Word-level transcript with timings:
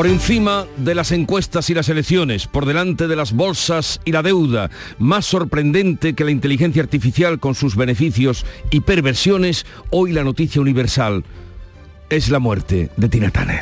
Por 0.00 0.06
encima 0.06 0.64
de 0.78 0.94
las 0.94 1.12
encuestas 1.12 1.68
y 1.68 1.74
las 1.74 1.90
elecciones, 1.90 2.46
por 2.46 2.64
delante 2.64 3.06
de 3.06 3.16
las 3.16 3.34
bolsas 3.34 4.00
y 4.06 4.12
la 4.12 4.22
deuda, 4.22 4.70
más 4.98 5.26
sorprendente 5.26 6.14
que 6.14 6.24
la 6.24 6.30
inteligencia 6.30 6.82
artificial 6.82 7.38
con 7.38 7.54
sus 7.54 7.76
beneficios 7.76 8.46
y 8.70 8.80
perversiones, 8.80 9.66
hoy 9.90 10.12
la 10.12 10.24
noticia 10.24 10.62
universal 10.62 11.22
es 12.08 12.30
la 12.30 12.38
muerte 12.38 12.88
de 12.96 13.08
Tina 13.10 13.30
Turner. 13.30 13.60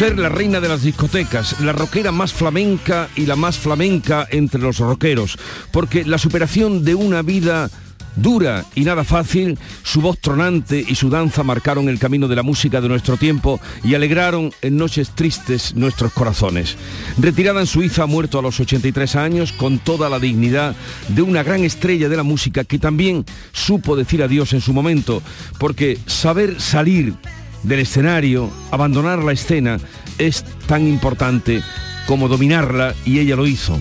Ser 0.00 0.18
la 0.18 0.30
reina 0.30 0.60
de 0.60 0.68
las 0.70 0.82
discotecas, 0.82 1.60
la 1.60 1.74
rockera 1.74 2.10
más 2.10 2.32
flamenca 2.32 3.10
y 3.16 3.26
la 3.26 3.36
más 3.36 3.58
flamenca 3.58 4.26
entre 4.30 4.58
los 4.58 4.78
rockeros, 4.78 5.36
porque 5.72 6.06
la 6.06 6.16
superación 6.16 6.86
de 6.86 6.94
una 6.94 7.20
vida 7.20 7.68
dura 8.16 8.64
y 8.74 8.84
nada 8.84 9.04
fácil, 9.04 9.58
su 9.82 10.00
voz 10.00 10.18
tronante 10.18 10.82
y 10.88 10.94
su 10.94 11.10
danza 11.10 11.42
marcaron 11.42 11.90
el 11.90 11.98
camino 11.98 12.28
de 12.28 12.36
la 12.36 12.42
música 12.42 12.80
de 12.80 12.88
nuestro 12.88 13.18
tiempo 13.18 13.60
y 13.84 13.94
alegraron 13.94 14.54
en 14.62 14.78
noches 14.78 15.10
tristes 15.10 15.74
nuestros 15.74 16.14
corazones. 16.14 16.78
Retirada 17.18 17.60
en 17.60 17.66
Suiza, 17.66 18.06
muerto 18.06 18.38
a 18.38 18.42
los 18.42 18.58
83 18.58 19.16
años 19.16 19.52
con 19.52 19.80
toda 19.80 20.08
la 20.08 20.18
dignidad 20.18 20.74
de 21.08 21.20
una 21.20 21.42
gran 21.42 21.62
estrella 21.62 22.08
de 22.08 22.16
la 22.16 22.22
música 22.22 22.64
que 22.64 22.78
también 22.78 23.26
supo 23.52 23.96
decir 23.96 24.22
adiós 24.22 24.54
en 24.54 24.62
su 24.62 24.72
momento, 24.72 25.22
porque 25.58 25.98
saber 26.06 26.58
salir 26.58 27.16
del 27.62 27.80
escenario, 27.80 28.50
abandonar 28.70 29.22
la 29.22 29.32
escena, 29.32 29.78
es 30.18 30.44
tan 30.66 30.86
importante 30.86 31.62
como 32.06 32.28
dominarla 32.28 32.94
y 33.04 33.18
ella 33.18 33.36
lo 33.36 33.46
hizo. 33.46 33.80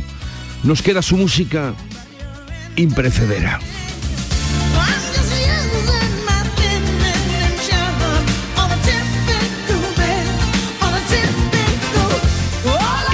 Nos 0.64 0.82
queda 0.82 1.02
su 1.02 1.18
música 1.18 1.74
imprecedera. 2.76 3.60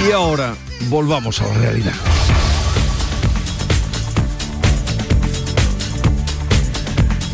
Y 0.08 0.12
ahora 0.12 0.54
volvamos 0.88 1.40
a 1.40 1.48
la 1.48 1.54
realidad. 1.54 1.94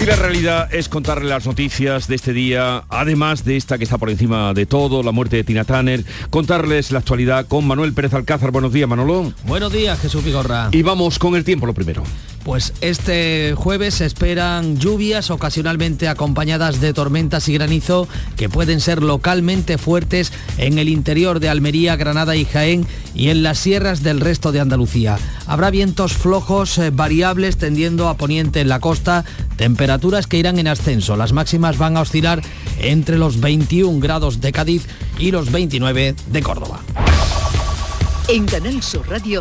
Y 0.03 0.05
la 0.05 0.17
realidad 0.17 0.75
es 0.75 0.89
contarle 0.89 1.29
las 1.29 1.47
noticias 1.47 2.09
de 2.09 2.17
este 2.17 2.33
día, 2.33 2.83
además 2.89 3.45
de 3.45 3.57
esta 3.57 3.79
que 3.79 3.85
está 3.85 3.99
por 3.99 4.11
encima 4.11 4.53
de 4.53 4.67
todo, 4.67 5.05
la 5.05 5.13
muerte 5.13 5.37
de 5.37 5.45
Tina 5.45 5.65
Turner, 5.65 6.05
contarles 6.29 6.91
la 6.91 6.99
actualidad 6.99 7.47
con 7.47 7.65
Manuel 7.69 7.93
Pérez 7.93 8.13
Alcázar. 8.13 8.51
Buenos 8.51 8.73
días, 8.73 8.89
Manolo. 8.89 9.33
Buenos 9.45 9.73
días, 9.73 10.01
Jesús 10.01 10.25
Vigorra. 10.25 10.71
Y 10.73 10.83
vamos 10.83 11.21
con 11.21 11.37
el 11.37 11.45
tiempo 11.45 11.67
lo 11.67 11.75
primero. 11.75 12.03
Pues 12.45 12.73
este 12.81 13.55
jueves 13.57 13.95
se 13.95 14.07
esperan 14.07 14.77
lluvias 14.77 15.31
ocasionalmente 15.31 16.09
acompañadas 16.09 16.81
de 16.81 16.93
tormentas 16.93 17.49
y 17.49 17.55
granizo 17.55 18.09
que 18.37 18.49
pueden 18.49 18.81
ser 18.81 19.01
localmente 19.01 19.79
fuertes 19.79 20.33
en 20.59 20.79
el 20.79 20.89
interior 20.89 21.39
de 21.39 21.49
Almería, 21.49 21.95
Granada 21.95 22.35
y 22.35 22.45
Jaén 22.45 22.85
y 23.15 23.29
en 23.29 23.45
las 23.45 23.59
sierras 23.59 24.03
del 24.03 24.21
resto 24.21 24.51
de 24.51 24.59
Andalucía. 24.59 25.19
Habrá 25.47 25.71
vientos 25.71 26.15
flojos 26.15 26.79
eh, 26.79 26.91
variables 26.91 27.59
tendiendo 27.59 28.09
a 28.09 28.17
poniente 28.17 28.61
en 28.61 28.69
la 28.69 28.81
costa, 28.81 29.25
temperaturas 29.57 30.27
que 30.27 30.39
irán 30.39 30.59
en 30.59 30.67
ascenso. 30.67 31.17
Las 31.17 31.33
máximas 31.33 31.79
van 31.79 31.97
a 31.97 32.01
oscilar 32.01 32.43
entre 32.81 33.19
los 33.19 33.41
21 33.41 34.01
grados 34.01 34.41
de 34.41 34.51
Cádiz 34.51 34.87
y 35.19 35.31
los 35.31 35.53
29 35.53 36.17
de 36.27 36.43
Córdoba. 36.43 36.81
En 38.29 38.47
Canal 38.47 38.83
Sur 38.83 39.09
Radio, 39.09 39.41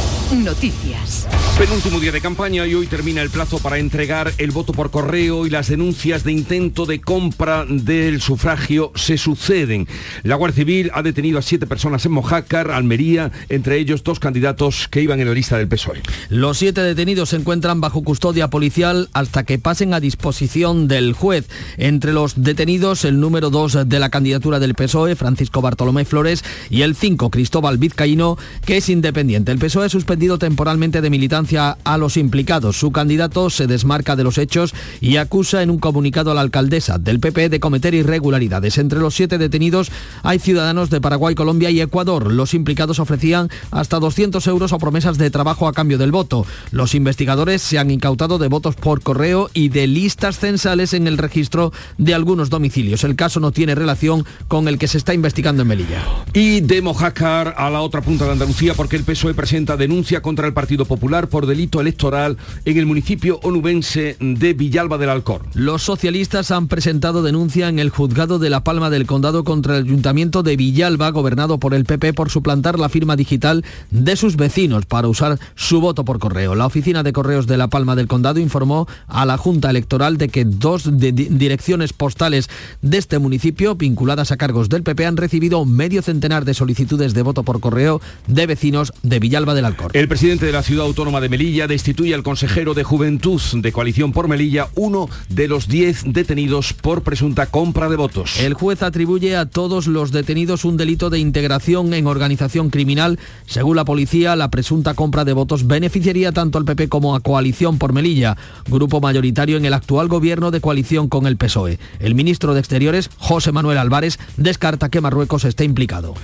Noticias. 0.31 1.27
Penúltimo 1.57 1.99
día 1.99 2.13
de 2.13 2.21
campaña 2.21 2.65
y 2.65 2.73
hoy 2.73 2.87
termina 2.87 3.21
el 3.21 3.29
plazo 3.29 3.59
para 3.59 3.77
entregar 3.77 4.31
el 4.37 4.51
voto 4.51 4.71
por 4.71 4.89
correo 4.89 5.45
y 5.45 5.49
las 5.49 5.67
denuncias 5.67 6.23
de 6.23 6.31
intento 6.31 6.85
de 6.85 7.01
compra 7.01 7.65
del 7.67 8.21
sufragio 8.21 8.93
se 8.95 9.17
suceden. 9.17 9.87
La 10.23 10.35
Guardia 10.35 10.55
Civil 10.55 10.91
ha 10.93 11.03
detenido 11.03 11.37
a 11.37 11.41
siete 11.41 11.67
personas 11.67 12.05
en 12.05 12.13
Mojácar, 12.13 12.71
Almería, 12.71 13.31
entre 13.49 13.77
ellos 13.77 14.03
dos 14.03 14.19
candidatos 14.19 14.87
que 14.87 15.01
iban 15.01 15.19
en 15.19 15.27
la 15.27 15.33
lista 15.33 15.57
del 15.57 15.67
PSOE. 15.67 16.01
Los 16.29 16.57
siete 16.57 16.81
detenidos 16.81 17.29
se 17.29 17.35
encuentran 17.35 17.81
bajo 17.81 18.01
custodia 18.01 18.49
policial 18.49 19.09
hasta 19.11 19.43
que 19.43 19.59
pasen 19.59 19.93
a 19.93 19.99
disposición 19.99 20.87
del 20.87 21.13
juez. 21.13 21.49
Entre 21.77 22.13
los 22.13 22.41
detenidos, 22.41 23.03
el 23.03 23.19
número 23.19 23.49
dos 23.49 23.77
de 23.85 23.99
la 23.99 24.09
candidatura 24.09 24.59
del 24.59 24.75
PSOE, 24.75 25.17
Francisco 25.17 25.61
Bartolomé 25.61 26.05
Flores, 26.05 26.43
y 26.69 26.83
el 26.83 26.95
cinco, 26.95 27.29
Cristóbal 27.29 27.77
Vizcaíno, 27.77 28.37
que 28.65 28.77
es 28.77 28.87
independiente. 28.87 29.51
El 29.51 29.59
PSOE 29.59 29.89
suspendido 30.21 30.37
temporalmente 30.37 31.01
de 31.01 31.09
militancia 31.09 31.79
a 31.83 31.97
los 31.97 32.15
implicados. 32.15 32.77
Su 32.77 32.91
candidato 32.91 33.49
se 33.49 33.65
desmarca 33.65 34.15
de 34.15 34.23
los 34.23 34.37
hechos 34.37 34.75
y 34.99 35.17
acusa 35.17 35.63
en 35.63 35.71
un 35.71 35.79
comunicado 35.79 36.29
a 36.29 36.35
la 36.35 36.41
alcaldesa 36.41 36.99
del 36.99 37.19
PP 37.19 37.49
de 37.49 37.59
cometer 37.59 37.95
irregularidades. 37.95 38.77
Entre 38.77 38.99
los 38.99 39.15
siete 39.15 39.39
detenidos 39.39 39.91
hay 40.21 40.37
ciudadanos 40.37 40.91
de 40.91 41.01
Paraguay, 41.01 41.33
Colombia 41.33 41.71
y 41.71 41.81
Ecuador. 41.81 42.31
Los 42.31 42.53
implicados 42.53 42.99
ofrecían 42.99 43.49
hasta 43.71 43.97
200 43.97 44.45
euros 44.45 44.73
o 44.73 44.77
promesas 44.77 45.17
de 45.17 45.31
trabajo 45.31 45.67
a 45.67 45.73
cambio 45.73 45.97
del 45.97 46.11
voto. 46.11 46.45
Los 46.69 46.93
investigadores 46.93 47.63
se 47.63 47.79
han 47.79 47.89
incautado 47.89 48.37
de 48.37 48.47
votos 48.47 48.75
por 48.75 49.01
correo 49.01 49.49
y 49.55 49.69
de 49.69 49.87
listas 49.87 50.37
censales 50.37 50.93
en 50.93 51.07
el 51.07 51.17
registro 51.17 51.73
de 51.97 52.13
algunos 52.13 52.51
domicilios. 52.51 53.03
El 53.03 53.15
caso 53.15 53.39
no 53.39 53.51
tiene 53.51 53.73
relación 53.73 54.23
con 54.47 54.67
el 54.67 54.77
que 54.77 54.87
se 54.87 54.99
está 54.99 55.15
investigando 55.15 55.63
en 55.63 55.69
Melilla. 55.69 56.03
Y 56.33 56.61
de 56.61 56.83
Mojácar 56.83 57.55
a 57.57 57.71
la 57.71 57.81
otra 57.81 58.01
punta 58.01 58.25
de 58.25 58.33
Andalucía 58.33 58.75
porque 58.75 58.97
el 58.97 59.03
PSOE 59.03 59.33
presenta 59.33 59.77
denuncia 59.77 60.10
contra 60.19 60.47
el 60.47 60.53
Partido 60.53 60.83
Popular 60.83 61.29
por 61.29 61.45
delito 61.45 61.79
electoral 61.79 62.37
en 62.65 62.77
el 62.77 62.85
municipio 62.85 63.39
onubense 63.43 64.17
de 64.19 64.53
Villalba 64.53 64.97
del 64.97 65.09
Alcor. 65.09 65.43
Los 65.53 65.83
socialistas 65.83 66.51
han 66.51 66.67
presentado 66.67 67.23
denuncia 67.23 67.69
en 67.69 67.79
el 67.79 67.89
juzgado 67.89 68.39
de 68.39 68.49
La 68.49 68.65
Palma 68.65 68.89
del 68.89 69.05
Condado 69.05 69.45
contra 69.45 69.77
el 69.77 69.85
ayuntamiento 69.85 70.43
de 70.43 70.57
Villalba, 70.57 71.11
gobernado 71.11 71.59
por 71.59 71.73
el 71.73 71.85
PP, 71.85 72.13
por 72.13 72.29
suplantar 72.29 72.77
la 72.77 72.89
firma 72.89 73.15
digital 73.15 73.63
de 73.91 74.15
sus 74.15 74.35
vecinos 74.35 74.85
para 74.85 75.07
usar 75.07 75.39
su 75.55 75.79
voto 75.79 76.03
por 76.03 76.19
correo. 76.19 76.55
La 76.55 76.65
oficina 76.65 77.03
de 77.03 77.13
correos 77.13 77.47
de 77.47 77.57
La 77.57 77.69
Palma 77.69 77.95
del 77.95 78.07
Condado 78.07 78.39
informó 78.39 78.87
a 79.07 79.25
la 79.25 79.37
Junta 79.37 79.69
Electoral 79.69 80.17
de 80.17 80.29
que 80.29 80.43
dos 80.43 80.89
direcciones 80.97 81.93
postales 81.93 82.49
de 82.81 82.97
este 82.97 83.19
municipio, 83.19 83.75
vinculadas 83.75 84.31
a 84.31 84.37
cargos 84.37 84.69
del 84.69 84.83
PP, 84.83 85.05
han 85.05 85.17
recibido 85.17 85.65
medio 85.65 86.01
centenar 86.01 86.45
de 86.45 86.53
solicitudes 86.53 87.13
de 87.13 87.21
voto 87.21 87.43
por 87.43 87.59
correo 87.59 88.01
de 88.27 88.47
vecinos 88.47 88.93
de 89.03 89.19
Villalba 89.19 89.53
del 89.53 89.65
Alcor. 89.65 89.91
El 90.01 90.07
presidente 90.07 90.47
de 90.47 90.51
la 90.51 90.63
ciudad 90.63 90.87
autónoma 90.87 91.21
de 91.21 91.29
Melilla 91.29 91.67
destituye 91.67 92.15
al 92.15 92.23
consejero 92.23 92.73
de 92.73 92.83
Juventud 92.83 93.39
de 93.53 93.71
Coalición 93.71 94.13
por 94.13 94.27
Melilla, 94.27 94.67
uno 94.73 95.07
de 95.29 95.47
los 95.47 95.67
diez 95.67 96.01
detenidos 96.03 96.73
por 96.73 97.03
presunta 97.03 97.45
compra 97.45 97.87
de 97.87 97.97
votos. 97.97 98.39
El 98.39 98.55
juez 98.55 98.81
atribuye 98.81 99.35
a 99.35 99.45
todos 99.45 99.85
los 99.85 100.11
detenidos 100.11 100.65
un 100.65 100.75
delito 100.75 101.11
de 101.11 101.19
integración 101.19 101.93
en 101.93 102.07
organización 102.07 102.71
criminal. 102.71 103.19
Según 103.45 103.75
la 103.75 103.85
policía, 103.85 104.35
la 104.35 104.49
presunta 104.49 104.95
compra 104.95 105.23
de 105.23 105.33
votos 105.33 105.67
beneficiaría 105.67 106.31
tanto 106.31 106.57
al 106.57 106.65
PP 106.65 106.89
como 106.89 107.13
a 107.13 107.19
Coalición 107.19 107.77
por 107.77 107.93
Melilla, 107.93 108.37
grupo 108.67 109.01
mayoritario 109.01 109.57
en 109.57 109.65
el 109.65 109.75
actual 109.75 110.07
gobierno 110.07 110.49
de 110.49 110.61
coalición 110.61 111.09
con 111.09 111.27
el 111.27 111.37
PSOE. 111.37 111.77
El 111.99 112.15
ministro 112.15 112.55
de 112.55 112.59
Exteriores, 112.59 113.11
José 113.17 113.51
Manuel 113.51 113.77
Álvarez, 113.77 114.17
descarta 114.35 114.89
que 114.89 114.99
Marruecos 114.99 115.43
esté 115.43 115.63
implicado. 115.63 116.15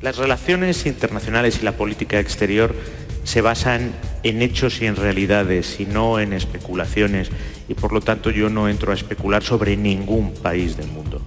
Las 0.00 0.16
relaciones 0.16 0.86
internacionales 0.86 1.58
y 1.60 1.66
la 1.66 1.72
política 1.72 2.18
exterior 2.18 2.74
se 3.24 3.40
basan 3.40 3.92
en 4.22 4.42
hechos 4.42 4.80
y 4.82 4.86
en 4.86 4.96
realidades 4.96 5.80
y 5.80 5.86
no 5.86 6.20
en 6.20 6.32
especulaciones 6.32 7.30
y 7.68 7.74
por 7.74 7.92
lo 7.92 8.00
tanto 8.00 8.30
yo 8.30 8.50
no 8.50 8.68
entro 8.68 8.92
a 8.92 8.94
especular 8.94 9.42
sobre 9.42 9.76
ningún 9.76 10.32
país 10.34 10.76
del 10.76 10.88
mundo. 10.88 11.22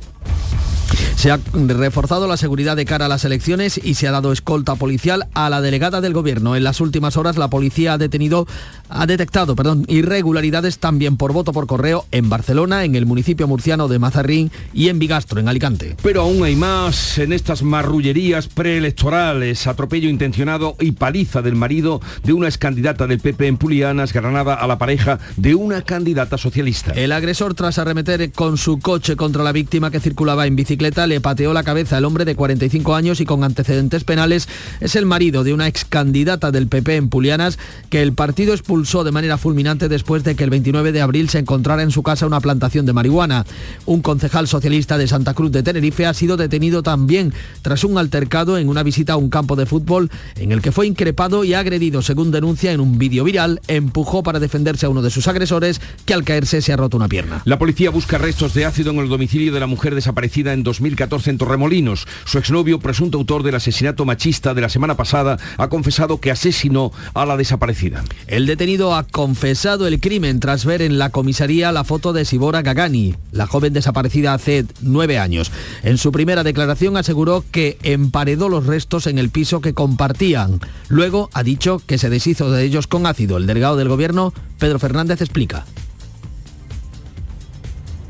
Se 1.23 1.31
ha 1.31 1.39
reforzado 1.53 2.27
la 2.27 2.35
seguridad 2.35 2.75
de 2.75 2.83
cara 2.83 3.05
a 3.05 3.07
las 3.07 3.23
elecciones 3.23 3.79
y 3.81 3.93
se 3.93 4.09
ha 4.09 4.11
dado 4.11 4.33
escolta 4.33 4.75
policial 4.75 5.29
a 5.33 5.49
la 5.49 5.61
delegada 5.61 6.01
del 6.01 6.11
gobierno. 6.11 6.57
En 6.57 6.65
las 6.65 6.81
últimas 6.81 7.15
horas 7.15 7.37
la 7.37 7.49
policía 7.49 7.93
ha 7.93 7.97
detenido, 7.97 8.45
ha 8.89 9.05
detectado, 9.05 9.55
perdón, 9.55 9.85
irregularidades 9.87 10.79
también 10.79 11.15
por 11.15 11.31
voto 11.31 11.53
por 11.53 11.65
correo 11.65 12.05
en 12.11 12.27
Barcelona, 12.27 12.83
en 12.83 12.95
el 12.95 13.05
municipio 13.05 13.47
murciano 13.47 13.87
de 13.87 13.99
Mazarrín 13.99 14.51
y 14.73 14.89
en 14.89 14.99
Bigastro, 14.99 15.39
en 15.39 15.47
Alicante. 15.47 15.95
Pero 16.03 16.23
aún 16.23 16.43
hay 16.43 16.57
más 16.57 17.17
en 17.17 17.31
estas 17.31 17.63
marrullerías 17.63 18.47
preelectorales, 18.47 19.65
atropello 19.65 20.09
intencionado 20.09 20.75
y 20.81 20.91
paliza 20.91 21.41
del 21.41 21.55
marido 21.55 22.01
de 22.25 22.33
una 22.33 22.49
excandidata 22.49 23.07
del 23.07 23.21
PP 23.21 23.47
en 23.47 23.55
Pulianas, 23.55 24.11
Granada, 24.11 24.55
a 24.55 24.67
la 24.67 24.77
pareja 24.77 25.19
de 25.37 25.55
una 25.55 25.83
candidata 25.83 26.37
socialista. 26.37 26.91
El 26.91 27.13
agresor, 27.13 27.53
tras 27.53 27.77
arremeter 27.77 28.29
con 28.33 28.57
su 28.57 28.79
coche 28.79 29.15
contra 29.15 29.41
la 29.41 29.53
víctima 29.53 29.89
que 29.89 30.01
circulaba 30.01 30.47
en 30.47 30.57
bicicleta, 30.57 31.07
le 31.13 31.21
pateó 31.21 31.53
la 31.53 31.61
cabeza. 31.61 31.99
El 31.99 32.05
hombre 32.05 32.25
de 32.25 32.35
45 32.35 32.95
años 32.95 33.21
y 33.21 33.25
con 33.25 33.43
antecedentes 33.43 34.03
penales 34.03 34.49
es 34.79 34.95
el 34.95 35.05
marido 35.05 35.43
de 35.43 35.53
una 35.53 35.67
ex 35.67 35.85
candidata 35.85 36.49
del 36.49 36.67
PP 36.67 36.95
en 36.95 37.09
Pulianas 37.09 37.59
que 37.91 38.01
el 38.01 38.13
partido 38.13 38.55
expulsó 38.55 39.03
de 39.03 39.11
manera 39.11 39.37
fulminante 39.37 39.89
después 39.89 40.23
de 40.23 40.35
que 40.35 40.43
el 40.43 40.49
29 40.49 40.91
de 40.91 41.01
abril 41.01 41.29
se 41.29 41.37
encontrara 41.37 41.83
en 41.83 41.91
su 41.91 42.01
casa 42.01 42.25
una 42.25 42.39
plantación 42.39 42.87
de 42.87 42.93
marihuana. 42.93 43.45
Un 43.85 44.01
concejal 44.01 44.47
socialista 44.47 44.97
de 44.97 45.07
Santa 45.07 45.35
Cruz 45.35 45.51
de 45.51 45.61
Tenerife 45.61 46.07
ha 46.07 46.15
sido 46.15 46.35
detenido 46.35 46.81
también 46.81 47.31
tras 47.61 47.83
un 47.83 47.99
altercado 47.99 48.57
en 48.57 48.67
una 48.67 48.81
visita 48.81 49.13
a 49.13 49.17
un 49.17 49.29
campo 49.29 49.55
de 49.55 49.67
fútbol 49.67 50.09
en 50.37 50.51
el 50.51 50.63
que 50.63 50.71
fue 50.71 50.87
increpado 50.87 51.43
y 51.43 51.53
agredido, 51.53 52.01
según 52.01 52.31
denuncia 52.31 52.71
en 52.71 52.79
un 52.79 52.97
vídeo 52.97 53.23
viral, 53.23 53.61
empujó 53.67 54.23
para 54.23 54.39
defenderse 54.39 54.87
a 54.87 54.89
uno 54.89 55.03
de 55.03 55.11
sus 55.11 55.27
agresores 55.27 55.79
que 56.05 56.15
al 56.15 56.23
caerse 56.23 56.63
se 56.63 56.73
ha 56.73 56.77
roto 56.77 56.97
una 56.97 57.07
pierna. 57.07 57.43
La 57.45 57.59
policía 57.59 57.91
busca 57.91 58.17
restos 58.17 58.55
de 58.55 58.65
ácido 58.65 58.89
en 58.89 58.97
el 58.97 59.09
domicilio 59.09 59.53
de 59.53 59.59
la 59.59 59.67
mujer 59.67 59.93
desaparecida 59.93 60.53
en 60.53 60.63
2014 60.63 61.02
en 61.03 61.37
Torremolinos. 61.37 62.07
Su 62.25 62.37
exnovio, 62.37 62.79
presunto 62.79 63.17
autor 63.17 63.43
del 63.43 63.55
asesinato 63.55 64.05
machista 64.05 64.53
de 64.53 64.61
la 64.61 64.69
semana 64.69 64.95
pasada, 64.95 65.37
ha 65.57 65.67
confesado 65.67 66.19
que 66.19 66.31
asesinó 66.31 66.91
a 67.13 67.25
la 67.25 67.37
desaparecida. 67.37 68.03
El 68.27 68.45
detenido 68.45 68.95
ha 68.95 69.03
confesado 69.03 69.85
el 69.85 69.99
crimen 69.99 70.39
tras 70.39 70.65
ver 70.65 70.81
en 70.81 70.97
la 70.97 71.09
comisaría 71.09 71.71
la 71.71 71.83
foto 71.83 72.13
de 72.13 72.25
Sibora 72.25 72.61
Gagani, 72.61 73.15
la 73.31 73.47
joven 73.47 73.73
desaparecida 73.73 74.33
hace 74.33 74.65
nueve 74.81 75.19
años. 75.19 75.51
En 75.83 75.97
su 75.97 76.11
primera 76.11 76.43
declaración 76.43 76.97
aseguró 76.97 77.43
que 77.51 77.77
emparedó 77.83 78.49
los 78.49 78.65
restos 78.65 79.07
en 79.07 79.17
el 79.17 79.29
piso 79.29 79.61
que 79.61 79.73
compartían. 79.73 80.61
Luego 80.87 81.29
ha 81.33 81.43
dicho 81.43 81.81
que 81.85 81.97
se 81.97 82.09
deshizo 82.09 82.49
de 82.49 82.63
ellos 82.63 82.87
con 82.87 83.05
ácido. 83.05 83.37
El 83.37 83.45
delegado 83.45 83.75
del 83.75 83.89
gobierno, 83.89 84.33
Pedro 84.57 84.79
Fernández, 84.79 85.21
explica. 85.21 85.65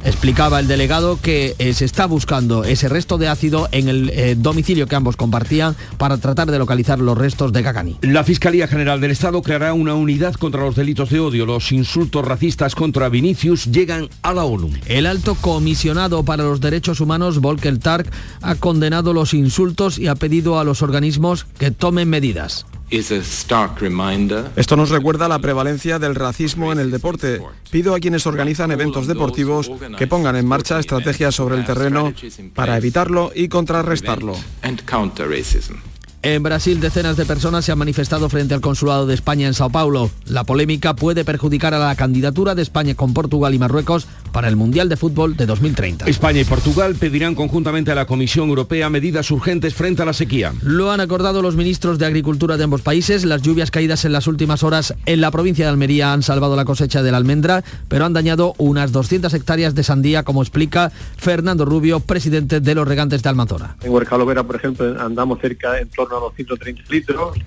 Explicaba 0.06 0.60
el 0.60 0.68
delegado 0.68 1.20
que 1.22 1.56
eh, 1.60 1.74
se 1.74 1.86
está 1.86 2.06
buscando 2.06 2.64
ese 2.66 2.90
resto 2.90 3.18
de 3.18 3.30
ácido 3.30 3.70
en 3.72 3.88
el 3.88 4.10
eh, 4.10 4.36
domicilio 4.38 4.88
que 4.88 4.96
ambos 4.96 5.16
compartían 5.16 5.76
para 5.98 6.18
tratar 6.18 6.52
de 6.52 6.60
localizar 6.60 7.00
los 7.00 7.18
restos 7.18 7.54
de 7.54 7.62
Gagani. 7.62 7.98
La 8.02 8.24
Fiscalía 8.24 8.68
General 8.68 9.00
del 9.00 9.12
Estado 9.12 9.42
creará 9.42 9.74
una 9.74 9.96
unidad 9.96 10.34
contra 10.34 10.64
los 10.64 10.76
delitos 10.76 11.10
de 11.10 11.20
odio. 11.20 11.46
Los 11.46 11.72
insultos 11.72 12.26
racistas 12.26 12.76
contra 12.76 13.10
Vinicius 13.10 13.66
llegan 13.72 14.10
a 14.22 14.34
la 14.34 14.44
ONU. 14.44 14.72
El 14.88 15.06
alto 15.06 15.36
comisionado 15.36 16.24
para 16.24 16.44
los 16.44 16.60
derechos 16.60 17.00
humanos, 17.00 17.40
Volker 17.40 17.78
Tark, 17.78 18.12
ha 18.42 18.56
condenado 18.56 19.14
los 19.14 19.34
insultos 19.34 19.98
y 19.98 20.08
ha 20.08 20.16
pedido 20.16 20.60
a 20.60 20.64
los 20.64 20.82
organismos 20.82 21.46
que 21.58 21.72
tomen 21.72 22.10
medidas. 22.10 22.66
Esto 24.56 24.76
nos 24.76 24.90
recuerda 24.90 25.28
la 25.28 25.40
prevalencia 25.40 26.00
del 26.00 26.16
racismo 26.16 26.72
en 26.72 26.80
el 26.80 26.92
deporte. 26.92 27.42
Pido 27.72 27.96
a 27.96 28.00
quienes 28.00 28.28
organizan 28.28 28.72
eventos 28.72 29.08
deportivos 29.08 29.72
que 29.98 30.08
pongan 30.08 30.36
en 30.36 30.48
marcha 30.48 30.80
estrategias 30.80 31.34
sobre 31.34 31.58
el 31.58 31.66
terreno 31.66 32.14
para 32.54 32.78
evitarlo 32.78 33.32
y 33.34 33.48
contrarrestarlo. 33.48 34.36
En 36.26 36.42
Brasil, 36.42 36.80
decenas 36.80 37.18
de 37.18 37.26
personas 37.26 37.66
se 37.66 37.74
han 37.74 37.78
manifestado 37.78 38.30
frente 38.30 38.54
al 38.54 38.62
Consulado 38.62 39.06
de 39.06 39.14
España 39.14 39.46
en 39.46 39.54
Sao 39.54 39.70
Paulo. 39.70 40.10
La 40.26 40.46
polémica 40.46 40.96
puede 40.96 41.26
perjudicar 41.26 41.74
a 41.74 41.80
la 41.80 41.98
candidatura 41.98 42.56
de 42.56 42.62
España 42.62 42.96
con 42.96 43.14
Portugal 43.14 43.54
y 43.54 43.60
Marruecos 43.60 44.08
para 44.32 44.48
el 44.48 44.56
Mundial 44.56 44.88
de 44.88 44.96
Fútbol 44.96 45.36
de 45.36 45.46
2030. 45.46 46.06
España 46.06 46.40
y 46.40 46.46
Portugal 46.46 46.96
pedirán 46.96 47.36
conjuntamente 47.36 47.92
a 47.92 47.96
la 47.96 48.06
Comisión 48.06 48.48
Europea 48.48 48.90
medidas 48.90 49.30
urgentes 49.32 49.74
frente 49.74 50.02
a 50.02 50.06
la 50.06 50.14
sequía. 50.14 50.54
Lo 50.62 50.94
han 50.94 51.02
acordado 51.02 51.42
los 51.42 51.58
ministros 51.58 52.00
de 52.00 52.06
Agricultura 52.06 52.56
de 52.56 52.64
ambos 52.64 52.82
países. 52.82 53.26
Las 53.26 53.42
lluvias 53.42 53.70
caídas 53.70 54.06
en 54.06 54.14
las 54.14 54.26
últimas 54.26 54.64
horas 54.64 54.96
en 55.06 55.20
la 55.20 55.30
provincia 55.30 55.66
de 55.66 55.72
Almería 55.72 56.14
han 56.14 56.24
salvado 56.24 56.56
la 56.56 56.64
cosecha 56.64 57.04
de 57.04 57.12
la 57.12 57.18
almendra, 57.18 57.66
pero 57.90 58.06
han 58.06 58.14
dañado 58.14 58.54
unas 58.60 58.94
200 58.94 59.34
hectáreas 59.34 59.76
de 59.76 59.84
sandía, 59.84 60.24
como 60.24 60.42
explica 60.42 60.90
Fernando 61.18 61.66
Rubio, 61.66 62.00
presidente 62.00 62.62
de 62.62 62.76
los 62.76 62.88
regantes 62.88 63.22
de 63.24 63.28
Almanzora. 63.28 63.76
En 63.82 63.92
Huercalovera, 63.92 64.44
por 64.44 64.56
ejemplo, 64.56 64.86
andamos 65.02 65.42
cerca 65.42 65.78
en 65.80 65.90
torno 65.90 66.13
a 66.18 66.20
los 66.20 66.36
130 66.36 66.84
litros. 66.90 67.38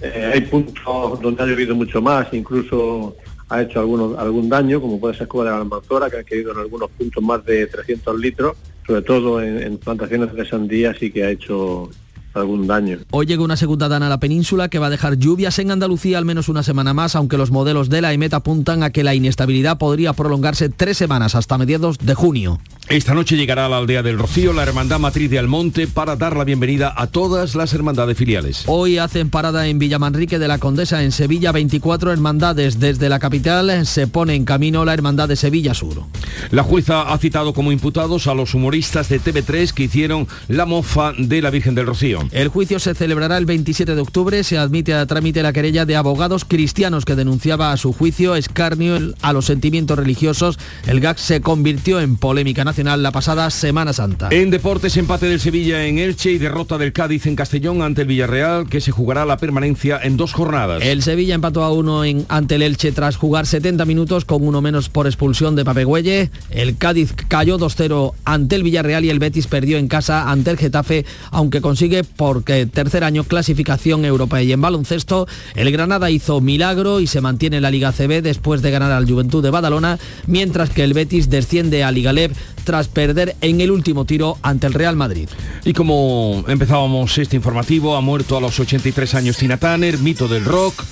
Eh, 0.00 0.30
hay 0.32 0.40
puntos 0.42 1.20
donde 1.20 1.42
ha 1.42 1.46
llovido 1.46 1.74
mucho 1.74 2.00
más, 2.00 2.28
incluso 2.32 3.16
ha 3.48 3.62
hecho 3.62 3.80
algunos, 3.80 4.18
algún 4.18 4.48
daño, 4.48 4.80
como 4.80 5.00
puede 5.00 5.16
ser 5.16 5.26
Cuba 5.26 5.44
de 5.44 5.50
la 5.50 5.56
Almanzora, 5.58 6.10
que 6.10 6.18
ha 6.18 6.22
caído 6.22 6.52
en 6.52 6.58
algunos 6.58 6.90
puntos 6.90 7.22
más 7.22 7.44
de 7.44 7.66
300 7.66 8.18
litros, 8.18 8.56
sobre 8.86 9.02
todo 9.02 9.42
en, 9.42 9.62
en 9.62 9.78
plantaciones 9.78 10.32
de 10.34 10.46
sandía 10.46 10.94
sí 10.94 11.10
que 11.10 11.24
ha 11.24 11.30
hecho 11.30 11.90
algún 12.34 12.66
daño. 12.66 12.98
Hoy 13.10 13.26
llega 13.26 13.42
una 13.42 13.56
segunda 13.56 13.88
dana 13.88 14.06
a 14.06 14.10
la 14.10 14.20
península 14.20 14.68
que 14.68 14.78
va 14.78 14.86
a 14.86 14.90
dejar 14.90 15.16
lluvias 15.18 15.58
en 15.58 15.70
Andalucía 15.70 16.18
al 16.18 16.24
menos 16.24 16.48
una 16.48 16.62
semana 16.62 16.94
más, 16.94 17.16
aunque 17.16 17.36
los 17.36 17.50
modelos 17.50 17.88
de 17.88 18.00
la 18.00 18.12
EMET 18.12 18.34
apuntan 18.34 18.82
a 18.82 18.90
que 18.90 19.04
la 19.04 19.14
inestabilidad 19.14 19.78
podría 19.78 20.12
prolongarse 20.12 20.68
tres 20.68 20.96
semanas 20.96 21.34
hasta 21.34 21.58
mediados 21.58 21.98
de 21.98 22.14
junio. 22.14 22.58
Esta 22.88 23.12
noche 23.12 23.36
llegará 23.36 23.66
a 23.66 23.68
la 23.68 23.76
aldea 23.76 24.02
del 24.02 24.18
Rocío 24.18 24.54
la 24.54 24.62
Hermandad 24.62 24.98
Matriz 24.98 25.28
de 25.28 25.38
Almonte 25.38 25.86
para 25.86 26.16
dar 26.16 26.34
la 26.34 26.44
bienvenida 26.44 26.94
a 26.96 27.06
todas 27.06 27.54
las 27.54 27.74
hermandades 27.74 28.16
filiales. 28.16 28.62
Hoy 28.66 28.96
hacen 28.96 29.28
parada 29.28 29.66
en 29.66 29.78
Villamanrique 29.78 30.38
de 30.38 30.48
la 30.48 30.56
Condesa 30.56 31.02
en 31.02 31.12
Sevilla 31.12 31.52
24 31.52 32.10
hermandades. 32.14 32.80
Desde 32.80 33.10
la 33.10 33.18
capital 33.18 33.84
se 33.84 34.06
pone 34.06 34.34
en 34.34 34.46
camino 34.46 34.86
la 34.86 34.94
Hermandad 34.94 35.28
de 35.28 35.36
Sevilla 35.36 35.74
Sur. 35.74 36.04
La 36.50 36.62
jueza 36.62 37.12
ha 37.12 37.18
citado 37.18 37.52
como 37.52 37.72
imputados 37.72 38.26
a 38.26 38.32
los 38.32 38.54
humoristas 38.54 39.10
de 39.10 39.20
TV3 39.20 39.70
que 39.74 39.82
hicieron 39.82 40.26
la 40.48 40.64
mofa 40.64 41.12
de 41.12 41.42
la 41.42 41.50
Virgen 41.50 41.74
del 41.74 41.88
Rocío. 41.88 42.26
El 42.32 42.48
juicio 42.48 42.80
se 42.80 42.94
celebrará 42.94 43.36
el 43.36 43.44
27 43.44 43.96
de 43.96 44.00
octubre. 44.00 44.42
Se 44.42 44.56
admite 44.56 44.94
a 44.94 45.04
trámite 45.04 45.42
la 45.42 45.52
querella 45.52 45.84
de 45.84 45.96
abogados 45.96 46.46
cristianos 46.46 47.04
que 47.04 47.16
denunciaba 47.16 47.70
a 47.70 47.76
su 47.76 47.92
juicio 47.92 48.34
escarnio 48.34 49.12
a 49.20 49.34
los 49.34 49.44
sentimientos 49.44 49.98
religiosos. 49.98 50.58
El 50.86 51.00
GAC 51.00 51.18
se 51.18 51.42
convirtió 51.42 52.00
en 52.00 52.16
polémica 52.16 52.64
nacional 52.64 52.77
la 52.84 53.10
pasada 53.10 53.50
Semana 53.50 53.92
Santa. 53.92 54.28
En 54.30 54.50
deportes, 54.50 54.96
empate 54.96 55.26
del 55.26 55.40
Sevilla 55.40 55.84
en 55.84 55.98
Elche 55.98 56.30
y 56.30 56.38
derrota 56.38 56.78
del 56.78 56.92
Cádiz 56.92 57.26
en 57.26 57.34
Castellón 57.34 57.82
ante 57.82 58.02
el 58.02 58.08
Villarreal, 58.08 58.68
que 58.68 58.80
se 58.80 58.92
jugará 58.92 59.26
la 59.26 59.36
permanencia 59.36 59.98
en 60.00 60.16
dos 60.16 60.32
jornadas. 60.32 60.82
El 60.84 61.02
Sevilla 61.02 61.34
empató 61.34 61.64
a 61.64 61.72
uno 61.72 62.04
en, 62.04 62.24
ante 62.28 62.54
el 62.54 62.62
Elche 62.62 62.92
tras 62.92 63.16
jugar 63.16 63.46
70 63.46 63.84
minutos 63.84 64.24
con 64.24 64.46
uno 64.46 64.62
menos 64.62 64.88
por 64.88 65.06
expulsión 65.06 65.56
de 65.56 65.64
Papegüelle. 65.64 66.30
El 66.50 66.76
Cádiz 66.76 67.14
cayó 67.26 67.58
2-0 67.58 68.14
ante 68.24 68.54
el 68.54 68.62
Villarreal 68.62 69.04
y 69.04 69.10
el 69.10 69.18
Betis 69.18 69.48
perdió 69.48 69.76
en 69.76 69.88
casa 69.88 70.30
ante 70.30 70.52
el 70.52 70.56
Getafe, 70.56 71.04
aunque 71.32 71.60
consigue 71.60 72.04
porque 72.04 72.66
tercer 72.66 73.02
año 73.02 73.24
clasificación 73.24 74.04
europea. 74.04 74.42
Y 74.42 74.52
en 74.52 74.60
baloncesto, 74.60 75.26
el 75.56 75.72
Granada 75.72 76.10
hizo 76.10 76.40
milagro 76.40 77.00
y 77.00 77.08
se 77.08 77.20
mantiene 77.20 77.56
en 77.56 77.64
la 77.64 77.72
Liga 77.72 77.92
CB 77.92 78.22
después 78.22 78.62
de 78.62 78.70
ganar 78.70 78.92
al 78.92 79.08
Juventud 79.08 79.42
de 79.42 79.50
Badalona, 79.50 79.98
mientras 80.26 80.70
que 80.70 80.84
el 80.84 80.94
Betis 80.94 81.28
desciende 81.28 81.82
a 81.82 81.90
Liga 81.90 82.12
Leb 82.12 82.32
tras 82.68 82.86
perder 82.86 83.34
en 83.40 83.62
el 83.62 83.70
último 83.70 84.04
tiro 84.04 84.36
ante 84.42 84.66
el 84.66 84.74
Real 84.74 84.94
Madrid. 84.94 85.26
Y 85.64 85.72
como 85.72 86.44
empezábamos 86.48 87.16
este 87.16 87.34
informativo, 87.34 87.96
ha 87.96 88.02
muerto 88.02 88.36
a 88.36 88.42
los 88.42 88.60
83 88.60 89.14
años 89.14 89.38
Tina 89.38 89.56
Turner, 89.56 89.96
mito 89.96 90.28
del 90.28 90.44
rock, 90.44 90.84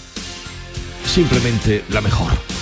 simplemente 1.05 1.85
la 1.91 2.01
mejor. 2.01 2.56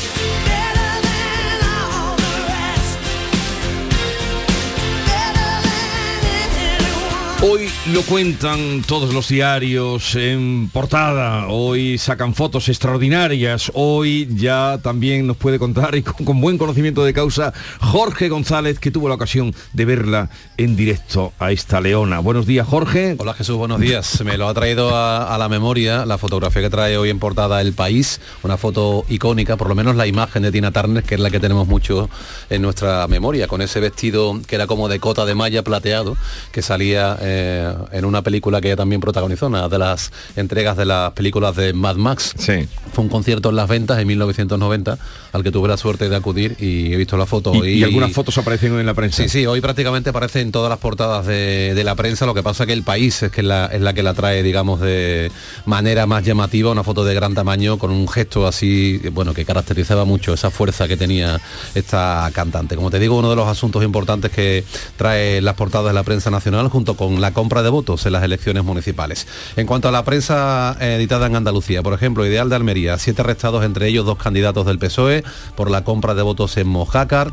Hoy 7.47 7.69
lo 7.93 8.01
cuentan 8.01 8.83
todos 8.89 9.13
los 9.13 9.29
diarios 9.29 10.15
en 10.15 10.71
portada, 10.73 11.49
hoy 11.49 11.99
sacan 11.99 12.35
fotos 12.35 12.71
extraordinarias, 12.71 13.71
hoy 13.75 14.27
ya 14.35 14.79
también 14.83 15.27
nos 15.27 15.37
puede 15.37 15.59
contar 15.59 15.95
y 15.95 16.03
con, 16.03 16.41
buen 16.41 16.57
conocimiento 16.57 17.05
de 17.05 17.13
causa 17.13 17.53
Jorge 17.81 18.31
González 18.31 18.79
que 18.79 18.91
tuvo 18.91 19.11
la 19.11 19.17
ocasión 19.17 19.55
de 19.75 19.85
verla 19.85 20.31
en 20.57 20.75
directo 20.75 21.35
a 21.39 21.53
esta 21.53 21.83
leona. 21.83 22.19
Buenos 22.21 22.47
días 22.47 22.67
Jorge. 22.67 23.15
Hola 23.19 23.35
Jesús, 23.35 23.59
buenos 23.59 23.79
días. 23.79 24.23
Me 24.25 24.39
lo 24.39 24.49
ha 24.49 24.55
traído 24.55 24.97
a, 24.97 25.35
a 25.35 25.37
la 25.37 25.51
memoria 25.51 26.07
la 26.07 26.17
fotografía 26.17 26.63
que 26.63 26.71
trae 26.71 26.97
hoy 26.97 27.11
en 27.11 27.19
portada 27.19 27.61
El 27.61 27.75
País, 27.75 28.23
una 28.43 28.57
foto 28.57 29.05
icónica, 29.11 29.59
por 29.59 29.69
lo 29.69 29.75
menos 29.75 29.97
la 29.97 30.07
imagen 30.07 30.45
de 30.45 30.51
Tina 30.51 30.71
Turner, 30.71 31.03
que 31.03 31.17
es 31.17 31.21
la 31.21 31.29
que 31.29 31.41
tenemos 31.41 31.69
mucho 31.69 32.09
en 32.49 32.63
nuestra 32.63 33.07
memoria, 33.07 33.49
con 33.49 33.61
ese 33.61 33.81
vestido 33.81 34.41
que 34.47 34.55
era 34.55 34.67
como 34.67 34.89
de 34.89 34.99
cota 34.99 35.27
de 35.27 35.35
malla 35.35 35.63
plateado, 35.63 36.17
que 36.51 36.63
salía... 36.63 37.19
Eh, 37.21 37.34
eh, 37.35 37.75
en 37.93 38.05
una 38.05 38.23
película 38.23 38.61
que 38.61 38.69
ella 38.69 38.77
también 38.77 39.01
protagonizó, 39.01 39.47
una 39.47 39.69
de 39.69 39.79
las 39.79 40.13
entregas 40.37 40.77
de 40.77 40.85
las 40.85 41.13
películas 41.13 41.57
de 41.57 41.73
Mad 41.73 41.97
Max. 41.97 42.33
Sí. 42.39 42.69
Fue 42.93 43.03
un 43.03 43.11
concierto 43.11 43.51
en 43.51 43.57
las 43.57 43.69
ventas 43.69 43.99
en 43.99 44.07
1990 44.07 44.99
al 45.33 45.43
que 45.43 45.51
tuve 45.51 45.69
la 45.69 45.77
suerte 45.77 46.09
de 46.09 46.15
acudir 46.15 46.57
y 46.61 46.93
he 46.93 46.97
visto 46.97 47.17
la 47.17 47.27
foto. 47.27 47.65
Y, 47.65 47.79
y 47.79 47.85
algunas 47.85 48.13
fotos 48.13 48.39
aparecen 48.39 48.79
en 48.79 48.87
la 48.87 48.95
prensa. 48.95 49.23
Sí, 49.23 49.29
sí, 49.29 49.47
hoy 49.47 49.61
prácticamente 49.61 50.11
aparece 50.11 50.41
en 50.41 50.53
todas 50.53 50.71
las 50.71 50.79
portadas 50.79 51.27
de, 51.27 51.75
de 51.75 51.85
la 51.85 51.95
prensa, 51.95 52.27
lo 52.27 52.35
que 52.35 52.43
pasa 52.43 52.67
que 52.67 52.73
el 52.73 52.83
país 52.83 53.23
es 53.23 53.33
que 53.33 53.43
la, 53.43 53.67
es 53.67 53.81
la 53.81 53.93
que 53.95 54.03
la 54.03 54.15
trae, 54.15 54.43
digamos, 54.43 54.81
de 54.81 55.31
manera 55.67 56.07
más 56.07 56.25
llamativa, 56.25 56.71
una 56.71 56.85
foto 56.85 57.05
de 57.05 57.15
gran 57.15 57.35
tamaño 57.35 57.79
con 57.79 57.91
un 57.91 58.09
gesto 58.09 58.47
así, 58.47 59.01
bueno, 59.13 59.35
que 59.35 59.45
caracterizaba 59.45 60.05
mucho 60.05 60.35
esa 60.35 60.51
fuerza 60.51 60.87
que 60.87 60.97
tenía 60.97 61.41
esta 61.75 62.31
cantante. 62.33 62.77
Como 62.77 62.91
te 62.91 62.99
digo, 62.99 63.19
uno 63.19 63.31
de 63.31 63.37
los 63.37 63.49
asuntos 63.49 63.83
importantes 63.83 64.31
que 64.31 64.65
trae 64.97 65.41
las 65.41 65.55
portadas 65.55 65.89
de 65.89 65.95
la 65.95 66.03
prensa 66.03 66.31
nacional 66.31 66.69
junto 66.69 66.97
con 66.97 67.21
la 67.25 67.33
compra 67.33 67.63
de 67.63 67.71
votos 67.71 68.05
en 68.05 68.13
las 68.13 68.23
elecciones 68.23 68.65
municipales. 68.65 69.27
En 69.57 69.67
cuanto 69.67 69.89
a 69.89 69.93
la 69.93 70.05
prensa 70.05 70.77
eh, 70.79 70.97
editada 70.97 71.27
en 71.27 71.37
Andalucía, 71.37 71.83
por 71.83 71.95
ejemplo, 71.95 72.27
Ideal 72.27 72.51
de 72.51 72.57
Almería, 72.57 72.99
siete 72.99 73.23
arrestados, 73.23 73.65
entre 73.65 73.89
ellos 73.89 74.05
dos 74.05 74.19
candidatos 74.19 74.67
del 74.67 74.79
PSOE 74.79 75.25
por 75.57 75.71
la 75.71 75.85
compra 75.85 76.15
de 76.15 76.21
votos 76.21 76.59
en 76.59 76.69
Mojácar. 76.69 77.33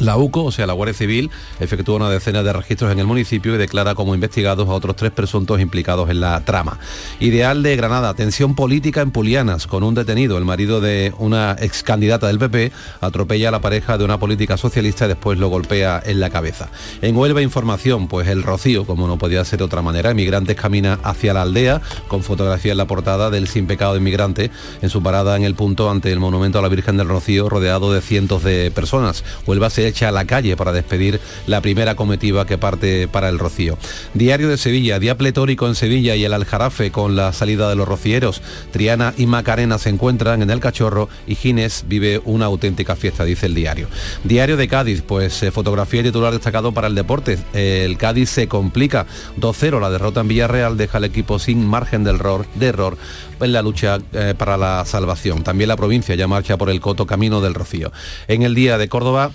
La 0.00 0.16
UCO, 0.16 0.44
o 0.44 0.50
sea, 0.52 0.66
la 0.66 0.72
Guardia 0.72 0.94
Civil, 0.94 1.30
efectúa 1.60 1.96
una 1.96 2.08
decena 2.08 2.42
de 2.42 2.54
registros 2.54 2.90
en 2.90 2.98
el 2.98 3.06
municipio 3.06 3.54
y 3.54 3.58
declara 3.58 3.94
como 3.94 4.14
investigados 4.14 4.66
a 4.66 4.72
otros 4.72 4.96
tres 4.96 5.10
presuntos 5.10 5.60
implicados 5.60 6.08
en 6.08 6.20
la 6.20 6.40
trama. 6.40 6.78
Ideal 7.20 7.62
de 7.62 7.76
Granada, 7.76 8.14
tensión 8.14 8.54
política 8.54 9.02
en 9.02 9.10
Pulianas, 9.10 9.66
con 9.66 9.82
un 9.82 9.94
detenido, 9.94 10.38
el 10.38 10.46
marido 10.46 10.80
de 10.80 11.12
una 11.18 11.54
ex 11.60 11.82
candidata 11.82 12.28
del 12.28 12.38
PP, 12.38 12.72
atropella 13.02 13.50
a 13.50 13.52
la 13.52 13.60
pareja 13.60 13.98
de 13.98 14.04
una 14.04 14.18
política 14.18 14.56
socialista 14.56 15.04
y 15.04 15.08
después 15.08 15.38
lo 15.38 15.48
golpea 15.48 16.02
en 16.02 16.18
la 16.18 16.30
cabeza. 16.30 16.70
En 17.02 17.14
Huelva 17.14 17.42
Información, 17.42 18.08
pues 18.08 18.26
el 18.28 18.42
Rocío, 18.42 18.86
como 18.86 19.06
no 19.06 19.18
podía 19.18 19.44
ser 19.44 19.58
de 19.58 19.66
otra 19.66 19.82
manera, 19.82 20.12
Emigrantes 20.12 20.56
camina 20.56 20.98
hacia 21.02 21.34
la 21.34 21.42
aldea, 21.42 21.82
con 22.08 22.22
fotografía 22.22 22.72
en 22.72 22.78
la 22.78 22.86
portada 22.86 23.28
del 23.28 23.48
sin 23.48 23.66
pecado 23.66 23.92
de 23.92 23.98
inmigrante, 23.98 24.50
en 24.80 24.88
su 24.88 25.02
parada 25.02 25.36
en 25.36 25.44
el 25.44 25.54
punto 25.54 25.90
ante 25.90 26.10
el 26.10 26.20
monumento 26.20 26.58
a 26.58 26.62
la 26.62 26.68
Virgen 26.68 26.96
del 26.96 27.08
Rocío, 27.08 27.50
rodeado 27.50 27.92
de 27.92 28.00
cientos 28.00 28.42
de 28.42 28.70
personas. 28.70 29.24
Huelva 29.46 29.68
se 29.68 29.89
echa 29.90 30.08
a 30.08 30.12
la 30.12 30.24
calle 30.24 30.56
para 30.56 30.72
despedir 30.72 31.20
la 31.46 31.60
primera 31.60 31.94
comitiva 31.94 32.46
que 32.46 32.58
parte 32.58 33.08
para 33.08 33.28
el 33.28 33.38
Rocío. 33.38 33.78
Diario 34.14 34.48
de 34.48 34.56
Sevilla, 34.56 34.98
día 34.98 35.16
pletórico 35.16 35.66
en 35.68 35.74
Sevilla 35.74 36.16
y 36.16 36.24
el 36.24 36.32
Aljarafe 36.32 36.90
con 36.90 37.16
la 37.16 37.32
salida 37.32 37.68
de 37.68 37.76
los 37.76 37.86
rocieros. 37.86 38.42
Triana 38.72 39.14
y 39.16 39.26
Macarena 39.26 39.78
se 39.78 39.90
encuentran 39.90 40.42
en 40.42 40.50
el 40.50 40.60
Cachorro 40.60 41.08
y 41.26 41.34
Gines 41.34 41.84
vive 41.86 42.20
una 42.24 42.46
auténtica 42.46 42.96
fiesta, 42.96 43.24
dice 43.24 43.46
el 43.46 43.54
diario. 43.54 43.88
Diario 44.24 44.56
de 44.56 44.68
Cádiz, 44.68 45.02
pues 45.02 45.42
eh, 45.42 45.50
fotografía 45.50 46.00
y 46.00 46.04
titular 46.04 46.32
destacado 46.32 46.72
para 46.72 46.86
el 46.86 46.94
deporte. 46.94 47.38
El 47.52 47.96
Cádiz 47.98 48.30
se 48.30 48.48
complica 48.48 49.06
2-0, 49.38 49.80
la 49.80 49.90
derrota 49.90 50.20
en 50.20 50.28
Villarreal 50.28 50.76
deja 50.76 50.98
al 50.98 51.04
equipo 51.04 51.38
sin 51.38 51.66
margen 51.66 52.04
de 52.04 52.10
error, 52.10 52.46
de 52.54 52.66
error 52.66 52.96
en 53.40 53.52
la 53.52 53.62
lucha 53.62 53.98
eh, 54.12 54.34
para 54.36 54.56
la 54.56 54.84
salvación. 54.84 55.42
También 55.42 55.68
la 55.68 55.76
provincia 55.76 56.14
ya 56.14 56.28
marcha 56.28 56.56
por 56.56 56.70
el 56.70 56.80
coto 56.80 57.06
camino 57.06 57.40
del 57.40 57.54
Rocío. 57.54 57.92
En 58.28 58.42
el 58.42 58.54
día 58.54 58.78
de 58.78 58.88
Córdoba, 58.88 59.32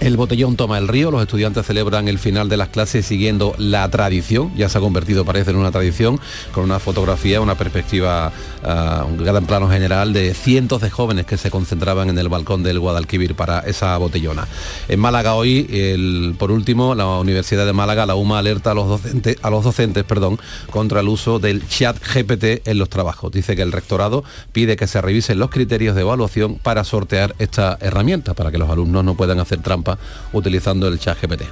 el 0.00 0.16
botellón 0.16 0.56
toma 0.56 0.78
el 0.78 0.86
río, 0.86 1.10
los 1.10 1.22
estudiantes 1.22 1.66
celebran 1.66 2.08
el 2.08 2.18
final 2.18 2.48
de 2.48 2.56
las 2.56 2.68
clases 2.68 3.06
siguiendo 3.06 3.54
la 3.58 3.88
tradición, 3.90 4.52
ya 4.56 4.68
se 4.68 4.78
ha 4.78 4.80
convertido 4.80 5.24
parece 5.24 5.50
en 5.50 5.56
una 5.56 5.72
tradición, 5.72 6.20
con 6.52 6.64
una 6.64 6.78
fotografía, 6.78 7.40
una 7.40 7.56
perspectiva, 7.56 8.32
uh, 8.62 9.06
un 9.06 9.16
gran 9.18 9.46
plano 9.46 9.68
general 9.68 10.12
de 10.12 10.34
cientos 10.34 10.82
de 10.82 10.90
jóvenes 10.90 11.26
que 11.26 11.36
se 11.36 11.50
concentraban 11.50 12.10
en 12.10 12.18
el 12.18 12.28
balcón 12.28 12.62
del 12.62 12.78
Guadalquivir 12.78 13.34
para 13.34 13.60
esa 13.60 13.96
botellona. 13.98 14.46
En 14.88 15.00
Málaga 15.00 15.34
hoy, 15.34 16.34
por 16.38 16.52
último, 16.52 16.94
la 16.94 17.06
Universidad 17.18 17.66
de 17.66 17.72
Málaga, 17.72 18.06
la 18.06 18.14
UMA 18.14 18.38
alerta 18.38 18.72
a 18.72 18.74
los 18.74 18.88
docentes, 18.88 19.36
a 19.42 19.50
los 19.50 19.64
docentes 19.64 20.04
perdón, 20.04 20.38
contra 20.70 21.00
el 21.00 21.08
uso 21.08 21.38
del 21.38 21.66
chat 21.66 21.96
GPT 21.98 22.68
en 22.68 22.78
los 22.78 22.88
trabajos. 22.88 23.32
Dice 23.32 23.56
que 23.56 23.62
el 23.62 23.72
rectorado 23.72 24.22
pide 24.52 24.76
que 24.76 24.86
se 24.86 25.00
revisen 25.00 25.38
los 25.38 25.50
criterios 25.50 25.94
de 25.94 26.02
evaluación 26.02 26.56
para 26.56 26.84
sortear 26.84 27.34
esta 27.38 27.78
herramienta, 27.80 28.34
para 28.34 28.50
que 28.50 28.58
los 28.58 28.70
alumnos 28.70 29.04
no 29.04 29.14
puedan 29.14 29.40
hacer 29.40 29.60
trampa 29.60 29.87
utilizando 30.32 30.88
el 30.88 30.98
chat 30.98 31.20
GPT. 31.20 31.42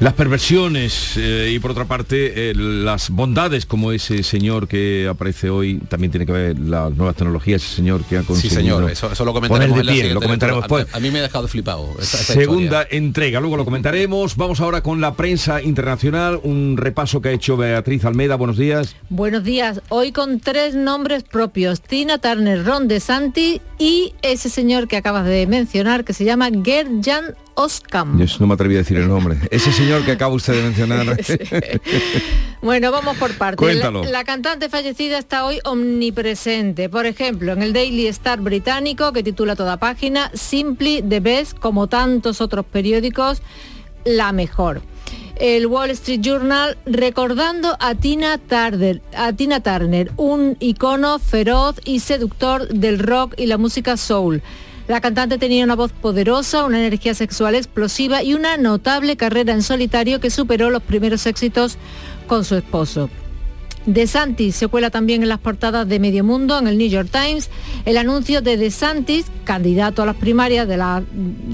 Las 0.00 0.12
perversiones 0.12 1.16
eh, 1.16 1.50
y 1.52 1.58
por 1.58 1.72
otra 1.72 1.84
parte 1.84 2.50
eh, 2.50 2.54
las 2.54 3.10
bondades 3.10 3.66
como 3.66 3.90
ese 3.90 4.22
señor 4.22 4.68
que 4.68 5.08
aparece 5.10 5.50
hoy, 5.50 5.78
también 5.88 6.12
tiene 6.12 6.24
que 6.24 6.30
ver 6.30 6.58
las 6.58 6.94
nuevas 6.94 7.16
tecnologías, 7.16 7.62
ese 7.64 7.76
señor 7.76 8.04
que 8.04 8.18
ha 8.18 8.22
conseguido... 8.22 8.50
Sí 8.50 8.56
señor, 8.56 8.90
eso, 8.90 9.10
eso 9.10 9.24
lo 9.24 9.32
comentaremos 9.32 9.80
en 9.80 9.86
la 9.86 9.92
pie, 9.92 10.14
lo 10.14 10.20
comentaremos 10.20 10.62
después. 10.62 10.86
A, 10.92 10.98
a, 10.98 11.00
mí 11.00 11.10
me 11.10 11.18
ha 11.18 11.22
dejado 11.22 11.48
flipado. 11.48 11.96
Esta, 12.00 12.18
esta 12.18 12.32
Segunda 12.32 12.82
historia. 12.82 12.98
entrega, 12.98 13.40
luego 13.40 13.56
lo 13.56 13.64
comentaremos. 13.64 14.36
Vamos 14.36 14.60
ahora 14.60 14.82
con 14.82 15.00
la 15.00 15.14
prensa 15.14 15.60
internacional, 15.62 16.38
un 16.44 16.76
repaso 16.76 17.20
que 17.20 17.30
ha 17.30 17.32
hecho 17.32 17.56
Beatriz 17.56 18.04
Almeda, 18.04 18.36
buenos 18.36 18.56
días. 18.56 18.94
Buenos 19.08 19.42
días, 19.42 19.80
hoy 19.88 20.12
con 20.12 20.38
tres 20.38 20.76
nombres 20.76 21.24
propios, 21.24 21.80
Tina 21.80 22.18
Turner, 22.18 22.64
Ron 22.64 22.86
DeSantis 22.86 23.60
y 23.78 24.14
ese 24.22 24.48
señor 24.48 24.86
que 24.86 24.96
acabas 24.96 25.26
de 25.26 25.46
mencionar 25.48 26.04
que 26.04 26.12
se 26.12 26.24
llama 26.24 26.50
Gerd-Jan 26.50 27.34
Oskam. 27.58 28.16
Yo 28.18 28.26
no 28.38 28.46
me 28.46 28.54
atreví 28.54 28.76
a 28.76 28.78
decir 28.78 28.96
el 28.98 29.08
nombre. 29.08 29.36
Ese 29.50 29.72
señor 29.72 30.04
que 30.04 30.12
acaba 30.12 30.32
usted 30.32 30.54
de 30.54 30.62
mencionar. 30.62 31.18
Sí. 31.28 31.36
Bueno, 32.62 32.90
vamos 32.90 33.16
por 33.16 33.36
partes. 33.36 33.58
Cuéntalo. 33.58 34.04
La, 34.04 34.10
la, 34.10 34.24
cantante 34.24 34.68
fallecida 34.68 35.18
está 35.18 35.44
hoy 35.44 35.58
omnipresente. 35.64 36.88
Por 36.88 37.06
ejemplo, 37.06 37.52
en 37.52 37.62
el 37.62 37.72
Daily 37.72 38.06
Star 38.06 38.40
británico, 38.40 39.12
que 39.12 39.22
titula 39.22 39.56
toda 39.56 39.76
página, 39.76 40.30
Simply 40.34 41.02
the 41.02 41.20
Best, 41.20 41.58
como 41.58 41.88
tantos 41.88 42.40
otros 42.40 42.64
periódicos, 42.64 43.42
la 44.04 44.32
mejor. 44.32 44.82
El 45.36 45.66
Wall 45.66 45.90
Street 45.90 46.20
Journal 46.20 46.78
recordando 46.86 47.76
a 47.80 47.94
Tina 47.94 48.38
Turner, 48.38 49.02
a 49.16 49.32
Tina 49.32 49.60
Turner, 49.60 50.12
un 50.16 50.56
icono 50.60 51.18
feroz 51.18 51.76
y 51.84 52.00
seductor 52.00 52.68
del 52.68 52.98
rock 52.98 53.34
y 53.36 53.46
la 53.46 53.58
música 53.58 53.96
soul. 53.96 54.42
La 54.88 55.02
cantante 55.02 55.36
tenía 55.36 55.64
una 55.64 55.76
voz 55.76 55.92
poderosa, 55.92 56.64
una 56.64 56.78
energía 56.78 57.14
sexual 57.14 57.54
explosiva 57.54 58.22
y 58.22 58.32
una 58.32 58.56
notable 58.56 59.18
carrera 59.18 59.52
en 59.52 59.62
solitario 59.62 60.18
que 60.18 60.30
superó 60.30 60.70
los 60.70 60.82
primeros 60.82 61.26
éxitos 61.26 61.76
con 62.26 62.42
su 62.42 62.56
esposo. 62.56 63.10
DeSantis 63.84 64.56
se 64.56 64.68
cuela 64.68 64.88
también 64.88 65.22
en 65.22 65.28
las 65.28 65.40
portadas 65.40 65.86
de 65.86 65.98
Medio 65.98 66.24
Mundo, 66.24 66.58
en 66.58 66.68
el 66.68 66.78
New 66.78 66.88
York 66.88 67.10
Times. 67.10 67.50
El 67.84 67.98
anuncio 67.98 68.40
de 68.40 68.56
DeSantis, 68.56 69.26
candidato 69.44 70.02
a 70.02 70.06
las 70.06 70.16
primarias 70.16 70.66
de 70.66 70.78
los 70.78 71.02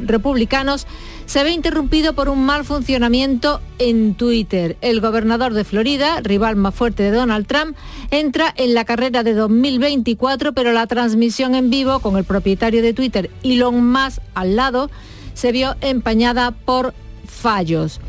republicanos, 0.06 0.86
se 1.26 1.42
ve 1.42 1.50
interrumpido 1.50 2.14
por 2.14 2.28
un 2.28 2.44
mal 2.44 2.64
funcionamiento 2.64 3.60
en 3.78 4.14
Twitter. 4.14 4.76
El 4.80 5.00
gobernador 5.00 5.54
de 5.54 5.64
Florida, 5.64 6.20
rival 6.20 6.56
más 6.56 6.74
fuerte 6.74 7.04
de 7.04 7.10
Donald 7.10 7.46
Trump, 7.46 7.76
entra 8.10 8.52
en 8.56 8.74
la 8.74 8.84
carrera 8.84 9.22
de 9.22 9.34
2024, 9.34 10.52
pero 10.52 10.72
la 10.72 10.86
transmisión 10.86 11.54
en 11.54 11.70
vivo 11.70 12.00
con 12.00 12.16
el 12.16 12.24
propietario 12.24 12.82
de 12.82 12.94
Twitter, 12.94 13.30
Elon 13.42 13.90
Musk, 13.90 14.20
al 14.34 14.56
lado, 14.56 14.90
se 15.34 15.52
vio 15.52 15.76
empañada 15.80 16.52
por 16.52 16.94
fallos. 17.26 18.00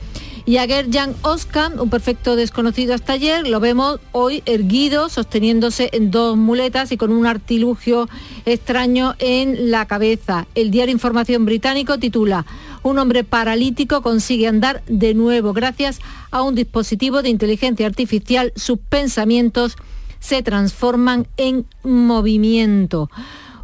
Y 0.47 0.57
a 0.57 0.67
Gerd-Jan 0.67 1.15
Oskam, 1.23 1.79
un 1.79 1.89
perfecto 1.89 2.35
desconocido 2.35 2.93
hasta 2.93 3.13
ayer, 3.13 3.47
lo 3.47 3.59
vemos 3.59 3.99
hoy 4.11 4.43
erguido, 4.45 5.09
sosteniéndose 5.09 5.89
en 5.91 6.11
dos 6.11 6.37
muletas 6.37 6.91
y 6.91 6.97
con 6.97 7.11
un 7.11 7.25
artilugio 7.25 8.07
extraño 8.45 9.15
en 9.17 9.71
la 9.71 9.87
cabeza. 9.87 10.45
El 10.53 10.69
diario 10.69 10.93
Información 10.93 11.45
Británico 11.45 11.97
titula 11.97 12.45
Un 12.83 12.99
hombre 12.99 13.23
paralítico 13.23 14.03
consigue 14.03 14.47
andar 14.47 14.83
de 14.85 15.15
nuevo 15.15 15.51
gracias 15.51 15.99
a 16.29 16.43
un 16.43 16.53
dispositivo 16.53 17.23
de 17.23 17.29
inteligencia 17.29 17.87
artificial. 17.87 18.53
Sus 18.55 18.77
pensamientos 18.77 19.75
se 20.19 20.43
transforman 20.43 21.25
en 21.37 21.65
movimiento. 21.81 23.09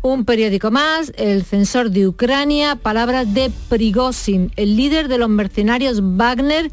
Un 0.04 0.26
periódico 0.26 0.72
más, 0.72 1.12
el 1.16 1.44
censor 1.44 1.92
de 1.92 2.08
Ucrania, 2.08 2.76
palabras 2.76 3.32
de 3.34 3.52
Prigozhin, 3.70 4.52
el 4.56 4.76
líder 4.76 5.08
de 5.08 5.20
los 5.20 5.30
mercenarios 5.30 6.00
Wagner, 6.02 6.72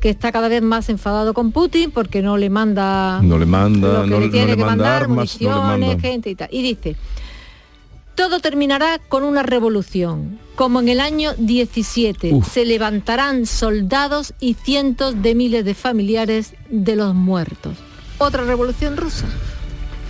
que 0.00 0.10
está 0.10 0.32
cada 0.32 0.48
vez 0.48 0.60
más 0.60 0.88
enfadado 0.88 1.34
con 1.34 1.52
Putin 1.52 1.90
porque 1.92 2.20
no 2.20 2.36
le 2.36 2.50
manda 2.50 3.20
no 3.22 3.38
le 3.38 3.46
manda 3.46 4.00
lo 4.00 4.02
que 4.04 4.10
no, 4.10 4.20
le 4.20 4.28
tiene 4.28 4.46
no 4.46 4.50
le 4.52 4.56
que 4.56 4.64
manda 4.64 4.84
mandar, 4.84 5.02
armas, 5.04 5.08
no 5.08 5.48
le 5.48 5.54
municiones, 5.54 5.88
manda- 5.88 6.00
gente 6.00 6.30
y 6.30 6.34
tal. 6.34 6.48
Y 6.50 6.62
dice, 6.62 6.96
todo 8.16 8.40
terminará 8.40 8.98
con 9.08 9.22
una 9.22 9.42
revolución. 9.44 10.38
Como 10.56 10.80
en 10.80 10.88
el 10.88 11.00
año 11.00 11.32
17 11.38 12.32
Uf. 12.34 12.52
se 12.52 12.64
levantarán 12.64 13.46
soldados 13.46 14.34
y 14.40 14.54
cientos 14.54 15.22
de 15.22 15.34
miles 15.36 15.64
de 15.64 15.74
familiares 15.74 16.54
de 16.70 16.96
los 16.96 17.14
muertos. 17.14 17.76
Otra 18.18 18.42
revolución 18.44 18.96
rusa. 18.96 19.26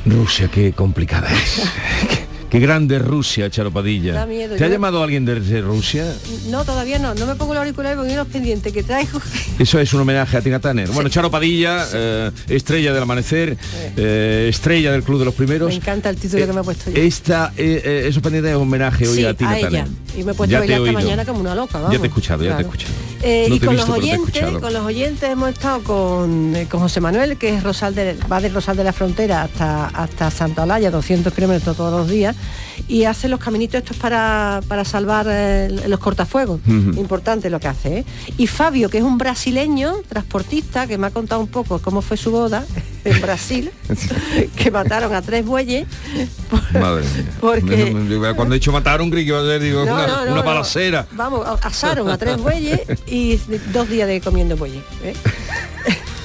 Rusia, 0.06 0.48
qué 0.50 0.72
complicada 0.72 1.28
es. 1.30 1.62
qué, 2.60 2.66
grande 2.66 2.96
es 2.96 3.02
Rusia, 3.02 3.50
Charo 3.50 3.70
Padilla. 3.70 4.14
Da 4.14 4.26
miedo, 4.26 4.56
¿Te 4.56 4.64
ha 4.64 4.68
llamado 4.68 5.02
alguien 5.02 5.24
desde 5.24 5.60
Rusia? 5.60 6.04
No, 6.48 6.64
todavía 6.64 6.98
no. 6.98 7.14
No 7.14 7.26
me 7.26 7.34
pongo 7.34 7.52
el 7.52 7.58
auricular 7.58 7.94
porque 7.96 8.10
hay 8.10 8.16
unos 8.16 8.28
pendientes 8.28 8.72
que 8.72 8.82
traigo. 8.82 9.20
Eso 9.58 9.78
es 9.78 9.92
un 9.94 10.00
homenaje 10.00 10.36
a 10.36 10.40
Tina 10.40 10.58
Turner. 10.60 10.88
Bueno, 10.90 11.08
Charo 11.08 11.30
Padilla, 11.30 11.86
eh, 11.92 12.30
estrella 12.48 12.92
del 12.92 13.02
amanecer, 13.02 13.56
eh, 13.96 14.46
estrella 14.48 14.92
del 14.92 15.02
Club 15.02 15.18
de 15.18 15.24
los 15.26 15.34
Primeros. 15.34 15.68
Me 15.68 15.74
encanta 15.76 16.10
el 16.10 16.16
título 16.16 16.42
Eh, 16.42 16.46
que 16.46 16.52
me 16.52 16.60
ha 16.60 16.64
puesto 16.64 16.90
yo. 16.90 16.96
Esta, 17.00 17.52
esos 17.56 18.22
pendientes 18.22 18.50
es 18.52 18.56
un 18.56 18.62
homenaje 18.62 19.08
hoy 19.08 19.16
Sí, 19.18 19.24
a 19.24 19.34
Tina 19.34 19.50
a 19.50 19.58
ella. 19.58 19.86
Y 20.16 20.22
me 20.22 20.32
he 20.32 20.34
puesto 20.34 20.52
Ya 20.52 20.60
a 20.60 20.64
esta 20.64 20.92
mañana 20.92 21.24
como 21.24 21.40
una 21.40 21.54
loca, 21.54 21.74
Ya 21.74 21.78
vamos. 21.80 21.96
te 21.98 22.04
he 22.04 22.08
escuchado, 22.08 22.44
ya 22.44 22.56
te 22.56 22.62
he 22.62 22.64
escuchado. 22.66 22.92
Eh, 23.26 23.46
No 23.48 23.54
y 23.54 23.58
con 23.60 23.70
visto, 23.74 23.86
los 23.88 23.98
oyentes, 23.98 24.44
con 24.60 24.72
los 24.74 24.84
oyentes 24.84 25.30
hemos 25.30 25.48
estado 25.48 25.82
con, 25.82 26.54
eh, 26.54 26.66
con 26.70 26.80
José 26.80 27.00
Manuel, 27.00 27.38
que 27.38 27.54
es 27.54 27.62
Rosal 27.62 27.94
de, 27.94 28.18
va 28.30 28.38
de 28.38 28.50
Rosal 28.50 28.76
de 28.76 28.84
la 28.84 28.92
Frontera 28.92 29.42
hasta, 29.44 29.86
hasta 29.86 30.30
Santa 30.30 30.64
Olalla, 30.64 30.90
200 30.90 31.32
kilómetros 31.32 31.74
todos 31.74 31.90
los 32.00 32.10
días, 32.10 32.36
y 32.88 33.04
hace 33.04 33.28
los 33.28 33.40
caminitos 33.40 33.78
estos 33.82 33.96
para, 33.96 34.60
para 34.68 34.84
salvar 34.84 35.26
eh, 35.28 35.68
los 35.88 35.98
cortafuegos. 36.00 36.60
Importante 36.66 37.50
lo 37.50 37.60
que 37.60 37.68
hace. 37.68 37.98
¿eh? 37.98 38.04
Y 38.36 38.46
Fabio, 38.46 38.88
que 38.90 38.98
es 38.98 39.04
un 39.04 39.18
brasileño, 39.18 39.94
transportista, 40.08 40.86
que 40.86 40.98
me 40.98 41.06
ha 41.06 41.10
contado 41.10 41.40
un 41.40 41.48
poco 41.48 41.78
cómo 41.80 42.02
fue 42.02 42.16
su 42.16 42.30
boda 42.30 42.64
en 43.04 43.20
Brasil, 43.20 43.70
que 44.56 44.70
mataron 44.70 45.14
a 45.14 45.22
tres 45.22 45.44
bueyes. 45.44 45.86
Madre 46.72 47.02
mía. 47.04 47.24
Porque- 47.40 48.34
Cuando 48.36 48.54
he 48.54 48.58
dicho 48.58 48.72
mataron, 48.72 49.10
creí 49.10 49.24
que 49.24 49.28
iba 49.30 49.40
a 49.40 49.44
ser 49.44 49.60
digo, 49.60 49.84
No, 49.84 49.94
una, 49.94 50.06
no, 50.06 50.16
no, 50.16 50.22
una 50.32 50.40
no. 50.40 50.42
balacera. 50.44 51.06
Vamos, 51.12 51.46
asaron 51.62 52.08
a 52.10 52.18
tres 52.18 52.38
bueyes 52.38 52.80
y 53.06 53.36
dos 53.72 53.88
días 53.88 54.08
de 54.08 54.20
comiendo 54.20 54.56
bueyes. 54.56 54.82
¿eh? 55.02 55.14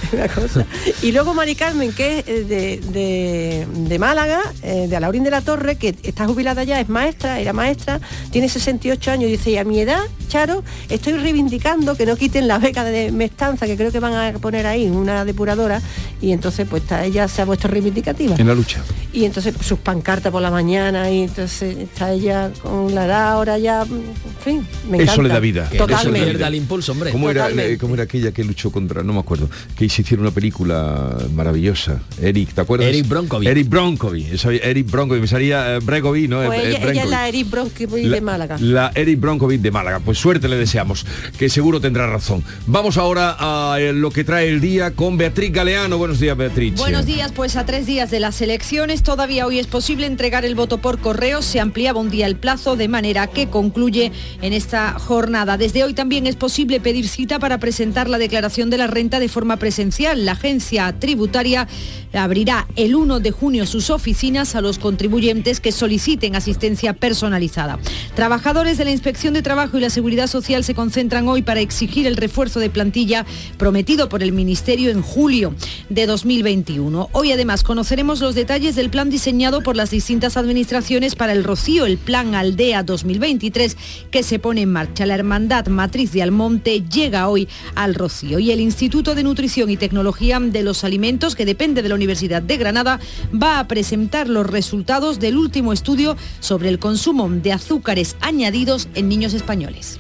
Una 0.14 0.28
cosa. 0.28 0.66
Y 1.02 1.12
luego 1.12 1.34
Mari 1.34 1.56
Carmen, 1.56 1.92
que 1.94 2.20
es 2.20 2.28
eh, 2.28 2.44
de, 2.44 2.78
de- 2.92 3.68
de 3.90 4.00
Málaga, 4.00 4.40
eh, 4.64 4.88
de 4.90 4.96
Alaurín 4.96 5.24
de 5.24 5.32
la 5.32 5.42
Torre, 5.42 5.76
que 5.78 5.96
está 6.04 6.26
jubilada 6.26 6.64
ya, 6.64 6.80
es 6.80 6.90
maestra, 6.90 7.40
era 7.40 7.54
maestra, 7.54 8.00
tiene 8.32 8.50
68 8.50 9.12
años 9.12 9.30
y 9.30 9.32
dice, 9.34 9.52
y 9.52 9.58
a 9.58 9.64
mi 9.64 9.80
edad, 9.80 10.02
Charo, 10.28 10.64
estoy 10.90 11.14
reivindicando 11.14 11.96
que 11.96 12.06
no 12.06 12.16
quiten 12.16 12.48
la 12.48 12.60
beca 12.60 12.84
de 12.84 13.12
Mestanza, 13.12 13.66
que 13.68 13.76
creo 13.78 13.92
que 13.92 14.00
van 14.00 14.14
a 14.14 14.38
poner 14.40 14.66
ahí 14.68 14.88
una 14.88 15.26
depuradora, 15.26 15.82
y 16.22 16.32
entonces 16.32 16.68
pues 16.70 16.84
está, 16.84 17.06
ella 17.06 17.28
se 17.28 17.42
ha 17.42 17.46
puesto 17.46 17.68
reivindicativa. 17.68 18.36
En 18.38 18.48
la 18.48 18.54
lucha. 18.56 18.84
Y 19.12 19.26
entonces 19.26 19.56
sus 19.62 19.80
pancartas 19.80 20.32
por 20.32 20.40
la 20.42 20.52
mañana 20.52 21.10
y 21.10 21.24
entonces 21.24 21.76
está 21.78 22.12
ella 22.12 22.52
con 22.62 22.94
la 22.94 23.06
edad 23.06 23.32
ahora 23.32 23.58
ya, 23.58 23.82
en 23.82 24.04
fin, 24.44 24.68
me 24.88 24.98
Eso 24.98 25.04
encanta. 25.14 25.24
le 25.24 25.30
da 25.30 25.40
vida. 25.40 25.64
Eso 25.64 25.74
le 25.74 25.80
da 25.80 25.88
Totalmente. 25.98 26.34
vida. 26.34 26.48
el 26.48 26.56
impulso, 26.56 26.92
hombre. 26.92 27.12
¿Cómo 27.12 27.30
era, 27.32 27.44
Totalmente. 27.46 27.74
eh, 27.74 27.78
cómo 27.80 27.96
era 27.96 28.04
aquella 28.04 28.32
que 28.32 28.44
luchó 28.44 28.72
contra, 28.72 29.02
no 29.02 29.14
me 29.14 29.20
acuerdo, 29.20 29.50
que 29.76 29.90
se 29.90 30.04
hicieron 30.04 30.26
una 30.28 30.34
película 30.36 31.18
maravillosa? 31.34 32.02
Eric, 32.22 32.54
¿te 32.54 32.62
acuerdas? 32.62 32.88
Eric 32.90 33.08
Bronkovich. 33.08 33.48
Eric 33.50 33.68
Bronkovich, 33.70 34.32
eso, 34.32 34.52
Eric 34.52 34.92
Bronkovich, 34.92 35.22
me 35.22 35.28
salía 35.28 35.76
eh, 35.76 35.80
Bregovic, 35.80 36.30
¿no? 36.30 36.44
Pues 36.46 36.60
Eh, 36.64 36.80
ella, 36.92 37.04
es 37.04 37.10
la 37.10 37.28
Eric 37.28 37.50
Bronski 37.50 37.86
de 37.88 38.22
Málaga. 38.22 38.58
La 38.60 38.92
Eric 38.94 39.20
Bronkovich 39.20 39.62
de 39.62 39.72
Málaga. 39.72 40.00
Pues 40.02 40.20
suerte 40.20 40.48
le 40.48 40.56
deseamos, 40.58 41.06
que 41.38 41.50
seguro 41.50 41.82
tendrá 41.82 42.06
razón. 42.08 42.44
Vamos 42.68 42.98
ahora 42.98 43.36
a 43.40 43.80
eh, 43.80 43.92
lo 43.92 44.12
que 44.12 44.24
trae 44.24 44.50
el 44.50 44.62
día 44.62 44.92
con 44.92 45.18
Beatriz 45.18 45.52
Galeano. 45.52 45.98
Buenos 45.98 46.20
días, 46.20 46.38
Beatriz. 46.38 46.76
Buenos 46.76 47.08
días, 47.08 47.32
pues 47.36 47.56
a 47.56 47.66
tres 47.66 47.88
días 47.88 48.12
de 48.12 48.20
las 48.20 48.40
elecciones 48.42 48.99
todavía 49.04 49.46
hoy 49.46 49.60
es 49.60 49.68
posible 49.68 50.06
entregar 50.06 50.46
el 50.46 50.56
voto 50.56 50.80
por 50.80 51.00
correo. 51.00 51.42
Se 51.42 51.60
ampliaba 51.60 52.00
un 52.00 52.10
día 52.10 52.28
el 52.28 52.36
plazo 52.36 52.76
de 52.76 52.88
manera 52.88 53.28
que 53.28 53.48
concluye 53.50 54.12
en 54.42 54.54
esta 54.54 54.98
jornada. 55.00 55.58
Desde 55.58 55.84
hoy 55.84 55.94
también 55.94 56.28
es 56.28 56.36
posible 56.36 56.80
pedir 56.80 57.08
cita 57.08 57.40
para 57.40 57.58
presentar 57.60 58.10
la 58.10 58.18
declaración 58.18 58.70
de 58.70 58.78
la 58.78 58.88
renta 58.88 59.20
de 59.20 59.30
forma 59.30 59.58
presencial. 59.58 60.26
La 60.26 60.34
agencia 60.34 60.96
tributaria 61.00 61.68
abrirá 62.14 62.68
el 62.76 62.96
1 62.96 63.20
de 63.20 63.32
junio 63.32 63.66
sus 63.66 63.90
oficinas 63.90 64.56
a 64.56 64.62
los 64.62 64.80
contribuyentes 64.80 65.60
que 65.60 65.72
soliciten 65.72 66.36
asistencia 66.36 66.94
personalizada. 66.94 67.80
Trabajadores 68.16 68.78
de 68.78 68.86
la 68.86 68.92
Inspección 68.92 69.34
de 69.34 69.42
Trabajo 69.42 69.78
y 69.78 69.82
la 69.82 69.90
Seguridad 69.90 70.28
Social 70.28 70.64
se 70.64 70.74
concentran 70.74 71.28
hoy 71.28 71.42
para 71.42 71.60
exigir 71.60 72.08
el 72.08 72.18
refuerzo 72.18 72.60
de 72.60 72.70
plantilla 72.70 73.26
prometido 73.58 74.10
por 74.10 74.24
el 74.24 74.32
Ministerio 74.32 74.90
en 74.90 75.02
julio 75.02 75.54
de 75.90 76.06
2021. 76.06 77.10
Hoy 77.12 77.32
además 77.32 77.64
conoceremos 77.64 78.20
los 78.22 78.36
detalles 78.36 78.76
del 78.76 78.89
plan 78.90 79.10
diseñado 79.10 79.62
por 79.62 79.76
las 79.76 79.92
distintas 79.92 80.38
administraciones 80.38 81.16
para 81.16 81.34
el 81.34 81.44
Rocío, 81.44 81.86
el 81.86 81.98
Plan 81.98 82.36
Aldea 82.36 82.84
2023 82.84 83.78
que 84.12 84.24
se 84.24 84.40
pone 84.40 84.62
en 84.62 84.72
marcha. 84.72 85.06
La 85.06 85.16
Hermandad 85.16 85.68
Matriz 85.68 86.12
de 86.12 86.22
Almonte 86.22 86.82
llega 86.82 87.28
hoy 87.28 87.48
al 87.76 87.96
Rocío 87.96 88.40
y 88.40 88.52
el 88.52 88.60
Instituto 88.60 89.16
de 89.16 89.24
Nutrición 89.24 89.70
y 89.70 89.78
Tecnología 89.78 90.40
de 90.40 90.64
los 90.64 90.84
Alimentos, 90.84 91.36
que 91.36 91.46
depende 91.46 91.82
de 91.82 91.90
la 91.90 91.96
Universidad 91.96 92.42
de 92.42 92.58
Granada, 92.58 93.00
va 93.32 93.60
a 93.60 93.68
presentar 93.68 94.30
los 94.30 94.46
resultados 94.48 95.20
del 95.20 95.38
último 95.38 95.74
estudio 95.74 96.18
sobre 96.40 96.70
el 96.70 96.80
consumo 96.80 97.30
de 97.30 97.54
azúcares 97.54 98.16
añadidos 98.22 98.90
en 98.96 99.10
niños 99.10 99.34
españoles. 99.34 100.00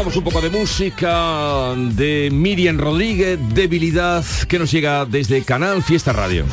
Pongamos 0.00 0.16
un 0.16 0.24
poco 0.24 0.40
de 0.40 0.48
música 0.48 1.74
de 1.76 2.30
Miriam 2.32 2.78
Rodríguez, 2.78 3.38
Debilidad, 3.52 4.24
que 4.48 4.58
nos 4.58 4.70
llega 4.70 5.04
desde 5.04 5.42
Canal 5.42 5.82
Fiesta 5.82 6.14
Radio. 6.14 6.46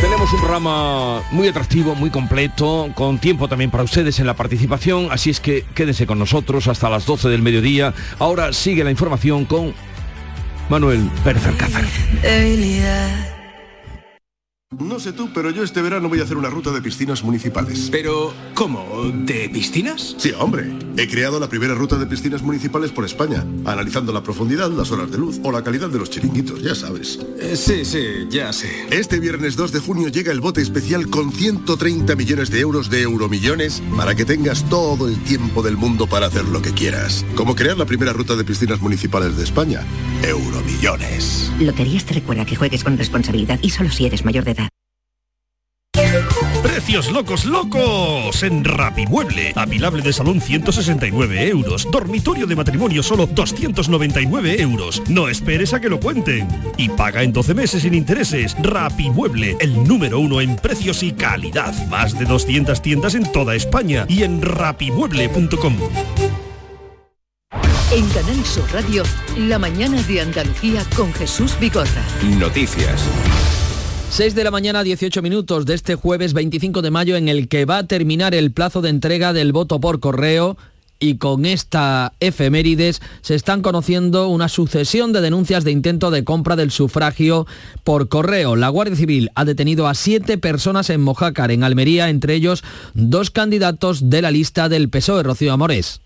Tenemos 0.00 0.32
un 0.32 0.40
programa 0.40 1.22
muy 1.30 1.48
atractivo, 1.48 1.94
muy 1.94 2.08
completo, 2.08 2.88
con 2.94 3.18
tiempo 3.18 3.48
también 3.48 3.70
para 3.70 3.84
ustedes 3.84 4.18
en 4.18 4.26
la 4.26 4.34
participación, 4.34 5.08
así 5.10 5.28
es 5.28 5.40
que 5.40 5.66
quédense 5.74 6.06
con 6.06 6.18
nosotros 6.18 6.68
hasta 6.68 6.88
las 6.88 7.04
12 7.04 7.28
del 7.28 7.42
mediodía. 7.42 7.92
Ahora 8.18 8.54
sigue 8.54 8.82
la 8.82 8.90
información 8.90 9.44
con 9.44 9.74
Manuel 10.68 11.10
Pérez 11.24 11.46
Alcázar. 11.46 11.84
Debilidad. 12.22 13.37
No 14.76 15.00
sé 15.00 15.14
tú, 15.14 15.30
pero 15.32 15.50
yo 15.50 15.62
este 15.62 15.80
verano 15.80 16.10
voy 16.10 16.20
a 16.20 16.24
hacer 16.24 16.36
una 16.36 16.50
ruta 16.50 16.70
de 16.70 16.82
piscinas 16.82 17.24
municipales. 17.24 17.88
Pero, 17.90 18.34
¿cómo? 18.54 19.10
¿De 19.24 19.48
piscinas? 19.48 20.14
Sí, 20.18 20.30
hombre. 20.38 20.70
He 20.98 21.08
creado 21.08 21.40
la 21.40 21.48
primera 21.48 21.74
ruta 21.74 21.96
de 21.96 22.04
piscinas 22.04 22.42
municipales 22.42 22.90
por 22.90 23.06
España, 23.06 23.46
analizando 23.64 24.12
la 24.12 24.22
profundidad, 24.22 24.70
las 24.70 24.90
horas 24.90 25.10
de 25.10 25.16
luz 25.16 25.40
o 25.42 25.52
la 25.52 25.64
calidad 25.64 25.88
de 25.88 25.98
los 25.98 26.10
chiringuitos, 26.10 26.62
ya 26.62 26.74
sabes. 26.74 27.18
Eh, 27.40 27.56
sí, 27.56 27.86
sí, 27.86 28.26
ya 28.28 28.52
sé. 28.52 28.68
Este 28.90 29.20
viernes 29.20 29.56
2 29.56 29.72
de 29.72 29.80
junio 29.80 30.08
llega 30.08 30.32
el 30.32 30.40
bote 30.40 30.60
especial 30.60 31.08
con 31.08 31.32
130 31.32 32.14
millones 32.14 32.50
de 32.50 32.60
euros 32.60 32.90
de 32.90 33.00
euromillones 33.00 33.82
para 33.96 34.14
que 34.14 34.26
tengas 34.26 34.68
todo 34.68 35.08
el 35.08 35.16
tiempo 35.24 35.62
del 35.62 35.78
mundo 35.78 36.06
para 36.06 36.26
hacer 36.26 36.44
lo 36.44 36.60
que 36.60 36.72
quieras. 36.72 37.24
Como 37.36 37.56
crear 37.56 37.78
la 37.78 37.86
primera 37.86 38.12
ruta 38.12 38.36
de 38.36 38.44
piscinas 38.44 38.82
municipales 38.82 39.34
de 39.38 39.44
España. 39.44 39.80
Euromillones. 40.22 41.50
Loterías 41.58 42.04
te 42.04 42.12
recuerda 42.12 42.44
que 42.44 42.54
juegues 42.54 42.84
con 42.84 42.98
responsabilidad 42.98 43.58
y 43.62 43.70
solo 43.70 43.90
si 43.90 44.04
eres 44.04 44.26
mayor 44.26 44.44
de 44.44 44.50
edad. 44.50 44.57
Precios 46.62 47.10
locos 47.12 47.44
locos 47.44 48.42
en 48.42 48.64
Rapimueble. 48.64 49.52
Apilable 49.54 50.02
de 50.02 50.12
salón 50.12 50.40
169 50.40 51.48
euros. 51.48 51.88
Dormitorio 51.90 52.46
de 52.46 52.56
matrimonio 52.56 53.02
solo 53.02 53.26
299 53.26 54.60
euros. 54.60 55.02
No 55.08 55.28
esperes 55.28 55.74
a 55.74 55.80
que 55.80 55.88
lo 55.88 56.00
cuenten. 56.00 56.48
Y 56.76 56.88
paga 56.88 57.22
en 57.22 57.32
12 57.32 57.54
meses 57.54 57.82
sin 57.82 57.94
intereses. 57.94 58.56
Rapimueble, 58.60 59.56
el 59.60 59.84
número 59.84 60.18
uno 60.18 60.40
en 60.40 60.56
precios 60.56 61.02
y 61.02 61.12
calidad. 61.12 61.74
Más 61.88 62.18
de 62.18 62.24
200 62.24 62.80
tiendas 62.80 63.14
en 63.14 63.30
toda 63.30 63.54
España 63.54 64.06
y 64.08 64.22
en 64.22 64.40
rapimueble.com. 64.42 65.76
En 67.90 68.06
Canal 68.10 68.44
Sur 68.44 68.70
Radio, 68.72 69.02
la 69.36 69.58
mañana 69.58 70.02
de 70.02 70.20
Andalucía 70.20 70.84
con 70.94 71.12
Jesús 71.14 71.58
Vigorra. 71.58 72.04
Noticias. 72.38 73.02
6 74.10 74.34
de 74.34 74.42
la 74.42 74.50
mañana, 74.50 74.82
18 74.82 75.22
minutos 75.22 75.64
de 75.64 75.74
este 75.74 75.94
jueves 75.94 76.32
25 76.32 76.82
de 76.82 76.90
mayo 76.90 77.16
en 77.16 77.28
el 77.28 77.46
que 77.46 77.64
va 77.64 77.78
a 77.78 77.86
terminar 77.86 78.34
el 78.34 78.50
plazo 78.50 78.80
de 78.80 78.88
entrega 78.88 79.32
del 79.32 79.52
voto 79.52 79.80
por 79.80 80.00
correo 80.00 80.56
y 80.98 81.16
con 81.18 81.46
esta 81.46 82.12
efemérides 82.18 83.00
se 83.20 83.34
están 83.36 83.62
conociendo 83.62 84.28
una 84.28 84.48
sucesión 84.48 85.12
de 85.12 85.20
denuncias 85.20 85.62
de 85.62 85.70
intento 85.70 86.10
de 86.10 86.24
compra 86.24 86.56
del 86.56 86.72
sufragio 86.72 87.46
por 87.84 88.08
correo. 88.08 88.56
La 88.56 88.70
Guardia 88.70 88.96
Civil 88.96 89.30
ha 89.36 89.44
detenido 89.44 89.86
a 89.86 89.94
siete 89.94 90.38
personas 90.38 90.90
en 90.90 91.00
Mojácar, 91.00 91.52
en 91.52 91.62
Almería, 91.62 92.08
entre 92.08 92.34
ellos 92.34 92.64
dos 92.94 93.30
candidatos 93.30 94.10
de 94.10 94.22
la 94.22 94.32
lista 94.32 94.68
del 94.68 94.88
PSOE, 94.88 95.22
Rocío 95.22 95.52
Amores. 95.52 96.00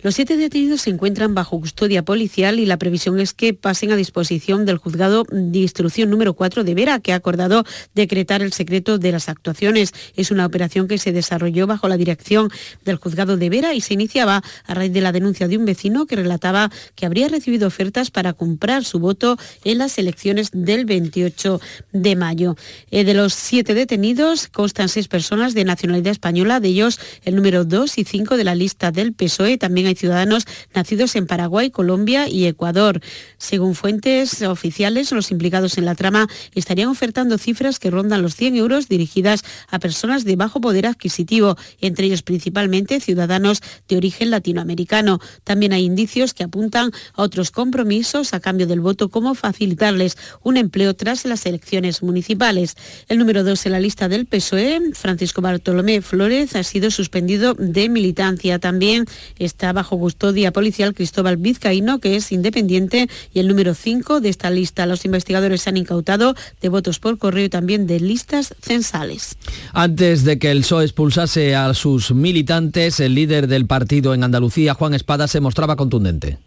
Los 0.00 0.14
siete 0.14 0.36
detenidos 0.36 0.82
se 0.82 0.90
encuentran 0.90 1.34
bajo 1.34 1.58
custodia 1.58 2.04
policial 2.04 2.60
y 2.60 2.66
la 2.66 2.76
previsión 2.76 3.18
es 3.18 3.34
que 3.34 3.52
pasen 3.52 3.90
a 3.90 3.96
disposición 3.96 4.64
del 4.64 4.76
juzgado 4.76 5.24
de 5.28 5.58
instrucción 5.58 6.08
número 6.08 6.34
4 6.34 6.62
de 6.62 6.72
Vera, 6.72 7.00
que 7.00 7.12
ha 7.12 7.16
acordado 7.16 7.64
decretar 7.96 8.40
el 8.40 8.52
secreto 8.52 8.98
de 8.98 9.10
las 9.10 9.28
actuaciones. 9.28 9.92
Es 10.14 10.30
una 10.30 10.46
operación 10.46 10.86
que 10.86 10.98
se 10.98 11.10
desarrolló 11.10 11.66
bajo 11.66 11.88
la 11.88 11.96
dirección 11.96 12.48
del 12.84 12.94
juzgado 12.94 13.36
de 13.36 13.50
Vera 13.50 13.74
y 13.74 13.80
se 13.80 13.94
iniciaba 13.94 14.44
a 14.68 14.74
raíz 14.74 14.92
de 14.92 15.00
la 15.00 15.10
denuncia 15.10 15.48
de 15.48 15.58
un 15.58 15.64
vecino 15.64 16.06
que 16.06 16.14
relataba 16.14 16.70
que 16.94 17.04
habría 17.04 17.26
recibido 17.26 17.66
ofertas 17.66 18.12
para 18.12 18.34
comprar 18.34 18.84
su 18.84 19.00
voto 19.00 19.36
en 19.64 19.78
las 19.78 19.98
elecciones 19.98 20.50
del 20.52 20.84
28 20.84 21.60
de 21.90 22.14
mayo. 22.14 22.54
Eh, 22.92 23.02
de 23.02 23.14
los 23.14 23.34
siete 23.34 23.74
detenidos 23.74 24.46
constan 24.46 24.88
seis 24.88 25.08
personas 25.08 25.54
de 25.54 25.64
nacionalidad 25.64 26.12
española, 26.12 26.60
de 26.60 26.68
ellos 26.68 27.00
el 27.24 27.34
número 27.34 27.64
2 27.64 27.98
y 27.98 28.04
5 28.04 28.36
de 28.36 28.44
la 28.44 28.54
lista 28.54 28.92
del 28.92 29.12
PSOE. 29.12 29.58
También 29.58 29.87
hay 29.88 29.94
ciudadanos 29.94 30.44
nacidos 30.74 31.16
en 31.16 31.26
Paraguay, 31.26 31.70
Colombia 31.70 32.28
y 32.28 32.46
Ecuador. 32.46 33.00
Según 33.38 33.74
fuentes 33.74 34.42
oficiales, 34.42 35.12
los 35.12 35.30
implicados 35.30 35.78
en 35.78 35.84
la 35.84 35.94
trama 35.94 36.28
estarían 36.54 36.88
ofertando 36.88 37.38
cifras 37.38 37.78
que 37.78 37.90
rondan 37.90 38.22
los 38.22 38.36
100 38.36 38.56
euros 38.56 38.88
dirigidas 38.88 39.42
a 39.68 39.78
personas 39.78 40.24
de 40.24 40.36
bajo 40.36 40.60
poder 40.60 40.86
adquisitivo, 40.86 41.56
entre 41.80 42.06
ellos 42.06 42.22
principalmente 42.22 43.00
ciudadanos 43.00 43.60
de 43.88 43.96
origen 43.96 44.30
latinoamericano. 44.30 45.20
También 45.44 45.72
hay 45.72 45.84
indicios 45.84 46.34
que 46.34 46.44
apuntan 46.44 46.90
a 47.14 47.22
otros 47.22 47.50
compromisos 47.50 48.34
a 48.34 48.40
cambio 48.40 48.66
del 48.66 48.80
voto, 48.80 49.08
como 49.08 49.34
facilitarles 49.34 50.16
un 50.42 50.56
empleo 50.56 50.94
tras 50.94 51.24
las 51.24 51.46
elecciones 51.46 52.02
municipales. 52.02 52.76
El 53.08 53.18
número 53.18 53.44
dos 53.44 53.64
en 53.66 53.72
la 53.72 53.80
lista 53.80 54.08
del 54.08 54.26
PSOE, 54.26 54.92
Francisco 54.94 55.40
Bartolomé 55.40 56.02
Flores, 56.02 56.54
ha 56.56 56.62
sido 56.62 56.90
suspendido 56.90 57.54
de 57.54 57.88
militancia. 57.88 58.58
También 58.58 59.04
está 59.38 59.72
bajo 59.78 59.96
custodia 59.96 60.52
policial 60.52 60.92
Cristóbal 60.92 61.36
Vizcaíno, 61.36 62.00
que 62.00 62.16
es 62.16 62.32
independiente, 62.32 63.08
y 63.32 63.38
el 63.38 63.46
número 63.46 63.74
5 63.74 64.20
de 64.20 64.28
esta 64.28 64.50
lista. 64.50 64.86
Los 64.86 65.04
investigadores 65.04 65.68
han 65.68 65.76
incautado 65.76 66.34
de 66.60 66.68
votos 66.68 66.98
por 66.98 67.16
correo 67.16 67.44
y 67.44 67.48
también 67.48 67.86
de 67.86 68.00
listas 68.00 68.56
censales. 68.60 69.36
Antes 69.72 70.24
de 70.24 70.40
que 70.40 70.50
el 70.50 70.62
PSOE 70.62 70.82
expulsase 70.82 71.54
a 71.54 71.72
sus 71.74 72.10
militantes, 72.10 72.98
el 72.98 73.14
líder 73.14 73.46
del 73.46 73.66
partido 73.66 74.14
en 74.14 74.24
Andalucía, 74.24 74.74
Juan 74.74 74.94
Espada, 74.94 75.28
se 75.28 75.38
mostraba 75.38 75.76
contundente. 75.76 76.38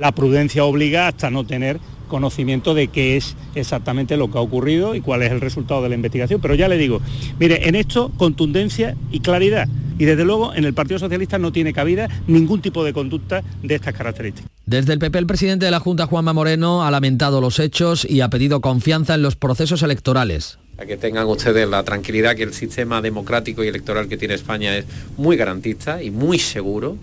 La 0.00 0.12
prudencia 0.12 0.64
obliga 0.64 1.08
hasta 1.08 1.28
no 1.30 1.44
tener 1.44 1.78
conocimiento 2.08 2.72
de 2.72 2.88
qué 2.88 3.18
es 3.18 3.36
exactamente 3.54 4.16
lo 4.16 4.30
que 4.30 4.38
ha 4.38 4.40
ocurrido 4.40 4.94
y 4.94 5.02
cuál 5.02 5.22
es 5.22 5.30
el 5.30 5.42
resultado 5.42 5.82
de 5.82 5.90
la 5.90 5.94
investigación. 5.94 6.40
Pero 6.40 6.54
ya 6.54 6.68
le 6.68 6.78
digo, 6.78 7.02
mire, 7.38 7.68
en 7.68 7.74
esto 7.74 8.10
contundencia 8.16 8.96
y 9.12 9.20
claridad. 9.20 9.68
Y 9.98 10.06
desde 10.06 10.24
luego 10.24 10.54
en 10.54 10.64
el 10.64 10.72
Partido 10.72 10.98
Socialista 10.98 11.38
no 11.38 11.52
tiene 11.52 11.74
cabida 11.74 12.08
ningún 12.26 12.62
tipo 12.62 12.82
de 12.82 12.94
conducta 12.94 13.42
de 13.62 13.74
estas 13.74 13.92
características. 13.92 14.50
Desde 14.64 14.94
el 14.94 14.98
PP, 14.98 15.18
el 15.18 15.26
presidente 15.26 15.66
de 15.66 15.70
la 15.70 15.80
Junta, 15.80 16.06
Juanma 16.06 16.32
Moreno, 16.32 16.82
ha 16.82 16.90
lamentado 16.90 17.42
los 17.42 17.58
hechos 17.58 18.06
y 18.08 18.22
ha 18.22 18.30
pedido 18.30 18.62
confianza 18.62 19.16
en 19.16 19.22
los 19.22 19.36
procesos 19.36 19.82
electorales. 19.82 20.58
A 20.78 20.86
que 20.86 20.96
tengan 20.96 21.26
ustedes 21.26 21.68
la 21.68 21.82
tranquilidad 21.82 22.36
que 22.36 22.44
el 22.44 22.54
sistema 22.54 23.02
democrático 23.02 23.62
y 23.62 23.68
electoral 23.68 24.08
que 24.08 24.16
tiene 24.16 24.32
España 24.32 24.74
es 24.78 24.86
muy 25.18 25.36
garantista 25.36 26.02
y 26.02 26.10
muy 26.10 26.38
seguro, 26.38 26.96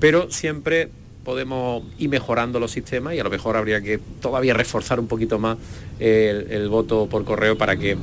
pero 0.00 0.32
siempre 0.32 0.88
podemos 1.24 1.82
ir 1.98 2.08
mejorando 2.08 2.60
los 2.60 2.70
sistemas 2.70 3.14
y 3.14 3.20
a 3.20 3.24
lo 3.24 3.30
mejor 3.30 3.56
habría 3.56 3.80
que 3.80 3.98
todavía 4.20 4.54
reforzar 4.54 5.00
un 5.00 5.08
poquito 5.08 5.38
más 5.38 5.56
el, 5.98 6.68
voto 6.68 7.06
por 7.10 7.24
correo 7.24 7.56
para 7.56 7.76
que 7.76 7.96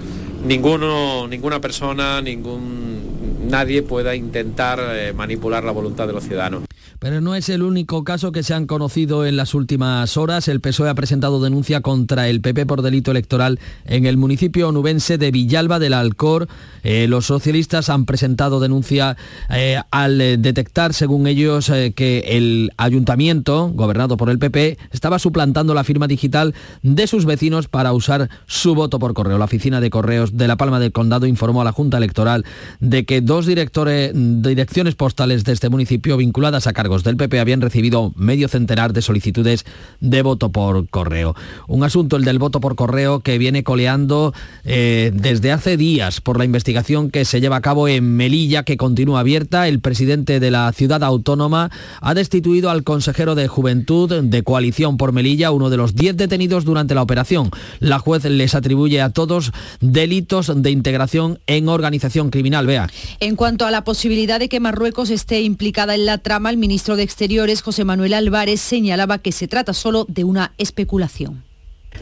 ninguno, 0.45 1.27
ninguna 1.27 1.62
persona, 1.62 2.21
ningún 2.21 3.11
nadie 3.52 3.84
pueda 3.84 4.16
intentar 4.16 4.80
eh, 4.80 5.14
manipular 5.14 5.64
la 5.64 5.72
voluntad 5.72 6.08
de 6.08 6.14
los 6.14 6.24
ciudadanos. 6.24 6.64
Pero 7.00 7.20
no 7.20 7.34
es 7.34 7.50
el 7.50 7.64
único 7.64 8.04
caso 8.04 8.32
que 8.32 8.44
se 8.44 8.54
han 8.54 8.68
conocido 8.68 9.26
en 9.26 9.36
las 9.36 9.56
últimas 9.56 10.18
horas. 10.18 10.48
El 10.48 10.62
PSOE 10.62 10.88
ha 10.88 10.94
presentado 10.94 11.42
denuncia 11.42 11.82
contra 11.82 12.30
el 12.30 12.42
PP 12.42 12.68
por 12.68 12.84
delito 12.84 13.10
electoral 13.10 13.60
en 13.86 14.06
el 14.06 14.18
municipio 14.18 14.70
onubense 14.70 15.18
de 15.18 15.32
Villalba 15.32 15.80
del 15.80 15.94
Alcor. 15.94 16.48
Eh, 16.84 17.08
los 17.08 17.26
socialistas 17.26 17.90
han 17.90 18.06
presentado 18.06 18.60
denuncia 18.60 19.18
eh, 19.50 19.80
al 19.90 20.20
detectar, 20.20 20.94
según 20.94 21.26
ellos, 21.26 21.72
que 21.96 22.24
el 22.28 22.72
ayuntamiento, 22.78 23.72
gobernado 23.74 24.16
por 24.16 24.30
el 24.30 24.38
PP, 24.38 24.78
estaba 24.92 25.18
suplantando 25.18 25.74
la 25.74 25.84
firma 25.84 26.08
digital 26.08 26.54
de 26.84 27.08
sus 27.08 27.26
vecinos 27.26 27.68
para 27.68 27.94
usar 27.94 28.30
su 28.46 28.76
voto 28.76 29.00
por 29.00 29.16
correo. 29.16 29.40
La 29.40 29.46
oficina 29.46 29.82
de 29.82 29.90
correos 29.90 30.38
de 30.38 30.48
La 30.48 30.56
Palma 30.56 30.80
del 30.80 30.92
Condado 30.92 31.26
informó 31.26 31.62
a 31.62 31.66
la 31.66 31.72
Junta 31.72 31.98
Electoral 31.98 32.46
de 32.80 33.06
que 33.06 33.22
dos 33.22 33.40
directores, 33.45 34.12
direcciones 34.13 34.95
postales 34.95 35.43
de 35.43 35.54
este 35.54 35.69
municipio 35.69 36.17
vinculadas 36.17 36.67
a 36.67 36.73
cargos 36.73 37.04
del 37.04 37.17
PP 37.17 37.39
habían 37.39 37.62
recibido 37.62 38.13
medio 38.15 38.47
centenar 38.47 38.93
de 38.93 39.01
solicitudes 39.01 39.65
de 39.99 40.21
voto 40.21 40.51
por 40.51 40.88
correo. 40.89 41.36
Un 41.67 41.84
asunto, 41.84 42.15
el 42.15 42.25
del 42.25 42.39
voto 42.39 42.60
por 42.62 42.75
correo, 42.75 43.21
que 43.21 43.38
viene 43.38 43.63
coleando 43.63 44.34
eh, 44.63 45.12
desde 45.13 45.51
hace 45.51 45.77
días 45.77 46.21
por 46.21 46.38
la 46.38 46.45
investigación 46.45 47.12
que 47.12 47.25
se 47.25 47.41
lleva 47.41 47.58
a 47.58 47.62
cabo 47.62 47.88
en 47.88 48.15
Melilla, 48.15 48.63
que 48.63 48.77
continúa 48.77 49.21
abierta. 49.21 49.67
El 49.67 49.80
presidente 49.80 50.39
de 50.39 50.51
la 50.51 50.71
ciudad 50.73 51.04
autónoma 51.04 51.71
ha 52.01 52.13
destituido 52.13 52.69
al 52.69 52.84
consejero 52.84 53.36
de 53.36 53.47
Juventud 53.47 54.21
de 54.23 54.43
Coalición 54.43 54.97
por 54.97 55.12
Melilla, 55.12 55.51
uno 55.51 55.69
de 55.69 55.77
los 55.77 55.95
diez 55.95 56.17
detenidos 56.17 56.65
durante 56.65 56.95
la 56.95 57.01
operación. 57.01 57.51
La 57.80 57.99
juez 57.99 58.25
les 58.25 58.56
atribuye 58.56 59.01
a 59.01 59.10
todos 59.10 59.51
delitos 59.80 60.51
de 60.56 60.71
integración 60.71 61.39
en 61.47 61.69
organización 61.69 62.30
criminal. 62.30 62.67
Vea. 62.67 62.89
En 63.23 63.36
cuanto 63.36 63.67
a 63.67 63.71
la 63.71 63.84
posibilidad 63.84 64.39
de 64.39 64.49
que 64.49 64.60
Marruecos 64.60 65.12
esté 65.12 65.41
implicada 65.41 65.93
en 65.93 66.07
la 66.07 66.17
trama, 66.17 66.49
el 66.49 66.57
ministro 66.57 66.95
de 66.95 67.03
Exteriores, 67.03 67.62
José 67.62 67.86
Manuel 67.86 68.15
Álvarez, 68.15 68.60
señalaba 68.60 69.19
que 69.19 69.31
se 69.31 69.47
trata 69.47 69.75
solo 69.75 70.07
de 70.10 70.23
una 70.23 70.53
especulación. 70.57 71.43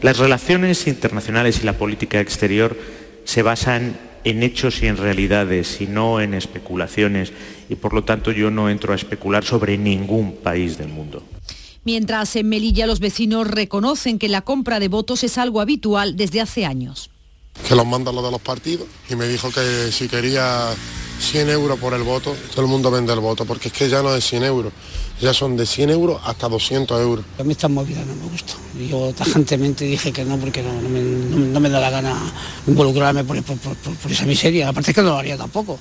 Las 0.00 0.16
relaciones 0.16 0.86
internacionales 0.86 1.60
y 1.60 1.66
la 1.66 1.76
política 1.76 2.20
exterior 2.20 2.74
se 3.24 3.42
basan 3.42 3.98
en 4.24 4.42
hechos 4.42 4.82
y 4.82 4.86
en 4.86 4.96
realidades 4.96 5.82
y 5.82 5.86
no 5.86 6.22
en 6.22 6.32
especulaciones 6.32 7.34
y 7.68 7.74
por 7.74 7.92
lo 7.92 8.02
tanto 8.02 8.32
yo 8.32 8.50
no 8.50 8.70
entro 8.70 8.94
a 8.94 8.96
especular 8.96 9.44
sobre 9.44 9.76
ningún 9.76 10.36
país 10.36 10.78
del 10.78 10.88
mundo. 10.88 11.22
Mientras 11.84 12.34
en 12.36 12.48
Melilla 12.48 12.86
los 12.86 12.98
vecinos 13.00 13.46
reconocen 13.46 14.18
que 14.18 14.30
la 14.30 14.40
compra 14.40 14.80
de 14.80 14.88
votos 14.88 15.22
es 15.22 15.36
algo 15.36 15.60
habitual 15.60 16.16
desde 16.16 16.40
hace 16.40 16.64
años. 16.64 17.10
que 17.68 17.74
los 17.74 17.86
manda 17.86 18.10
lo 18.10 18.22
de 18.22 18.30
los 18.30 18.40
partidos 18.40 18.86
y 19.10 19.16
me 19.16 19.28
dijo 19.28 19.50
que 19.50 19.92
si 19.92 20.08
quería 20.08 20.70
100 21.20 21.50
euros 21.50 21.78
por 21.78 21.94
el 21.94 22.02
voto, 22.02 22.34
todo 22.50 22.62
el 22.62 22.68
mundo 22.68 22.90
vende 22.90 23.12
el 23.12 23.20
voto, 23.20 23.44
porque 23.44 23.68
es 23.68 23.74
que 23.74 23.88
ya 23.88 24.02
no 24.02 24.14
es 24.14 24.24
100 24.24 24.42
euros, 24.44 24.72
ya 25.20 25.32
son 25.34 25.56
de 25.56 25.66
100 25.66 25.90
euros 25.90 26.20
hasta 26.24 26.48
200 26.48 27.00
euros. 27.00 27.24
A 27.38 27.44
mí 27.44 27.52
esta 27.52 27.68
movida 27.68 28.00
no 28.04 28.14
me 28.16 28.30
gusta. 28.30 28.54
Yo 28.88 29.12
tajantemente 29.12 29.84
dije 29.84 30.12
que 30.12 30.24
no 30.24 30.38
porque 30.38 30.62
no, 30.62 30.72
no 30.80 31.60
me, 31.60 31.68
da 31.68 31.78
la 31.80 31.90
gana 31.90 32.16
involucrarme 32.66 33.22
por- 33.24 33.42
por 33.42 34.10
esa 34.10 34.24
miseria. 34.24 34.68
Aparte 34.68 34.90
es 34.92 34.94
que 34.94 35.02
no 35.02 35.10
lo 35.10 35.16
haría 35.18 35.36
tampoco. 35.36 35.78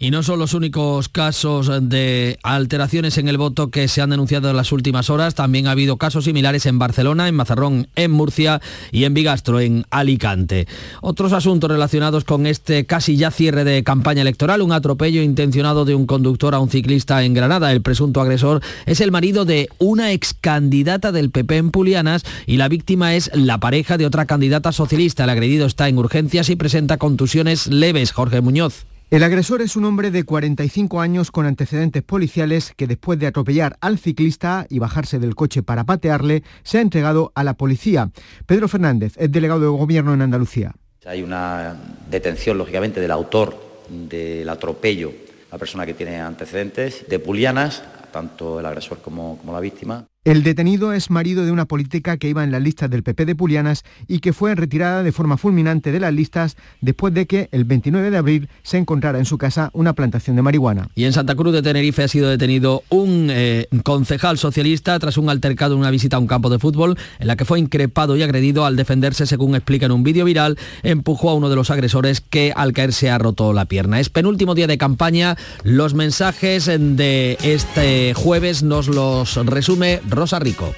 Y 0.00 0.12
no 0.12 0.22
son 0.22 0.38
los 0.38 0.54
únicos 0.54 1.08
casos 1.08 1.72
de 1.82 2.38
alteraciones 2.44 3.18
en 3.18 3.26
el 3.26 3.36
voto 3.36 3.70
que 3.70 3.88
se 3.88 4.00
han 4.00 4.10
denunciado 4.10 4.48
en 4.48 4.56
las 4.56 4.70
últimas 4.70 5.10
horas. 5.10 5.34
También 5.34 5.66
ha 5.66 5.72
habido 5.72 5.96
casos 5.96 6.24
similares 6.24 6.66
en 6.66 6.78
Barcelona, 6.78 7.26
en 7.26 7.34
Mazarrón, 7.34 7.88
en 7.96 8.12
Murcia 8.12 8.60
y 8.92 9.04
en 9.04 9.14
Bigastro, 9.14 9.58
en 9.58 9.86
Alicante. 9.90 10.68
Otros 11.00 11.32
asuntos 11.32 11.68
relacionados 11.68 12.22
con 12.22 12.46
este 12.46 12.86
casi 12.86 13.16
ya 13.16 13.32
cierre 13.32 13.64
de 13.64 13.82
campaña 13.82 14.22
electoral, 14.22 14.62
un 14.62 14.70
atropello 14.70 15.20
intencionado 15.20 15.84
de 15.84 15.96
un 15.96 16.06
conductor 16.06 16.54
a 16.54 16.60
un 16.60 16.70
ciclista 16.70 17.24
en 17.24 17.34
Granada. 17.34 17.72
El 17.72 17.82
presunto 17.82 18.20
agresor 18.20 18.62
es 18.86 19.00
el 19.00 19.10
marido 19.10 19.44
de 19.44 19.68
una 19.78 20.12
ex 20.12 20.32
candidata 20.32 21.10
del 21.10 21.30
PP 21.30 21.56
en 21.56 21.70
Pulianas 21.72 22.22
y 22.46 22.58
la 22.58 22.68
víctima 22.68 23.16
es 23.16 23.32
la 23.34 23.58
pareja 23.58 23.98
de 23.98 24.06
otra 24.06 24.26
candidata 24.26 24.70
socialista. 24.70 25.24
El 25.24 25.30
agredido 25.30 25.66
está 25.66 25.88
en 25.88 25.98
urgencias 25.98 26.50
y 26.50 26.56
presenta 26.56 26.98
contusiones 26.98 27.66
leves. 27.66 28.12
Jorge 28.12 28.40
Muñoz. 28.40 28.86
El 29.10 29.22
agresor 29.22 29.62
es 29.62 29.74
un 29.74 29.86
hombre 29.86 30.10
de 30.10 30.24
45 30.24 31.00
años 31.00 31.30
con 31.30 31.46
antecedentes 31.46 32.02
policiales 32.02 32.74
que 32.76 32.86
después 32.86 33.18
de 33.18 33.26
atropellar 33.26 33.78
al 33.80 33.98
ciclista 33.98 34.66
y 34.68 34.80
bajarse 34.80 35.18
del 35.18 35.34
coche 35.34 35.62
para 35.62 35.84
patearle, 35.84 36.42
se 36.62 36.76
ha 36.76 36.82
entregado 36.82 37.32
a 37.34 37.42
la 37.42 37.54
policía. 37.54 38.10
Pedro 38.44 38.68
Fernández 38.68 39.14
es 39.16 39.32
delegado 39.32 39.60
de 39.60 39.68
gobierno 39.68 40.12
en 40.12 40.20
Andalucía. 40.20 40.74
Hay 41.06 41.22
una 41.22 41.74
detención, 42.10 42.58
lógicamente, 42.58 43.00
del 43.00 43.10
autor 43.10 43.58
del 43.88 44.46
atropello, 44.46 45.10
la 45.50 45.56
persona 45.56 45.86
que 45.86 45.94
tiene 45.94 46.20
antecedentes, 46.20 47.06
de 47.08 47.18
Pulianas, 47.18 47.82
tanto 48.12 48.60
el 48.60 48.66
agresor 48.66 48.98
como, 48.98 49.38
como 49.38 49.54
la 49.54 49.60
víctima. 49.60 50.06
El 50.24 50.42
detenido 50.42 50.92
es 50.92 51.10
marido 51.10 51.46
de 51.46 51.52
una 51.52 51.66
política 51.66 52.16
que 52.18 52.28
iba 52.28 52.42
en 52.42 52.50
las 52.50 52.60
listas 52.60 52.90
del 52.90 53.04
PP 53.04 53.24
de 53.24 53.36
Pulianas 53.36 53.84
y 54.08 54.18
que 54.18 54.32
fue 54.32 54.54
retirada 54.56 55.02
de 55.02 55.12
forma 55.12 55.38
fulminante 55.38 55.92
de 55.92 56.00
las 56.00 56.12
listas 56.12 56.56
después 56.80 57.14
de 57.14 57.26
que 57.26 57.48
el 57.52 57.64
29 57.64 58.10
de 58.10 58.16
abril 58.18 58.48
se 58.62 58.78
encontrara 58.78 59.18
en 59.18 59.24
su 59.24 59.38
casa 59.38 59.70
una 59.72 59.94
plantación 59.94 60.34
de 60.36 60.42
marihuana. 60.42 60.88
Y 60.96 61.04
en 61.04 61.12
Santa 61.12 61.36
Cruz 61.36 61.54
de 61.54 61.62
Tenerife 61.62 62.02
ha 62.02 62.08
sido 62.08 62.28
detenido 62.28 62.82
un 62.90 63.28
eh, 63.30 63.68
concejal 63.84 64.38
socialista 64.38 64.98
tras 64.98 65.16
un 65.16 65.30
altercado 65.30 65.74
en 65.74 65.80
una 65.80 65.90
visita 65.90 66.16
a 66.16 66.20
un 66.20 66.26
campo 66.26 66.50
de 66.50 66.58
fútbol 66.58 66.98
en 67.20 67.26
la 67.26 67.36
que 67.36 67.44
fue 67.44 67.60
increpado 67.60 68.16
y 68.16 68.22
agredido 68.22 68.66
al 68.66 68.76
defenderse, 68.76 69.24
según 69.24 69.54
explica 69.54 69.86
en 69.86 69.92
un 69.92 70.02
vídeo 70.02 70.24
viral, 70.24 70.58
empujó 70.82 71.30
a 71.30 71.34
uno 71.34 71.48
de 71.48 71.56
los 71.56 71.70
agresores 71.70 72.20
que 72.20 72.52
al 72.54 72.72
caer 72.72 72.92
se 72.92 73.08
ha 73.08 73.18
roto 73.18 73.52
la 73.52 73.66
pierna. 73.66 74.00
Es 74.00 74.10
penúltimo 74.10 74.56
día 74.56 74.66
de 74.66 74.78
campaña. 74.78 75.36
Los 75.62 75.94
mensajes 75.94 76.66
de 76.66 77.38
este 77.42 78.12
jueves 78.14 78.64
nos 78.64 78.88
los 78.88 79.36
resume 79.46 80.00
Rosa 80.10 80.38
Rico. 80.38 80.74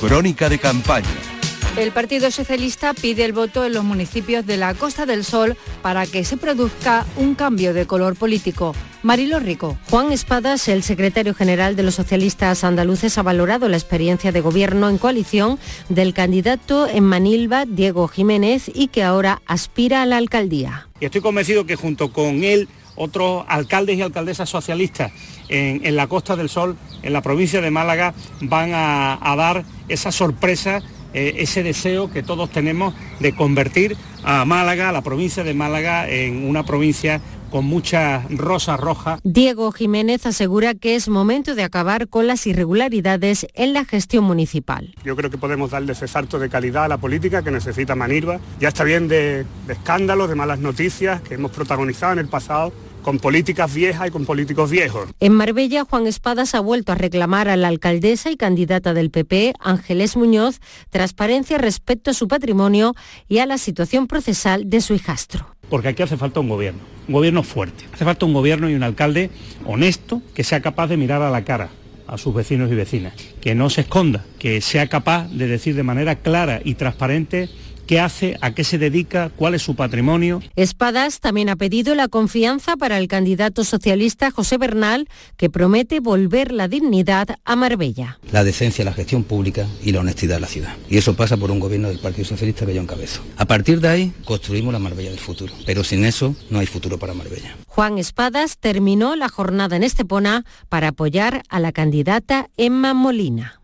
Crónica 0.00 0.48
de 0.48 0.58
campaña. 0.58 1.08
El 1.76 1.92
Partido 1.92 2.30
Socialista 2.32 2.92
pide 2.92 3.24
el 3.24 3.32
voto 3.32 3.64
en 3.64 3.72
los 3.72 3.84
municipios 3.84 4.44
de 4.44 4.56
la 4.56 4.74
Costa 4.74 5.06
del 5.06 5.24
Sol 5.24 5.56
para 5.80 6.06
que 6.06 6.24
se 6.24 6.36
produzca 6.36 7.06
un 7.16 7.36
cambio 7.36 7.72
de 7.72 7.86
color 7.86 8.16
político. 8.16 8.74
Marilo 9.04 9.38
Rico. 9.38 9.78
Juan 9.88 10.10
Espadas, 10.10 10.66
el 10.66 10.82
secretario 10.82 11.34
general 11.34 11.76
de 11.76 11.84
los 11.84 11.94
socialistas 11.94 12.64
andaluces, 12.64 13.16
ha 13.16 13.22
valorado 13.22 13.68
la 13.68 13.76
experiencia 13.76 14.32
de 14.32 14.40
gobierno 14.40 14.88
en 14.88 14.98
coalición 14.98 15.60
del 15.88 16.14
candidato 16.14 16.88
en 16.88 17.04
Manilva, 17.04 17.64
Diego 17.64 18.08
Jiménez, 18.08 18.68
y 18.74 18.88
que 18.88 19.04
ahora 19.04 19.40
aspira 19.46 20.02
a 20.02 20.06
la 20.06 20.16
alcaldía. 20.16 20.88
Y 20.98 21.04
estoy 21.04 21.20
convencido 21.20 21.64
que 21.64 21.76
junto 21.76 22.12
con 22.12 22.42
él 22.42 22.68
otros 22.98 23.44
alcaldes 23.48 23.96
y 23.96 24.02
alcaldesas 24.02 24.48
socialistas 24.48 25.12
en, 25.48 25.84
en 25.86 25.96
la 25.96 26.06
Costa 26.06 26.36
del 26.36 26.48
Sol, 26.48 26.76
en 27.02 27.12
la 27.12 27.22
provincia 27.22 27.60
de 27.60 27.70
Málaga, 27.70 28.14
van 28.40 28.72
a, 28.74 29.18
a 29.20 29.36
dar 29.36 29.64
esa 29.88 30.12
sorpresa 30.12 30.82
eh, 31.14 31.36
ese 31.38 31.62
deseo 31.62 32.10
que 32.10 32.22
todos 32.22 32.50
tenemos 32.50 32.92
de 33.18 33.34
convertir 33.34 33.96
a 34.24 34.44
Málaga, 34.44 34.90
a 34.90 34.92
la 34.92 35.00
provincia 35.00 35.42
de 35.42 35.54
Málaga, 35.54 36.06
en 36.08 36.46
una 36.46 36.64
provincia 36.64 37.22
con 37.50 37.64
mucha 37.64 38.26
rosa 38.28 38.76
roja. 38.76 39.18
Diego 39.24 39.72
Jiménez 39.72 40.26
asegura 40.26 40.74
que 40.74 40.96
es 40.96 41.08
momento 41.08 41.54
de 41.54 41.62
acabar 41.62 42.08
con 42.08 42.26
las 42.26 42.46
irregularidades 42.46 43.46
en 43.54 43.72
la 43.72 43.86
gestión 43.86 44.24
municipal. 44.24 44.94
Yo 45.02 45.16
creo 45.16 45.30
que 45.30 45.38
podemos 45.38 45.70
darle 45.70 45.92
ese 45.92 46.08
salto 46.08 46.38
de 46.38 46.50
calidad 46.50 46.84
a 46.84 46.88
la 46.88 46.98
política 46.98 47.42
que 47.42 47.50
necesita 47.50 47.94
Manilva. 47.94 48.38
Ya 48.60 48.68
está 48.68 48.84
bien 48.84 49.08
de, 49.08 49.46
de 49.66 49.72
escándalos, 49.72 50.28
de 50.28 50.34
malas 50.34 50.58
noticias 50.58 51.22
que 51.22 51.34
hemos 51.34 51.50
protagonizado 51.52 52.12
en 52.12 52.18
el 52.18 52.28
pasado 52.28 52.70
con 53.02 53.18
políticas 53.18 53.74
viejas 53.74 54.08
y 54.08 54.10
con 54.10 54.24
políticos 54.24 54.70
viejos. 54.70 55.08
En 55.20 55.32
Marbella, 55.32 55.84
Juan 55.84 56.06
Espadas 56.06 56.54
ha 56.54 56.60
vuelto 56.60 56.92
a 56.92 56.94
reclamar 56.94 57.48
a 57.48 57.56
la 57.56 57.68
alcaldesa 57.68 58.30
y 58.30 58.36
candidata 58.36 58.94
del 58.94 59.10
PP, 59.10 59.54
Ángeles 59.60 60.16
Muñoz, 60.16 60.60
transparencia 60.90 61.58
respecto 61.58 62.10
a 62.10 62.14
su 62.14 62.28
patrimonio 62.28 62.94
y 63.28 63.38
a 63.38 63.46
la 63.46 63.58
situación 63.58 64.06
procesal 64.06 64.68
de 64.68 64.80
su 64.80 64.94
hijastro. 64.94 65.54
Porque 65.68 65.88
aquí 65.88 66.02
hace 66.02 66.16
falta 66.16 66.40
un 66.40 66.48
gobierno, 66.48 66.80
un 67.06 67.14
gobierno 67.14 67.42
fuerte. 67.42 67.84
Hace 67.92 68.04
falta 68.04 68.26
un 68.26 68.32
gobierno 68.32 68.70
y 68.70 68.74
un 68.74 68.82
alcalde 68.82 69.30
honesto 69.64 70.22
que 70.34 70.44
sea 70.44 70.60
capaz 70.60 70.88
de 70.88 70.96
mirar 70.96 71.22
a 71.22 71.30
la 71.30 71.44
cara 71.44 71.70
a 72.08 72.16
sus 72.16 72.34
vecinos 72.34 72.72
y 72.72 72.74
vecinas, 72.74 73.12
que 73.40 73.54
no 73.54 73.68
se 73.68 73.82
esconda, 73.82 74.24
que 74.38 74.60
sea 74.62 74.88
capaz 74.88 75.28
de 75.28 75.46
decir 75.46 75.74
de 75.74 75.82
manera 75.82 76.16
clara 76.16 76.60
y 76.64 76.74
transparente 76.74 77.50
qué 77.88 77.98
hace, 77.98 78.36
a 78.42 78.54
qué 78.54 78.62
se 78.62 78.78
dedica, 78.78 79.30
cuál 79.34 79.54
es 79.54 79.62
su 79.62 79.74
patrimonio. 79.74 80.40
Espadas 80.54 81.20
también 81.20 81.48
ha 81.48 81.56
pedido 81.56 81.94
la 81.94 82.06
confianza 82.06 82.76
para 82.76 82.98
el 82.98 83.08
candidato 83.08 83.64
socialista 83.64 84.30
José 84.30 84.58
Bernal, 84.58 85.08
que 85.38 85.48
promete 85.48 85.98
volver 85.98 86.52
la 86.52 86.68
dignidad 86.68 87.38
a 87.44 87.56
Marbella. 87.56 88.18
La 88.30 88.44
decencia, 88.44 88.84
la 88.84 88.92
gestión 88.92 89.24
pública 89.24 89.66
y 89.82 89.92
la 89.92 90.00
honestidad 90.00 90.36
de 90.36 90.40
la 90.40 90.46
ciudad. 90.46 90.76
Y 90.90 90.98
eso 90.98 91.16
pasa 91.16 91.38
por 91.38 91.50
un 91.50 91.58
gobierno 91.58 91.88
del 91.88 91.98
Partido 91.98 92.26
Socialista 92.26 92.66
que 92.66 92.74
yo 92.74 92.82
encabezo. 92.82 93.22
A 93.38 93.46
partir 93.46 93.80
de 93.80 93.88
ahí 93.88 94.12
construimos 94.24 94.72
la 94.72 94.78
Marbella 94.78 95.10
del 95.10 95.18
futuro, 95.18 95.54
pero 95.64 95.82
sin 95.82 96.04
eso 96.04 96.36
no 96.50 96.58
hay 96.58 96.66
futuro 96.66 96.98
para 96.98 97.14
Marbella. 97.14 97.56
Juan 97.66 97.96
Espadas 97.96 98.58
terminó 98.58 99.16
la 99.16 99.30
jornada 99.30 99.76
en 99.76 99.82
Estepona 99.82 100.44
para 100.68 100.88
apoyar 100.88 101.42
a 101.48 101.58
la 101.58 101.72
candidata 101.72 102.50
Emma 102.58 102.92
Molina. 102.92 103.57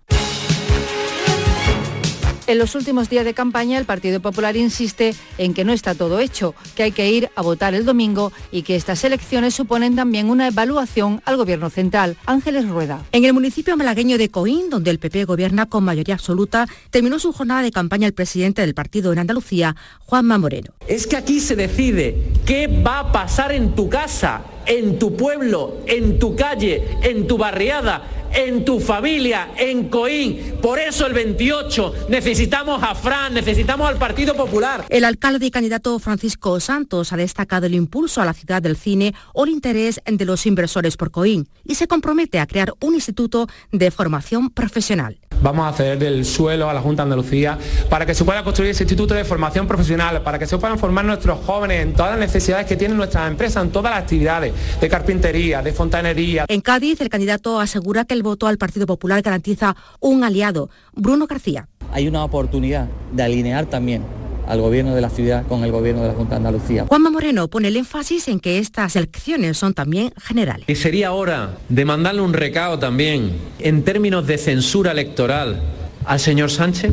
En 2.47 2.59
los 2.59 2.75
últimos 2.75 3.09
días 3.09 3.25
de 3.25 3.33
campaña, 3.33 3.79
el 3.79 3.87
Partido 3.87 4.21
Popular 4.21 4.55
insiste 4.55 5.15
en 5.39 5.55
que 5.55 5.65
no 5.65 5.73
está 5.73 5.95
todo 5.95 6.21
hecho, 6.21 6.55
que 6.75 6.83
hay 6.83 6.93
que 6.93 7.11
ir 7.11 7.31
a 7.37 7.41
votar 7.41 7.73
el 7.73 7.87
domingo 7.87 8.33
y 8.53 8.63
que 8.63 8.77
estas 8.77 9.03
elecciones 9.05 9.55
suponen 9.55 9.97
también 9.97 10.29
una 10.29 10.49
evaluación 10.49 11.23
al 11.25 11.39
Gobierno 11.39 11.71
central. 11.71 12.19
Ángeles 12.27 12.69
Rueda. 12.69 13.03
En 13.13 13.25
el 13.25 13.33
municipio 13.33 13.79
malagueño 13.79 14.19
de 14.19 14.29
Coín, 14.29 14.69
donde 14.69 14.91
el 14.91 14.99
PP 14.99 15.25
gobierna 15.25 15.67
con 15.67 15.85
mayoría 15.85 16.17
absoluta, 16.17 16.69
terminó 16.91 17.19
su 17.19 17.33
jornada 17.33 17.63
de 17.63 17.71
campaña 17.71 18.07
el 18.07 18.13
presidente 18.13 18.61
del 18.61 18.75
partido 18.75 19.11
en 19.13 19.21
Andalucía, 19.21 19.75
Juanma 20.01 20.37
Moreno. 20.37 20.75
Es 20.87 21.07
que 21.07 21.17
aquí 21.17 21.41
se 21.41 21.57
decide 21.57 22.31
qué 22.45 22.67
va 22.67 22.99
a 22.99 23.13
pasar 23.13 23.53
en 23.53 23.75
tu 23.75 23.89
casa, 23.89 24.43
en 24.67 24.99
tu 24.99 25.17
pueblo, 25.17 25.79
en 25.87 26.19
tu 26.19 26.35
calle, 26.37 26.99
en 27.03 27.27
tu 27.27 27.37
barriada, 27.37 28.03
en 28.35 28.65
tu 28.65 28.81
familia, 28.81 29.51
en 29.57 29.89
Coín. 29.89 30.57
Por 30.61 30.79
eso 30.79 31.07
el 31.07 31.13
28 31.13 32.07
necesitamos 32.09 32.83
a 32.83 32.95
Fran, 32.95 33.33
necesitamos 33.33 33.89
al 33.89 33.97
Partido 33.97 34.35
Popular. 34.35 34.85
El 34.89 35.05
alcalde 35.05 35.47
y 35.47 35.51
candidato 35.51 35.99
Francisco 35.99 36.59
Santos 36.61 37.13
ha 37.13 37.17
destacado 37.17 37.67
el 37.67 37.75
impulso 37.75 38.21
a 38.21 38.25
la 38.25 38.35
ciudad 38.35 38.61
del 38.61 38.77
cine 38.77 39.15
o 39.33 39.45
el 39.45 39.51
interés 39.51 40.01
de 40.05 40.25
los 40.25 40.47
inversores 40.47 40.97
por 40.97 41.11
Coín 41.11 41.49
y 41.65 41.77
se 41.77 41.87
compromete 41.87 42.41
a 42.41 42.47
crear 42.47 42.73
un 42.81 42.95
instituto 42.95 43.47
de 43.71 43.91
formación 43.91 44.51
profesional. 44.51 45.19
Vamos 45.45 45.67
a 45.67 45.77
ceder 45.77 45.99
del 45.99 46.25
suelo 46.25 46.71
a 46.71 46.73
la 46.73 46.81
Junta 46.81 47.03
de 47.03 47.13
Andalucía 47.13 47.59
para 47.91 48.07
que 48.07 48.15
se 48.15 48.25
pueda 48.25 48.43
construir 48.43 48.71
ese 48.71 48.85
instituto 48.85 49.13
de 49.13 49.27
formación 49.27 49.67
profesional, 49.69 50.23
para 50.23 50.39
que 50.39 50.47
se 50.47 50.57
puedan 50.57 50.79
formar 50.79 51.05
nuestros 51.05 51.39
jóvenes 51.45 51.83
en 51.83 51.93
todas 51.93 52.13
las 52.13 52.19
necesidades 52.19 52.65
que 52.65 52.77
tienen 52.77 52.97
nuestras 52.97 53.29
empresas, 53.31 53.63
en 53.63 53.71
todas 53.71 53.93
las 53.93 54.01
actividades 54.01 54.55
de 54.81 54.89
carpintería, 54.89 55.61
de 55.61 55.75
fontanería. 55.75 56.47
En 56.49 56.63
Cádiz, 56.63 56.99
el 57.03 57.11
candidato 57.11 57.61
asegura 57.61 58.07
que 58.07 58.15
el 58.15 58.23
voto 58.23 58.47
al 58.47 58.57
Partido 58.57 58.87
Popular 58.87 59.21
garantiza 59.21 59.77
un 60.01 60.25
aliado, 60.25 60.71
Bruno 60.95 61.27
García. 61.27 61.69
Hay 61.93 62.09
una 62.09 62.25
oportunidad 62.25 62.89
de 63.13 63.23
alinear 63.23 63.67
también 63.67 64.03
al 64.47 64.61
gobierno 64.61 64.95
de 64.95 65.01
la 65.01 65.11
ciudad 65.11 65.47
con 65.47 65.65
el 65.65 65.73
gobierno 65.73 66.03
de 66.03 66.09
la 66.09 66.15
Junta 66.15 66.33
de 66.33 66.37
Andalucía. 66.37 66.87
Juanma 66.89 67.11
Moreno 67.11 67.49
pone 67.49 67.69
el 67.69 67.77
énfasis 67.77 68.29
en 68.29 68.41
que 68.41 68.59
estas 68.59 68.97
elecciones 68.97 69.57
son 69.59 69.75
también 69.75 70.13
generales. 70.21 70.65
Y 70.69 70.75
sería 70.75 71.13
hora 71.13 71.57
de 71.69 71.85
mandarle 71.85 72.21
un 72.21 72.33
recado 72.33 72.79
también 72.79 73.33
en 73.59 73.83
términos 73.85 74.27
de 74.27 74.39
censura 74.39 74.93
electoral 74.93 75.63
al 76.05 76.21
señor 76.21 76.51
Sánchez. 76.51 76.93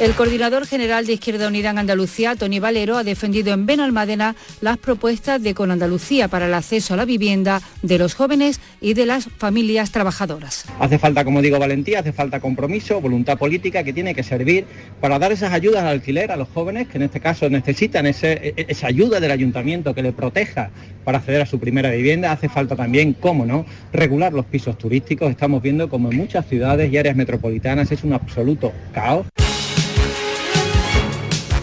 El 0.00 0.14
coordinador 0.14 0.64
general 0.64 1.06
de 1.06 1.14
Izquierda 1.14 1.48
Unida 1.48 1.70
en 1.70 1.78
Andalucía, 1.78 2.36
Tony 2.36 2.60
Valero, 2.60 2.98
ha 2.98 3.02
defendido 3.02 3.52
en 3.52 3.66
Benalmádena 3.66 4.36
las 4.60 4.78
propuestas 4.78 5.42
de 5.42 5.54
Con 5.54 5.72
Andalucía 5.72 6.28
para 6.28 6.46
el 6.46 6.54
acceso 6.54 6.94
a 6.94 6.96
la 6.96 7.04
vivienda 7.04 7.60
de 7.82 7.98
los 7.98 8.14
jóvenes 8.14 8.60
y 8.80 8.94
de 8.94 9.06
las 9.06 9.24
familias 9.38 9.90
trabajadoras. 9.90 10.66
Hace 10.78 11.00
falta, 11.00 11.24
como 11.24 11.42
digo, 11.42 11.58
valentía, 11.58 11.98
hace 11.98 12.12
falta 12.12 12.38
compromiso, 12.38 13.00
voluntad 13.00 13.36
política 13.38 13.82
que 13.82 13.92
tiene 13.92 14.14
que 14.14 14.22
servir 14.22 14.66
para 15.00 15.18
dar 15.18 15.32
esas 15.32 15.52
ayudas 15.52 15.82
al 15.82 15.88
alquiler 15.88 16.30
a 16.30 16.36
los 16.36 16.46
jóvenes 16.54 16.86
que 16.86 16.98
en 16.98 17.02
este 17.02 17.18
caso 17.18 17.50
necesitan 17.50 18.06
ese- 18.06 18.54
e- 18.56 18.66
esa 18.68 18.86
ayuda 18.86 19.18
del 19.18 19.32
ayuntamiento 19.32 19.96
que 19.96 20.02
le 20.04 20.12
proteja 20.12 20.70
para 21.02 21.18
acceder 21.18 21.42
a 21.42 21.46
su 21.46 21.58
primera 21.58 21.90
vivienda. 21.90 22.30
Hace 22.30 22.48
falta 22.48 22.76
también, 22.76 23.14
cómo 23.14 23.44
no, 23.46 23.66
regular 23.92 24.32
los 24.32 24.46
pisos 24.46 24.78
turísticos. 24.78 25.28
Estamos 25.28 25.60
viendo 25.60 25.88
como 25.88 26.12
en 26.12 26.16
muchas 26.18 26.46
ciudades 26.46 26.92
y 26.92 26.96
áreas 26.98 27.16
metropolitanas 27.16 27.90
es 27.90 28.04
un 28.04 28.12
absoluto 28.12 28.72
caos. 28.94 29.26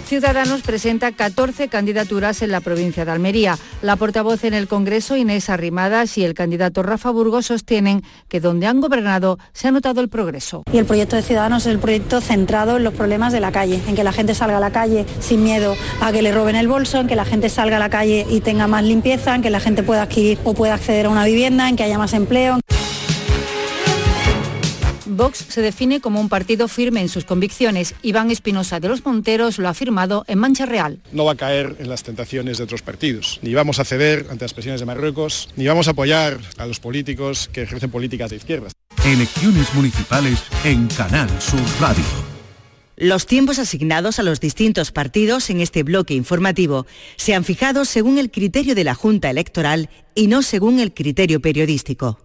Ciudadanos 0.05 0.61
presenta 0.61 1.11
14 1.11 1.67
candidaturas 1.67 2.43
en 2.43 2.51
la 2.51 2.61
provincia 2.61 3.05
de 3.05 3.11
Almería. 3.11 3.57
La 3.81 3.95
portavoz 3.95 4.43
en 4.43 4.53
el 4.53 4.67
Congreso, 4.67 5.17
Inés 5.17 5.49
Arrimadas, 5.49 6.19
y 6.19 6.23
el 6.23 6.35
candidato 6.35 6.83
Rafa 6.83 7.09
Burgos 7.09 7.47
sostienen 7.47 8.03
que 8.27 8.39
donde 8.39 8.67
han 8.67 8.81
gobernado 8.81 9.39
se 9.51 9.67
ha 9.67 9.71
notado 9.71 10.01
el 10.01 10.09
progreso. 10.09 10.61
Y 10.71 10.77
el 10.77 10.85
proyecto 10.85 11.15
de 11.15 11.23
Ciudadanos 11.23 11.65
es 11.65 11.71
el 11.71 11.79
proyecto 11.79 12.21
centrado 12.21 12.77
en 12.77 12.83
los 12.83 12.93
problemas 12.93 13.33
de 13.33 13.39
la 13.39 13.51
calle, 13.51 13.81
en 13.87 13.95
que 13.95 14.03
la 14.03 14.13
gente 14.13 14.35
salga 14.35 14.57
a 14.57 14.59
la 14.59 14.71
calle 14.71 15.07
sin 15.21 15.43
miedo 15.43 15.75
a 15.99 16.11
que 16.11 16.21
le 16.21 16.31
roben 16.31 16.55
el 16.55 16.67
bolso, 16.67 16.99
en 16.99 17.07
que 17.07 17.15
la 17.15 17.25
gente 17.25 17.49
salga 17.49 17.77
a 17.77 17.79
la 17.79 17.89
calle 17.89 18.27
y 18.29 18.41
tenga 18.41 18.67
más 18.67 18.83
limpieza, 18.83 19.33
en 19.33 19.41
que 19.41 19.49
la 19.49 19.59
gente 19.59 19.81
pueda 19.81 20.03
adquirir 20.03 20.37
o 20.43 20.53
pueda 20.53 20.75
acceder 20.75 21.07
a 21.07 21.09
una 21.09 21.25
vivienda, 21.25 21.67
en 21.67 21.75
que 21.75 21.83
haya 21.83 21.97
más 21.97 22.13
empleo. 22.13 22.59
Vox 25.15 25.45
se 25.49 25.61
define 25.61 26.01
como 26.01 26.19
un 26.19 26.29
partido 26.29 26.67
firme 26.67 27.01
en 27.01 27.09
sus 27.09 27.25
convicciones. 27.25 27.95
Iván 28.01 28.31
Espinosa 28.31 28.79
de 28.79 28.87
los 28.87 29.05
Monteros 29.05 29.57
lo 29.57 29.67
ha 29.67 29.71
afirmado 29.71 30.25
en 30.27 30.39
Mancha 30.39 30.65
Real. 30.65 30.99
no 31.11 31.25
va 31.25 31.33
a 31.33 31.35
caer 31.35 31.75
en 31.79 31.89
las 31.89 32.03
tentaciones 32.03 32.57
de 32.57 32.63
otros 32.63 32.81
partidos. 32.81 33.39
Ni 33.41 33.53
vamos 33.53 33.79
a 33.79 33.85
ceder 33.85 34.27
ante 34.29 34.45
las 34.45 34.53
presiones 34.53 34.79
de 34.79 34.85
Marruecos, 34.85 35.49
ni 35.55 35.67
vamos 35.67 35.87
a 35.87 35.91
apoyar 35.91 36.39
a 36.57 36.65
los 36.65 36.79
políticos 36.79 37.49
que 37.51 37.63
ejercen 37.63 37.89
políticas 37.89 38.29
de 38.29 38.37
izquierdas. 38.37 38.73
Elecciones 39.05 39.73
municipales 39.73 40.43
en 40.63 40.87
Canal 40.87 41.29
Sur 41.41 41.61
Radio. 41.79 42.03
Los 42.97 43.25
tiempos 43.25 43.59
asignados 43.59 44.19
a 44.19 44.23
los 44.23 44.39
distintos 44.39 44.91
partidos 44.93 45.49
en 45.49 45.59
este 45.59 45.83
bloque 45.83 46.13
informativo 46.13 46.85
se 47.17 47.35
han 47.35 47.43
fijado 47.43 47.83
según 47.83 48.17
el 48.17 48.31
criterio 48.31 48.73
de 48.73 48.85
la 48.85 48.95
Junta 48.95 49.29
Electoral 49.29 49.89
y 50.15 50.27
no 50.27 50.41
según 50.41 50.79
el 50.79 50.93
criterio 50.93 51.41
periodístico. 51.41 52.24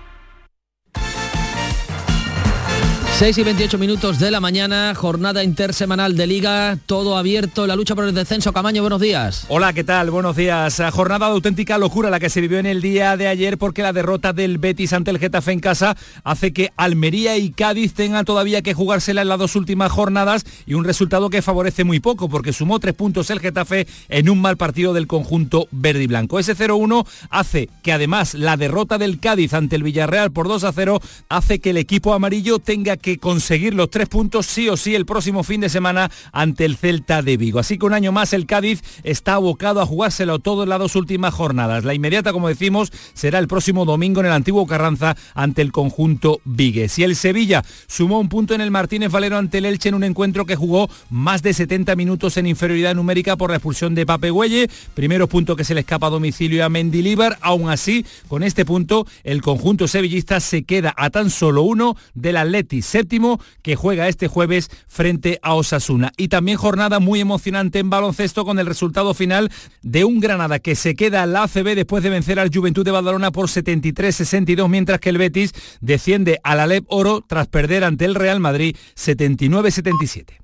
6 3.21 3.37
y 3.37 3.43
28 3.43 3.77
minutos 3.77 4.17
de 4.17 4.31
la 4.31 4.39
mañana, 4.39 4.95
jornada 4.95 5.43
intersemanal 5.43 6.17
de 6.17 6.25
liga, 6.25 6.79
todo 6.87 7.15
abierto, 7.15 7.67
la 7.67 7.75
lucha 7.75 7.93
por 7.93 8.05
el 8.05 8.15
descenso. 8.15 8.51
Camaño, 8.51 8.81
buenos 8.81 8.99
días. 8.99 9.45
Hola, 9.47 9.73
¿qué 9.73 9.83
tal? 9.83 10.09
Buenos 10.09 10.35
días. 10.35 10.81
Jornada 10.91 11.27
de 11.27 11.33
auténtica 11.33 11.77
locura 11.77 12.09
la 12.09 12.19
que 12.19 12.31
se 12.31 12.41
vivió 12.41 12.57
en 12.57 12.65
el 12.65 12.81
día 12.81 13.15
de 13.17 13.27
ayer 13.27 13.59
porque 13.59 13.83
la 13.83 13.93
derrota 13.93 14.33
del 14.33 14.57
Betis 14.57 14.93
ante 14.93 15.11
el 15.11 15.19
Getafe 15.19 15.51
en 15.51 15.59
casa 15.59 15.95
hace 16.23 16.51
que 16.51 16.71
Almería 16.77 17.37
y 17.37 17.51
Cádiz 17.51 17.93
tengan 17.93 18.25
todavía 18.25 18.63
que 18.63 18.73
jugársela 18.73 19.21
en 19.21 19.27
las 19.27 19.37
dos 19.37 19.55
últimas 19.55 19.91
jornadas 19.91 20.43
y 20.65 20.73
un 20.73 20.83
resultado 20.83 21.29
que 21.29 21.43
favorece 21.43 21.83
muy 21.83 21.99
poco 21.99 22.27
porque 22.27 22.53
sumó 22.53 22.79
tres 22.79 22.95
puntos 22.95 23.29
el 23.29 23.39
Getafe 23.39 23.85
en 24.09 24.31
un 24.31 24.41
mal 24.41 24.57
partido 24.57 24.93
del 24.93 25.05
conjunto 25.05 25.67
verde 25.69 26.01
y 26.01 26.07
blanco. 26.07 26.39
Ese 26.39 26.57
0-1 26.57 27.05
hace 27.29 27.69
que 27.83 27.93
además 27.93 28.33
la 28.33 28.57
derrota 28.57 28.97
del 28.97 29.19
Cádiz 29.19 29.53
ante 29.53 29.75
el 29.75 29.83
Villarreal 29.83 30.31
por 30.31 30.47
2 30.47 30.63
a 30.63 30.71
0 30.73 30.99
hace 31.29 31.59
que 31.59 31.69
el 31.69 31.77
equipo 31.77 32.15
amarillo 32.15 32.57
tenga 32.57 32.97
que 32.97 33.10
conseguir 33.17 33.73
los 33.73 33.89
tres 33.89 34.07
puntos 34.07 34.45
sí 34.45 34.69
o 34.69 34.77
sí 34.77 34.95
el 34.95 35.05
próximo 35.05 35.43
fin 35.43 35.61
de 35.61 35.69
semana 35.69 36.11
ante 36.31 36.65
el 36.65 36.77
Celta 36.77 37.21
de 37.21 37.37
Vigo. 37.37 37.59
Así 37.59 37.77
que 37.77 37.85
un 37.85 37.93
año 37.93 38.11
más 38.11 38.33
el 38.33 38.45
Cádiz 38.45 38.83
está 39.03 39.33
abocado 39.33 39.81
a 39.81 39.85
jugárselo 39.85 40.39
todo 40.39 40.63
en 40.63 40.69
las 40.69 40.79
dos 40.79 40.95
últimas 40.95 41.33
jornadas. 41.33 41.83
La 41.83 41.93
inmediata, 41.93 42.33
como 42.33 42.47
decimos, 42.47 42.91
será 43.13 43.39
el 43.39 43.47
próximo 43.47 43.85
domingo 43.85 44.19
en 44.21 44.27
el 44.27 44.31
antiguo 44.31 44.67
Carranza 44.67 45.15
ante 45.33 45.61
el 45.61 45.71
conjunto 45.71 46.41
Vigues. 46.45 46.97
Y 46.99 47.03
el 47.03 47.15
Sevilla 47.15 47.63
sumó 47.87 48.19
un 48.19 48.29
punto 48.29 48.53
en 48.53 48.61
el 48.61 48.71
Martínez 48.71 49.11
Valero 49.11 49.37
ante 49.37 49.59
el 49.59 49.65
Elche 49.65 49.89
en 49.89 49.95
un 49.95 50.03
encuentro 50.03 50.45
que 50.45 50.55
jugó 50.55 50.89
más 51.09 51.41
de 51.41 51.53
70 51.53 51.95
minutos 51.95 52.37
en 52.37 52.47
inferioridad 52.47 52.95
numérica 52.95 53.37
por 53.37 53.49
la 53.49 53.57
expulsión 53.57 53.95
de 53.95 54.05
Pape 54.05 54.29
Güelle. 54.29 54.69
Primero 54.93 55.27
punto 55.27 55.55
que 55.55 55.63
se 55.63 55.73
le 55.73 55.81
escapa 55.81 56.07
a 56.07 56.11
domicilio 56.11 56.65
a 56.65 56.69
Mendilíbar. 56.69 57.37
Aún 57.41 57.69
así, 57.69 58.05
con 58.27 58.43
este 58.43 58.65
punto, 58.65 59.05
el 59.23 59.41
conjunto 59.41 59.87
sevillista 59.87 60.39
se 60.39 60.63
queda 60.63 60.93
a 60.97 61.09
tan 61.09 61.29
solo 61.29 61.63
uno 61.63 61.95
del 62.13 62.37
Atleti 62.37 62.81
séptimo 63.01 63.41
que 63.63 63.75
juega 63.75 64.07
este 64.07 64.27
jueves 64.27 64.69
frente 64.87 65.39
a 65.41 65.55
Osasuna. 65.55 66.11
Y 66.17 66.27
también 66.27 66.57
jornada 66.57 66.99
muy 66.99 67.19
emocionante 67.19 67.79
en 67.79 67.89
baloncesto 67.89 68.45
con 68.45 68.59
el 68.59 68.67
resultado 68.67 69.13
final 69.13 69.51
de 69.81 70.05
un 70.05 70.19
Granada 70.19 70.59
que 70.59 70.75
se 70.75 70.95
queda 70.95 71.23
en 71.23 71.33
la 71.33 71.43
ACB 71.43 71.75
después 71.75 72.03
de 72.03 72.11
vencer 72.11 72.39
al 72.39 72.51
Juventud 72.53 72.85
de 72.85 72.91
Badalona 72.91 73.31
por 73.31 73.47
73-62, 73.47 74.69
mientras 74.69 74.99
que 74.99 75.09
el 75.09 75.17
Betis 75.17 75.53
desciende 75.81 76.39
al 76.43 76.59
Alep 76.59 76.85
Oro 76.87 77.23
tras 77.27 77.47
perder 77.47 77.83
ante 77.83 78.05
el 78.05 78.15
Real 78.15 78.39
Madrid 78.39 78.75
79-77. 78.95 80.37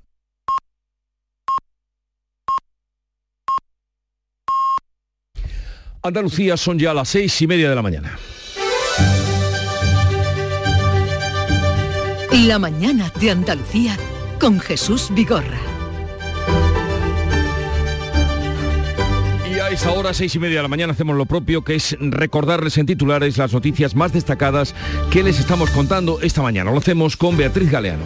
Andalucía 6.02 6.56
son 6.56 6.78
ya 6.78 6.94
las 6.94 7.08
seis 7.08 7.40
y 7.42 7.46
media 7.46 7.68
de 7.68 7.74
la 7.74 7.82
mañana. 7.82 8.18
La 12.46 12.60
mañana 12.60 13.12
de 13.20 13.32
Andalucía 13.32 13.96
con 14.38 14.60
Jesús 14.60 15.08
Vigorra. 15.12 15.58
Y 19.50 19.58
a 19.58 19.70
esa 19.70 19.90
hora, 19.90 20.14
seis 20.14 20.36
y 20.36 20.38
media 20.38 20.58
de 20.58 20.62
la 20.62 20.68
mañana, 20.68 20.92
hacemos 20.92 21.16
lo 21.16 21.26
propio, 21.26 21.64
que 21.64 21.74
es 21.74 21.96
recordarles 21.98 22.78
en 22.78 22.86
titulares 22.86 23.38
las 23.38 23.52
noticias 23.52 23.96
más 23.96 24.12
destacadas 24.12 24.76
que 25.10 25.24
les 25.24 25.40
estamos 25.40 25.70
contando 25.70 26.20
esta 26.20 26.40
mañana. 26.40 26.70
Lo 26.70 26.78
hacemos 26.78 27.16
con 27.16 27.36
Beatriz 27.36 27.72
Galeano. 27.72 28.04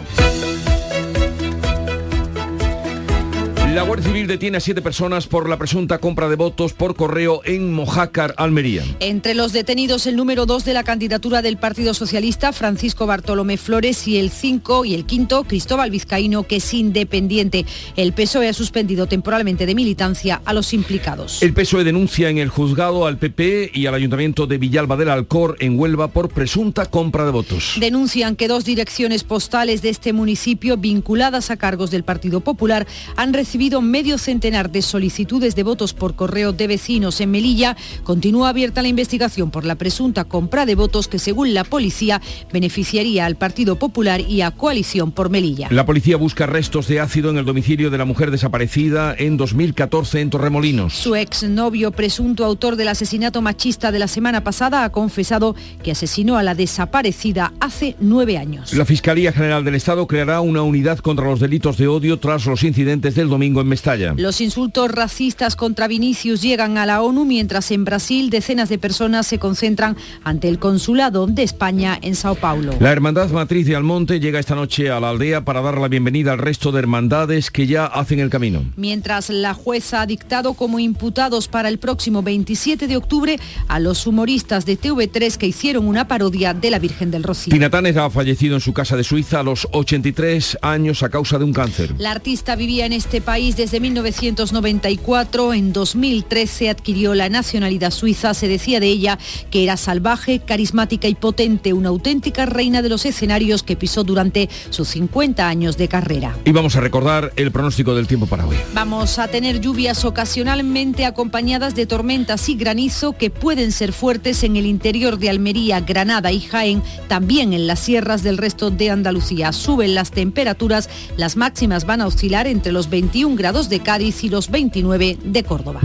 La 3.73 3.81
Guardia 3.81 4.05
Civil 4.05 4.27
detiene 4.27 4.57
a 4.57 4.59
siete 4.59 4.83
personas 4.83 5.25
por 5.25 5.49
la 5.49 5.57
presunta 5.57 5.97
compra 5.97 6.29
de 6.29 6.35
votos 6.35 6.73
por 6.73 6.95
correo 6.95 7.41
en 7.43 7.73
Mojácar, 7.73 8.35
Almería. 8.37 8.83
Entre 8.99 9.33
los 9.33 9.51
detenidos, 9.51 10.05
el 10.05 10.15
número 10.15 10.45
dos 10.45 10.63
de 10.63 10.75
la 10.75 10.83
candidatura 10.83 11.41
del 11.41 11.57
Partido 11.57 11.95
Socialista, 11.95 12.53
Francisco 12.53 13.07
Bartolomé 13.07 13.57
Flores, 13.57 14.07
y 14.07 14.19
el 14.19 14.29
cinco 14.29 14.85
y 14.85 14.93
el 14.93 15.05
quinto, 15.05 15.43
Cristóbal 15.45 15.89
Vizcaíno, 15.89 16.43
que 16.43 16.57
es 16.57 16.71
independiente. 16.71 17.65
El 17.95 18.13
PSOE 18.13 18.47
ha 18.47 18.53
suspendido 18.53 19.07
temporalmente 19.07 19.65
de 19.65 19.73
militancia 19.73 20.39
a 20.45 20.53
los 20.53 20.71
implicados. 20.75 21.41
El 21.41 21.55
PSOE 21.55 21.83
denuncia 21.83 22.29
en 22.29 22.37
el 22.37 22.49
juzgado 22.49 23.07
al 23.07 23.17
PP 23.17 23.71
y 23.73 23.87
al 23.87 23.95
Ayuntamiento 23.95 24.45
de 24.45 24.59
Villalba 24.59 24.97
del 24.97 25.09
Alcor, 25.09 25.57
en 25.59 25.79
Huelva, 25.79 26.09
por 26.09 26.29
presunta 26.29 26.85
compra 26.85 27.25
de 27.25 27.31
votos. 27.31 27.73
Denuncian 27.79 28.35
que 28.35 28.47
dos 28.47 28.65
direcciones 28.65 29.23
postales 29.23 29.81
de 29.81 29.89
este 29.89 30.13
municipio, 30.13 30.77
vinculadas 30.77 31.49
a 31.49 31.57
cargos 31.57 31.89
del 31.89 32.03
Partido 32.03 32.39
Popular, 32.41 32.85
han 33.15 33.33
recibido 33.33 33.62
medio 33.63 34.17
centenar 34.17 34.71
de 34.71 34.81
solicitudes 34.81 35.55
de 35.55 35.63
votos 35.63 35.93
por 35.93 36.15
correo 36.15 36.51
de 36.51 36.67
vecinos 36.67 37.21
en 37.21 37.31
Melilla, 37.31 37.77
continúa 38.03 38.49
abierta 38.49 38.81
la 38.81 38.89
investigación 38.89 39.51
por 39.51 39.63
la 39.63 39.75
presunta 39.75 40.25
compra 40.25 40.65
de 40.65 40.75
votos 40.75 41.07
que, 41.07 41.17
según 41.17 41.53
la 41.53 41.63
policía, 41.63 42.21
beneficiaría 42.51 43.25
al 43.25 43.37
Partido 43.37 43.77
Popular 43.77 44.19
y 44.19 44.41
a 44.41 44.51
Coalición 44.51 45.11
por 45.11 45.29
Melilla. 45.29 45.69
La 45.71 45.85
policía 45.85 46.17
busca 46.17 46.45
restos 46.45 46.87
de 46.87 46.99
ácido 46.99 47.29
en 47.29 47.37
el 47.37 47.45
domicilio 47.45 47.89
de 47.89 47.97
la 47.97 48.05
mujer 48.05 48.31
desaparecida 48.31 49.15
en 49.17 49.37
2014 49.37 50.19
en 50.19 50.29
Torremolinos. 50.29 50.93
Su 50.93 51.15
exnovio, 51.15 51.91
presunto 51.91 52.43
autor 52.43 52.75
del 52.75 52.89
asesinato 52.89 53.41
machista 53.41 53.93
de 53.93 53.99
la 53.99 54.09
semana 54.09 54.43
pasada, 54.43 54.83
ha 54.83 54.91
confesado 54.91 55.55
que 55.81 55.91
asesinó 55.91 56.37
a 56.37 56.43
la 56.43 56.53
desaparecida 56.53 57.53
hace 57.61 57.95
nueve 58.01 58.37
años. 58.37 58.73
La 58.73 58.85
Fiscalía 58.85 59.31
General 59.31 59.63
del 59.63 59.75
Estado 59.75 60.05
creará 60.05 60.41
una 60.41 60.63
unidad 60.63 60.99
contra 60.99 61.25
los 61.25 61.39
delitos 61.39 61.77
de 61.77 61.87
odio 61.87 62.19
tras 62.19 62.45
los 62.45 62.63
incidentes 62.63 63.15
del 63.15 63.29
domingo 63.29 63.52
en 63.61 63.67
Mestalla. 63.67 64.13
Los 64.17 64.41
insultos 64.41 64.91
racistas 64.91 65.55
contra 65.55 65.87
Vinicius 65.87 66.41
llegan 66.41 66.77
a 66.77 66.85
la 66.85 67.01
ONU 67.01 67.25
mientras 67.25 67.71
en 67.71 67.85
Brasil 67.85 68.29
decenas 68.29 68.69
de 68.69 68.77
personas 68.77 69.27
se 69.27 69.39
concentran 69.39 69.95
ante 70.23 70.47
el 70.47 70.59
consulado 70.59 71.27
de 71.27 71.43
España 71.43 71.97
en 72.01 72.15
Sao 72.15 72.35
Paulo. 72.35 72.73
La 72.79 72.91
Hermandad 72.91 73.29
Matriz 73.29 73.65
de 73.65 73.75
Almonte 73.75 74.19
llega 74.19 74.39
esta 74.39 74.55
noche 74.55 74.89
a 74.89 74.99
la 74.99 75.09
aldea 75.09 75.45
para 75.45 75.61
dar 75.61 75.77
la 75.77 75.87
bienvenida 75.87 76.33
al 76.33 76.39
resto 76.39 76.71
de 76.71 76.79
hermandades 76.79 77.51
que 77.51 77.67
ya 77.67 77.85
hacen 77.85 78.19
el 78.19 78.29
camino. 78.29 78.63
Mientras 78.75 79.29
la 79.29 79.53
jueza 79.53 80.01
ha 80.01 80.05
dictado 80.05 80.53
como 80.53 80.79
imputados 80.79 81.47
para 81.47 81.69
el 81.69 81.77
próximo 81.77 82.23
27 82.23 82.87
de 82.87 82.97
octubre 82.97 83.39
a 83.67 83.79
los 83.79 84.07
humoristas 84.07 84.65
de 84.65 84.79
TV3 84.79 85.37
que 85.37 85.47
hicieron 85.47 85.87
una 85.87 86.07
parodia 86.07 86.53
de 86.53 86.71
la 86.71 86.79
Virgen 86.79 87.11
del 87.11 87.23
Rocío. 87.23 87.53
Tina 87.53 87.69
Tanes 87.69 87.97
ha 87.97 88.09
fallecido 88.09 88.55
en 88.55 88.61
su 88.61 88.73
casa 88.73 88.95
de 88.95 89.03
Suiza 89.03 89.39
a 89.39 89.43
los 89.43 89.67
83 89.71 90.57
años 90.61 91.03
a 91.03 91.09
causa 91.09 91.37
de 91.37 91.45
un 91.45 91.53
cáncer. 91.53 91.93
La 91.97 92.11
artista 92.11 92.55
vivía 92.55 92.85
en 92.85 92.93
este 92.93 93.21
país 93.21 93.42
desde 93.51 93.79
1994. 93.79 95.53
En 95.53 95.73
2013 95.73 96.69
adquirió 96.69 97.13
la 97.13 97.29
nacionalidad 97.29 97.91
suiza. 97.91 98.33
Se 98.33 98.47
decía 98.47 98.79
de 98.79 98.87
ella 98.87 99.19
que 99.51 99.63
era 99.63 99.75
salvaje, 99.75 100.39
carismática 100.39 101.07
y 101.07 101.15
potente, 101.15 101.73
una 101.73 101.89
auténtica 101.89 102.45
reina 102.45 102.81
de 102.81 102.89
los 102.89 103.05
escenarios 103.05 103.61
que 103.61 103.75
pisó 103.75 104.03
durante 104.03 104.49
sus 104.69 104.87
50 104.89 105.47
años 105.47 105.77
de 105.77 105.87
carrera. 105.89 106.37
Y 106.45 106.51
vamos 106.51 106.75
a 106.75 106.81
recordar 106.81 107.33
el 107.35 107.51
pronóstico 107.51 107.93
del 107.93 108.07
tiempo 108.07 108.27
para 108.27 108.47
hoy. 108.47 108.55
Vamos 108.73 109.19
a 109.19 109.27
tener 109.27 109.59
lluvias 109.59 110.05
ocasionalmente 110.05 111.05
acompañadas 111.05 111.75
de 111.75 111.85
tormentas 111.85 112.47
y 112.47 112.55
granizo 112.55 113.13
que 113.13 113.29
pueden 113.29 113.71
ser 113.71 113.91
fuertes 113.91 114.43
en 114.43 114.55
el 114.55 114.65
interior 114.65 115.17
de 115.19 115.29
Almería, 115.29 115.81
Granada 115.81 116.31
y 116.31 116.39
Jaén, 116.39 116.81
también 117.07 117.53
en 117.53 117.67
las 117.67 117.79
sierras 117.79 118.23
del 118.23 118.37
resto 118.37 118.71
de 118.71 118.89
Andalucía. 118.89 119.51
Suben 119.51 119.95
las 119.95 120.11
temperaturas, 120.11 120.89
las 121.17 121.35
máximas 121.35 121.85
van 121.85 122.01
a 122.01 122.07
oscilar 122.07 122.47
entre 122.47 122.71
los 122.71 122.89
21 122.89 123.32
grados 123.35 123.69
de 123.69 123.79
Cádiz 123.79 124.23
y 124.23 124.29
los 124.29 124.49
29 124.49 125.17
de 125.23 125.43
Córdoba. 125.43 125.81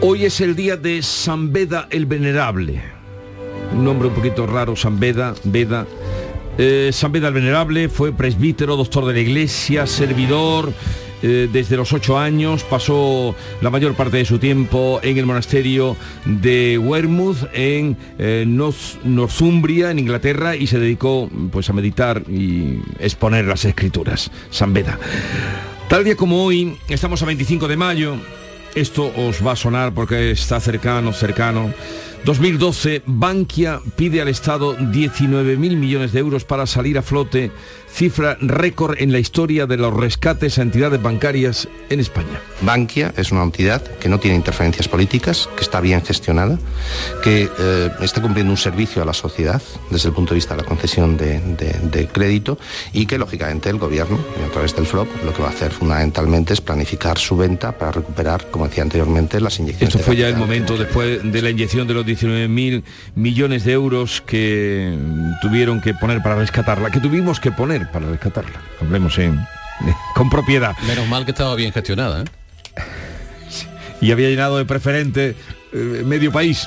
Hoy 0.00 0.24
es 0.24 0.40
el 0.40 0.54
día 0.54 0.76
de 0.76 1.02
San 1.02 1.52
Beda 1.52 1.88
el 1.90 2.06
Venerable. 2.06 2.80
Un 3.72 3.84
nombre 3.84 4.08
un 4.08 4.14
poquito 4.14 4.46
raro, 4.46 4.76
San 4.76 5.00
Beda, 5.00 5.34
Beda. 5.44 5.86
Eh, 6.58 6.90
San 6.92 7.12
Beda 7.12 7.28
el 7.28 7.34
Venerable 7.34 7.88
fue 7.88 8.12
presbítero, 8.12 8.76
doctor 8.76 9.04
de 9.06 9.14
la 9.14 9.20
iglesia, 9.20 9.86
servidor, 9.86 10.72
eh, 11.28 11.48
desde 11.52 11.76
los 11.76 11.92
ocho 11.92 12.16
años, 12.18 12.62
pasó 12.62 13.34
la 13.60 13.68
mayor 13.70 13.94
parte 13.94 14.18
de 14.18 14.24
su 14.24 14.38
tiempo 14.38 15.00
en 15.02 15.18
el 15.18 15.26
monasterio 15.26 15.96
de 16.24 16.78
Wearmouth, 16.78 17.48
en 17.52 17.96
eh, 18.18 18.44
North- 18.46 19.02
Northumbria, 19.02 19.90
en 19.90 19.98
Inglaterra, 19.98 20.54
y 20.54 20.68
se 20.68 20.78
dedicó 20.78 21.28
pues, 21.50 21.68
a 21.68 21.72
meditar 21.72 22.22
y 22.28 22.78
exponer 23.00 23.44
las 23.46 23.64
escrituras. 23.64 24.30
San 24.50 24.72
Beda. 24.72 24.98
Tal 25.88 26.04
día 26.04 26.16
como 26.16 26.44
hoy, 26.44 26.76
estamos 26.88 27.22
a 27.22 27.26
25 27.26 27.66
de 27.66 27.76
mayo, 27.76 28.16
esto 28.76 29.12
os 29.16 29.44
va 29.44 29.52
a 29.52 29.56
sonar 29.56 29.92
porque 29.92 30.30
está 30.30 30.60
cercano, 30.60 31.12
cercano. 31.12 31.72
2012, 32.24 33.02
Bankia 33.06 33.80
pide 33.96 34.20
al 34.20 34.28
Estado 34.28 34.76
19.000 34.76 35.56
millones 35.76 36.12
de 36.12 36.20
euros 36.20 36.44
para 36.44 36.66
salir 36.66 36.98
a 36.98 37.02
flote, 37.02 37.50
cifra 37.92 38.36
récord 38.40 38.96
en 39.00 39.10
la 39.12 39.18
historia 39.18 39.66
de 39.66 39.76
los 39.76 39.94
rescates 39.94 40.58
a 40.58 40.62
entidades 40.62 41.00
bancarias 41.00 41.68
en 41.88 42.00
España. 42.00 42.40
Bankia 42.62 43.14
es 43.16 43.32
una 43.32 43.42
entidad 43.42 43.80
que 43.98 44.08
no 44.08 44.18
tiene 44.18 44.36
interferencias 44.36 44.88
políticas, 44.88 45.48
que 45.56 45.62
está 45.62 45.80
bien 45.80 46.02
gestionada, 46.02 46.58
que 47.22 47.48
eh, 47.58 47.90
está 48.02 48.20
cumpliendo 48.20 48.50
un 48.52 48.56
servicio 48.58 49.02
a 49.02 49.04
la 49.04 49.14
sociedad 49.14 49.62
desde 49.90 50.08
el 50.08 50.14
punto 50.14 50.30
de 50.30 50.36
vista 50.36 50.54
de 50.56 50.62
la 50.62 50.68
concesión 50.68 51.16
de, 51.16 51.40
de- 51.40 51.78
de 51.90 52.08
crédito 52.08 52.58
y 52.92 53.06
que 53.06 53.18
lógicamente 53.18 53.70
el 53.70 53.78
gobierno, 53.78 54.18
a 54.46 54.50
través 54.52 54.74
del 54.74 54.86
FLOP, 54.86 55.08
lo 55.24 55.32
que 55.32 55.42
va 55.42 55.48
a 55.48 55.52
hacer 55.52 55.70
fundamentalmente 55.72 56.52
es 56.54 56.60
planificar 56.60 57.18
su 57.18 57.36
venta 57.36 57.72
para 57.78 57.92
recuperar, 57.92 58.50
como 58.50 58.66
decía 58.68 58.82
anteriormente, 58.82 59.40
las 59.40 59.58
inyecciones. 59.58 59.88
Esto 59.94 59.98
de 59.98 60.04
fue 60.04 60.16
ya 60.16 60.28
el 60.28 60.36
momento 60.36 60.76
después 60.76 61.20
de 61.22 61.42
la 61.42 61.50
inyección 61.50 61.86
de 61.86 61.94
los 61.94 62.04
19.000 62.06 62.82
millones 63.14 63.64
de 63.64 63.72
euros 63.72 64.20
que 64.20 64.96
tuvieron 65.42 65.80
que 65.80 65.94
poner 65.94 66.22
para 66.22 66.36
rescatarla, 66.36 66.90
que 66.90 67.00
tuvimos 67.00 67.40
que 67.40 67.50
poner 67.50 67.90
para 67.90 68.08
rescatarla. 68.08 68.60
Hablemos 68.80 69.18
en, 69.18 69.38
con 70.14 70.30
propiedad. 70.30 70.76
Menos 70.86 71.08
mal 71.08 71.24
que 71.24 71.32
estaba 71.32 71.54
bien 71.54 71.72
gestionada. 71.72 72.22
¿eh? 72.22 72.24
Y 73.98 74.12
había 74.12 74.28
llenado 74.28 74.58
de 74.58 74.66
preferente 74.66 75.34
eh, 75.72 76.02
medio 76.04 76.30
país. 76.30 76.66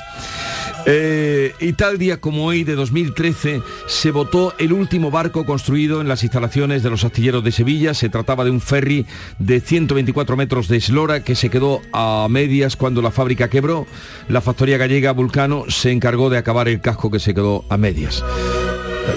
Eh, 0.86 1.52
y 1.60 1.72
tal 1.74 1.98
día 1.98 2.20
como 2.20 2.46
hoy 2.46 2.64
de 2.64 2.74
2013 2.74 3.62
se 3.86 4.10
votó 4.10 4.54
el 4.58 4.72
último 4.72 5.10
barco 5.10 5.44
construido 5.44 6.00
en 6.00 6.08
las 6.08 6.22
instalaciones 6.22 6.82
de 6.82 6.90
los 6.90 7.04
astilleros 7.04 7.44
de 7.44 7.52
Sevilla. 7.52 7.94
Se 7.94 8.08
trataba 8.08 8.44
de 8.44 8.50
un 8.50 8.60
ferry 8.60 9.06
de 9.38 9.60
124 9.60 10.36
metros 10.36 10.68
de 10.68 10.78
eslora 10.78 11.22
que 11.22 11.34
se 11.34 11.50
quedó 11.50 11.80
a 11.92 12.26
medias 12.30 12.76
cuando 12.76 13.02
la 13.02 13.10
fábrica 13.10 13.48
quebró. 13.48 13.86
La 14.28 14.40
factoría 14.40 14.78
gallega 14.78 15.12
Vulcano 15.12 15.64
se 15.68 15.90
encargó 15.90 16.30
de 16.30 16.38
acabar 16.38 16.68
el 16.68 16.80
casco 16.80 17.10
que 17.10 17.18
se 17.18 17.34
quedó 17.34 17.64
a 17.68 17.76
medias. 17.76 18.24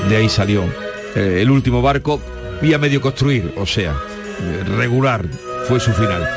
De 0.10 0.18
ahí 0.18 0.30
salió 0.30 0.64
eh, 1.16 1.40
el 1.42 1.52
último 1.52 1.82
barco 1.82 2.20
y 2.62 2.74
a 2.74 2.78
medio 2.78 3.02
construir, 3.02 3.54
o 3.58 3.66
sea, 3.66 3.96
regular 4.78 5.26
fue 5.68 5.80
su 5.80 5.92
final. 5.92 6.28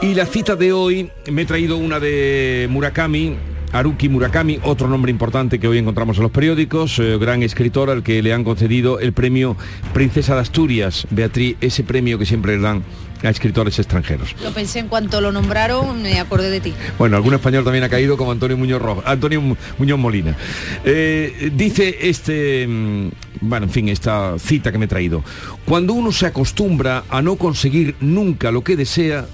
Y 0.00 0.14
la 0.14 0.26
cita 0.26 0.54
de 0.54 0.72
hoy 0.72 1.10
me 1.30 1.42
he 1.42 1.44
traído 1.44 1.76
una 1.76 1.98
de 1.98 2.68
Murakami, 2.70 3.36
Haruki 3.72 4.08
Murakami, 4.08 4.58
otro 4.62 4.88
nombre 4.88 5.10
importante 5.10 5.58
que 5.58 5.68
hoy 5.68 5.78
encontramos 5.78 6.16
en 6.16 6.22
los 6.24 6.32
periódicos, 6.32 6.98
eh, 6.98 7.18
gran 7.18 7.42
escritor 7.42 7.90
al 7.90 8.02
que 8.02 8.22
le 8.22 8.32
han 8.32 8.44
concedido 8.44 8.98
el 8.98 9.12
premio 9.12 9.56
Princesa 9.92 10.34
de 10.34 10.40
Asturias, 10.40 11.06
Beatriz, 11.10 11.56
ese 11.60 11.84
premio 11.84 12.18
que 12.18 12.26
siempre 12.26 12.56
le 12.56 12.62
dan 12.62 12.82
a 13.22 13.28
escritores 13.30 13.76
extranjeros. 13.80 14.34
Lo 14.44 14.52
pensé 14.52 14.78
en 14.78 14.86
cuanto 14.88 15.20
lo 15.20 15.32
nombraron, 15.32 16.00
me 16.02 16.20
acordé 16.20 16.50
de 16.50 16.60
ti. 16.60 16.72
Bueno, 16.98 17.16
algún 17.16 17.34
español 17.34 17.64
también 17.64 17.82
ha 17.84 17.88
caído 17.88 18.16
como 18.16 18.30
Antonio 18.30 18.56
Muñoz 18.56 18.80
Rojo, 18.80 19.02
Antonio 19.04 19.40
Mu- 19.40 19.56
Muñoz 19.78 19.98
Molina. 19.98 20.36
Eh, 20.84 21.50
dice 21.54 21.98
este, 22.02 22.64
mm, 22.68 23.08
bueno, 23.40 23.66
en 23.66 23.70
fin, 23.72 23.88
esta 23.88 24.38
cita 24.38 24.70
que 24.70 24.78
me 24.78 24.84
he 24.84 24.88
traído. 24.88 25.24
Cuando 25.64 25.94
uno 25.94 26.12
se 26.12 26.26
acostumbra 26.26 27.04
a 27.10 27.20
no 27.20 27.34
conseguir 27.36 27.96
nunca 28.00 28.52
lo 28.52 28.62
que 28.62 28.76
desea, 28.76 29.26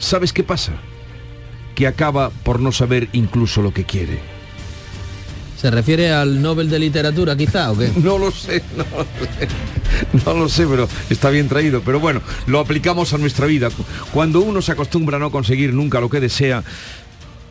¿sabes 0.00 0.32
qué 0.32 0.42
pasa? 0.42 0.72
Que 1.78 1.86
acaba 1.86 2.30
por 2.30 2.58
no 2.58 2.72
saber 2.72 3.08
incluso 3.12 3.62
lo 3.62 3.72
que 3.72 3.84
quiere. 3.84 4.18
¿Se 5.56 5.70
refiere 5.70 6.10
al 6.10 6.42
Nobel 6.42 6.68
de 6.68 6.80
Literatura 6.80 7.36
quizá 7.36 7.70
o 7.70 7.78
qué? 7.78 7.92
No 8.02 8.18
lo 8.18 8.32
sé, 8.32 8.64
no 8.76 8.82
lo 8.82 9.04
sé. 9.04 10.24
No 10.24 10.34
lo 10.34 10.48
sé, 10.48 10.66
pero 10.66 10.88
está 11.08 11.30
bien 11.30 11.46
traído. 11.46 11.80
Pero 11.82 12.00
bueno, 12.00 12.20
lo 12.48 12.58
aplicamos 12.58 13.14
a 13.14 13.18
nuestra 13.18 13.46
vida. 13.46 13.68
Cuando 14.12 14.40
uno 14.40 14.60
se 14.60 14.72
acostumbra 14.72 15.18
a 15.18 15.20
no 15.20 15.30
conseguir 15.30 15.72
nunca 15.72 16.00
lo 16.00 16.10
que 16.10 16.18
desea, 16.18 16.64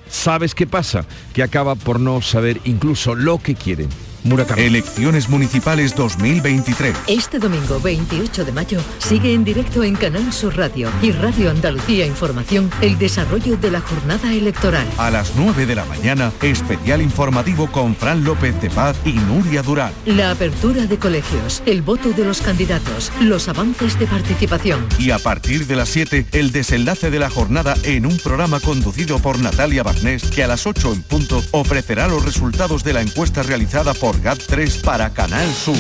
¿sabes 0.10 0.54
qué 0.54 0.68
pasa? 0.68 1.06
Que 1.34 1.42
acaba 1.42 1.76
por 1.76 2.02
no 2.02 2.22
saber 2.22 2.60
incluso 2.66 3.16
lo 3.16 3.38
que 3.38 3.56
quiere. 3.56 3.88
Murakami. 4.24 4.64
Elecciones 4.64 5.30
municipales 5.30 5.96
2023. 5.96 6.96
Este 7.08 7.40
domingo 7.40 7.80
28 7.80 8.46
de 8.46 8.52
mayo 8.52 8.80
sigue 9.00 9.34
en 9.34 9.44
directo 9.44 9.84
en 9.84 9.96
Canal 9.96 10.32
Sur 10.34 10.58
Radio 10.58 10.90
y 11.02 11.12
Radio 11.12 11.50
Andalucía 11.50 12.06
Información 12.06 12.70
el 12.82 12.98
desarrollo 12.98 13.58
de 13.58 13.72
la 13.72 13.82
jornada 13.82 14.34
electoral. 14.34 14.88
A 14.98 15.12
las 15.12 15.34
9 15.36 15.66
de 15.66 15.76
la 15.76 15.86
mañana, 15.86 16.32
especial 16.42 17.02
informativo 17.02 17.72
con 17.72 17.96
Fran 17.96 18.24
López 18.24 18.60
de 18.62 18.70
Paz 18.70 18.96
y 19.06 19.14
Nuria 19.14 19.62
Durán. 19.62 19.92
La 20.06 20.32
apertura 20.32 20.86
de 20.86 20.98
colegios, 20.98 21.62
el 21.66 21.82
voto 21.82 22.10
de 22.10 22.26
los 22.26 22.42
candidatos, 22.42 23.12
los 23.22 23.48
avances 23.48 23.98
de 24.00 24.08
participación. 24.08 24.86
Y 25.00 25.12
a 25.12 25.20
partir 25.20 25.68
de 25.68 25.76
las 25.76 25.90
7, 25.90 26.28
el 26.32 26.52
desenlace 26.52 27.10
de 27.10 27.20
la 27.20 27.30
jornada 27.30 27.76
en 27.84 28.06
un 28.06 28.18
programa 28.18 28.60
conducido 28.60 29.20
por 29.20 29.40
Natalia 29.40 29.84
Barnés, 29.84 30.24
que 30.24 30.44
a 30.44 30.48
las 30.48 30.66
8 30.66 30.94
en 30.94 31.04
punto 31.04 31.44
ofrecerá 31.52 32.08
los 32.08 32.24
resultados 32.24 32.84
de 32.84 32.94
la 32.94 33.02
encuesta 33.02 33.44
realizada 33.44 33.94
por 33.94 34.07
GAT3 34.16 34.82
para 34.82 35.10
Canal 35.12 35.48
Sur. 35.54 35.76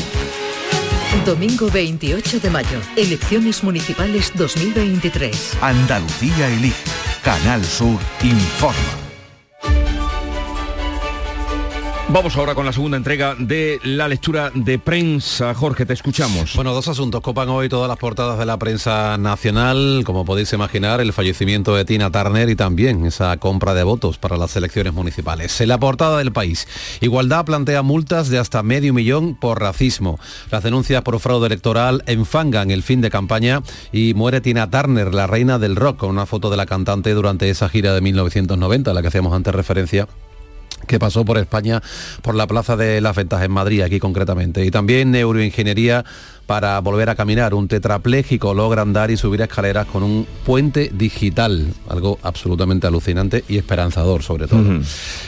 Domingo 1.25 1.69
28 1.69 2.39
de 2.39 2.49
mayo, 2.49 2.79
elecciones 2.95 3.63
municipales 3.63 4.31
2023. 4.35 5.57
Andalucía 5.61 6.47
elige. 6.49 6.83
Canal 7.23 7.63
Sur 7.63 7.99
informa. 8.21 9.06
Vamos 12.09 12.37
ahora 12.37 12.55
con 12.55 12.65
la 12.65 12.71
segunda 12.71 12.95
entrega 12.95 13.35
de 13.37 13.81
la 13.83 14.07
lectura 14.07 14.49
de 14.55 14.79
prensa. 14.79 15.53
Jorge, 15.53 15.85
te 15.85 15.91
escuchamos. 15.91 16.55
Bueno, 16.55 16.73
dos 16.73 16.87
asuntos 16.87 17.19
copan 17.19 17.49
hoy 17.49 17.67
todas 17.67 17.89
las 17.89 17.97
portadas 17.97 18.39
de 18.39 18.45
la 18.45 18.57
prensa 18.57 19.17
nacional. 19.17 20.03
Como 20.05 20.23
podéis 20.23 20.53
imaginar, 20.53 21.01
el 21.01 21.11
fallecimiento 21.11 21.75
de 21.75 21.83
Tina 21.83 22.09
Turner 22.09 22.47
y 22.49 22.55
también 22.55 23.05
esa 23.05 23.35
compra 23.35 23.73
de 23.73 23.83
votos 23.83 24.17
para 24.17 24.37
las 24.37 24.55
elecciones 24.55 24.93
municipales. 24.93 25.59
En 25.59 25.67
la 25.67 25.79
portada 25.79 26.19
del 26.19 26.31
país, 26.31 26.65
Igualdad 27.01 27.43
plantea 27.43 27.81
multas 27.81 28.29
de 28.29 28.39
hasta 28.39 28.63
medio 28.63 28.93
millón 28.93 29.35
por 29.35 29.59
racismo. 29.59 30.17
Las 30.49 30.63
denuncias 30.63 31.01
por 31.01 31.19
fraude 31.19 31.47
electoral 31.47 32.03
enfangan 32.07 32.71
el 32.71 32.83
fin 32.83 33.01
de 33.01 33.09
campaña 33.09 33.61
y 33.91 34.13
muere 34.13 34.39
Tina 34.39 34.69
Turner, 34.69 35.13
la 35.13 35.27
reina 35.27 35.59
del 35.59 35.75
rock, 35.75 35.97
con 35.97 36.11
una 36.11 36.25
foto 36.25 36.49
de 36.49 36.55
la 36.55 36.67
cantante 36.67 37.13
durante 37.13 37.49
esa 37.49 37.67
gira 37.67 37.93
de 37.93 37.99
1990, 37.99 38.91
a 38.91 38.93
la 38.93 39.01
que 39.01 39.09
hacíamos 39.09 39.33
antes 39.33 39.53
referencia 39.53 40.07
que 40.85 40.99
pasó 40.99 41.25
por 41.25 41.37
España, 41.37 41.81
por 42.21 42.35
la 42.35 42.47
Plaza 42.47 42.77
de 42.77 43.01
las 43.01 43.15
Ventas 43.15 43.43
en 43.43 43.51
Madrid, 43.51 43.81
aquí 43.81 43.99
concretamente. 43.99 44.65
Y 44.65 44.71
también 44.71 45.11
neuroingeniería 45.11 46.05
para 46.47 46.79
volver 46.79 47.09
a 47.09 47.15
caminar. 47.15 47.53
Un 47.53 47.67
tetrapléjico 47.67 48.55
logra 48.55 48.81
andar 48.81 49.11
y 49.11 49.17
subir 49.17 49.41
escaleras 49.41 49.85
con 49.85 50.01
un 50.01 50.25
puente 50.45 50.89
digital, 50.93 51.67
algo 51.89 52.17
absolutamente 52.23 52.87
alucinante 52.87 53.43
y 53.47 53.57
esperanzador 53.57 54.23
sobre 54.23 54.47
todo. 54.47 54.63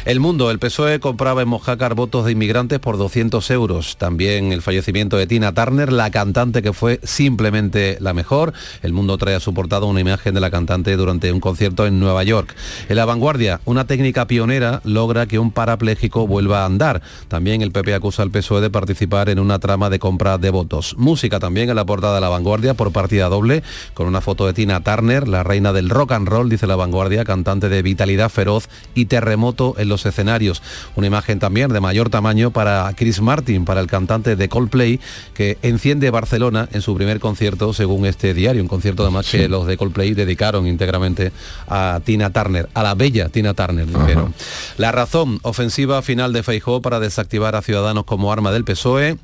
El 0.05 0.19
Mundo, 0.19 0.49
el 0.49 0.57
PSOE 0.57 0.99
compraba 0.99 1.41
en 1.41 1.49
Mojácar 1.49 1.93
votos 1.93 2.25
de 2.25 2.31
inmigrantes 2.31 2.79
por 2.79 2.97
200 2.97 3.51
euros. 3.51 3.97
También 3.97 4.51
el 4.51 4.61
fallecimiento 4.61 5.17
de 5.17 5.27
Tina 5.27 5.53
Turner, 5.53 5.91
la 5.91 6.09
cantante 6.09 6.61
que 6.61 6.73
fue 6.73 6.99
simplemente 7.03 7.97
la 7.99 8.13
mejor. 8.13 8.53
El 8.81 8.93
Mundo 8.93 9.17
trae 9.17 9.35
a 9.35 9.39
su 9.39 9.53
portada 9.53 9.85
una 9.85 9.99
imagen 9.99 10.33
de 10.33 10.39
la 10.39 10.49
cantante 10.49 10.95
durante 10.95 11.31
un 11.31 11.41
concierto 11.41 11.85
en 11.85 11.99
Nueva 11.99 12.23
York. 12.23 12.55
En 12.87 12.95
La 12.95 13.05
Vanguardia, 13.05 13.59
una 13.65 13.85
técnica 13.85 14.25
pionera 14.25 14.81
logra 14.85 15.27
que 15.27 15.37
un 15.37 15.51
parapléjico 15.51 16.27
vuelva 16.27 16.63
a 16.63 16.65
andar. 16.65 17.01
También 17.27 17.61
el 17.61 17.71
PP 17.71 17.93
acusa 17.93 18.23
al 18.23 18.31
PSOE 18.31 18.61
de 18.61 18.69
participar 18.69 19.29
en 19.29 19.39
una 19.39 19.59
trama 19.59 19.89
de 19.89 19.99
compra 19.99 20.37
de 20.37 20.49
votos. 20.49 20.95
Música 21.09 21.39
también 21.39 21.71
en 21.71 21.75
la 21.75 21.85
portada 21.85 22.13
de 22.13 22.21
La 22.21 22.29
Vanguardia 22.29 22.75
por 22.75 22.91
partida 22.91 23.29
doble, 23.29 23.63
con 23.95 24.05
una 24.05 24.21
foto 24.21 24.45
de 24.45 24.53
Tina 24.53 24.83
Turner, 24.83 25.27
la 25.27 25.41
reina 25.41 25.73
del 25.73 25.89
rock 25.89 26.11
and 26.11 26.27
roll, 26.27 26.49
dice 26.49 26.67
La 26.67 26.75
Vanguardia, 26.75 27.25
cantante 27.25 27.67
de 27.67 27.81
vitalidad 27.81 28.29
feroz 28.29 28.69
y 28.93 29.05
terremoto 29.05 29.73
en 29.79 29.89
los 29.89 30.05
escenarios. 30.05 30.61
Una 30.95 31.07
imagen 31.07 31.39
también 31.39 31.73
de 31.73 31.79
mayor 31.79 32.11
tamaño 32.11 32.51
para 32.51 32.93
Chris 32.95 33.21
Martin, 33.21 33.65
para 33.65 33.81
el 33.81 33.87
cantante 33.87 34.35
de 34.35 34.49
Coldplay, 34.49 34.99
que 35.33 35.57
enciende 35.63 36.11
Barcelona 36.11 36.69
en 36.73 36.83
su 36.83 36.93
primer 36.93 37.19
concierto, 37.19 37.73
según 37.73 38.05
este 38.05 38.35
diario, 38.35 38.61
un 38.61 38.67
concierto 38.67 39.01
además 39.01 39.27
que 39.31 39.49
los 39.49 39.65
de 39.65 39.77
Coldplay 39.77 40.13
dedicaron 40.13 40.67
íntegramente 40.67 41.31
a 41.67 42.01
Tina 42.05 42.31
Turner, 42.31 42.69
a 42.75 42.83
la 42.83 42.93
bella 42.93 43.29
Tina 43.29 43.55
Turner, 43.55 43.87
dijeron. 43.87 44.35
La 44.77 44.91
razón, 44.91 45.39
ofensiva 45.41 46.03
final 46.03 46.33
de 46.33 46.43
Feijó 46.43 46.83
para 46.83 46.99
desactivar 46.99 47.55
a 47.55 47.63
Ciudadanos 47.63 48.03
como 48.05 48.31
arma 48.31 48.51
del 48.51 48.63
PSOE. 48.63 49.17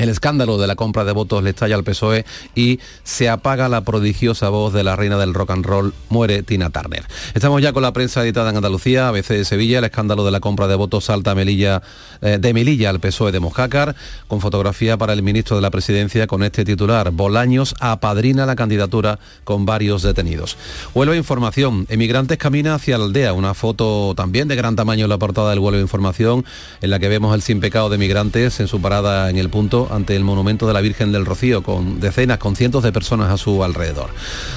El 0.00 0.08
escándalo 0.08 0.56
de 0.56 0.66
la 0.66 0.76
compra 0.76 1.04
de 1.04 1.12
votos 1.12 1.42
le 1.42 1.50
estalla 1.50 1.74
al 1.74 1.84
PSOE 1.84 2.24
y 2.54 2.80
se 3.04 3.28
apaga 3.28 3.68
la 3.68 3.82
prodigiosa 3.82 4.48
voz 4.48 4.72
de 4.72 4.82
la 4.82 4.96
reina 4.96 5.18
del 5.18 5.34
rock 5.34 5.50
and 5.50 5.66
roll, 5.66 5.92
muere 6.08 6.42
Tina 6.42 6.70
Turner. 6.70 7.04
Estamos 7.34 7.60
ya 7.60 7.74
con 7.74 7.82
la 7.82 7.92
prensa 7.92 8.24
editada 8.24 8.48
en 8.48 8.56
Andalucía, 8.56 9.08
ABC 9.08 9.28
de 9.28 9.44
Sevilla, 9.44 9.80
el 9.80 9.84
escándalo 9.84 10.24
de 10.24 10.30
la 10.30 10.40
compra 10.40 10.68
de 10.68 10.74
votos 10.74 11.04
salta 11.04 11.32
a 11.32 11.34
Melilla, 11.34 11.82
eh, 12.22 12.38
de 12.40 12.54
Melilla 12.54 12.88
al 12.88 12.98
PSOE 12.98 13.30
de 13.30 13.40
Mojácar, 13.40 13.94
con 14.26 14.40
fotografía 14.40 14.96
para 14.96 15.12
el 15.12 15.22
ministro 15.22 15.56
de 15.56 15.60
la 15.60 15.70
Presidencia 15.70 16.26
con 16.26 16.44
este 16.44 16.64
titular, 16.64 17.10
Bolaños 17.10 17.74
apadrina 17.78 18.46
la 18.46 18.56
candidatura 18.56 19.18
con 19.44 19.66
varios 19.66 20.00
detenidos. 20.00 20.56
Vuelvo 20.94 21.12
a 21.12 21.16
información, 21.18 21.84
emigrantes 21.90 22.38
camina 22.38 22.74
hacia 22.74 22.96
la 22.96 23.04
aldea, 23.04 23.34
una 23.34 23.52
foto 23.52 24.14
también 24.16 24.48
de 24.48 24.56
gran 24.56 24.76
tamaño 24.76 25.04
en 25.04 25.10
la 25.10 25.18
portada 25.18 25.50
del 25.50 25.60
vuelo 25.60 25.76
de 25.76 25.82
información, 25.82 26.46
en 26.80 26.88
la 26.88 26.98
que 26.98 27.08
vemos 27.08 27.34
el 27.34 27.42
sin 27.42 27.60
pecado 27.60 27.90
de 27.90 27.98
migrantes 27.98 28.60
en 28.60 28.66
su 28.66 28.80
parada 28.80 29.28
en 29.28 29.36
el 29.36 29.50
punto 29.50 29.88
ante 29.90 30.16
el 30.16 30.24
monumento 30.24 30.66
de 30.66 30.72
la 30.72 30.80
Virgen 30.80 31.12
del 31.12 31.26
Rocío, 31.26 31.62
con 31.62 32.00
decenas, 32.00 32.38
con 32.38 32.56
cientos 32.56 32.82
de 32.82 32.92
personas 32.92 33.30
a 33.30 33.36
su 33.36 33.62
alrededor. 33.64 34.10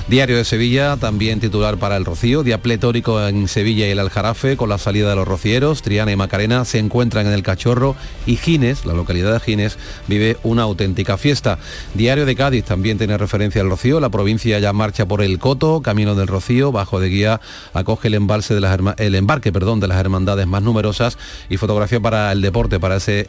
Diario 0.07 0.37
de 0.37 0.45
Sevilla, 0.45 0.97
también 0.97 1.39
titular 1.39 1.77
para 1.77 1.97
el 1.97 2.05
Rocío, 2.05 2.43
día 2.43 2.61
pletórico 2.61 3.25
en 3.25 3.47
Sevilla 3.47 3.87
y 3.87 3.91
el 3.91 3.99
Aljarafe, 3.99 4.57
con 4.57 4.69
la 4.69 4.77
salida 4.77 5.09
de 5.09 5.15
los 5.15 5.27
rocieros, 5.27 5.81
Triana 5.81 6.11
y 6.11 6.15
Macarena 6.15 6.65
se 6.65 6.79
encuentran 6.79 7.27
en 7.27 7.33
el 7.33 7.43
Cachorro 7.43 7.95
y 8.25 8.37
Gines, 8.37 8.85
la 8.85 8.93
localidad 8.93 9.33
de 9.33 9.39
Gines, 9.39 9.77
vive 10.07 10.37
una 10.43 10.63
auténtica 10.63 11.17
fiesta. 11.17 11.57
Diario 11.93 12.25
de 12.25 12.35
Cádiz 12.35 12.65
también 12.65 12.97
tiene 12.97 13.17
referencia 13.17 13.61
al 13.61 13.69
Rocío, 13.69 13.99
la 13.99 14.09
provincia 14.09 14.59
ya 14.59 14.73
marcha 14.73 15.05
por 15.05 15.21
el 15.21 15.39
Coto, 15.39 15.81
Camino 15.81 16.15
del 16.15 16.27
Rocío, 16.27 16.71
bajo 16.71 16.99
de 16.99 17.09
guía 17.09 17.41
acoge 17.73 18.07
el 18.07 18.15
embalse 18.15 18.53
de 18.53 18.61
las 18.61 18.79
el 18.97 19.15
embarque, 19.15 19.51
perdón, 19.51 19.79
de 19.79 19.87
las 19.87 19.99
hermandades 19.99 20.47
más 20.47 20.61
numerosas 20.61 21.17
y 21.49 21.57
fotografía 21.57 21.99
para 21.99 22.31
el 22.31 22.41
deporte, 22.41 22.79
para 22.79 22.97
ese 22.97 23.27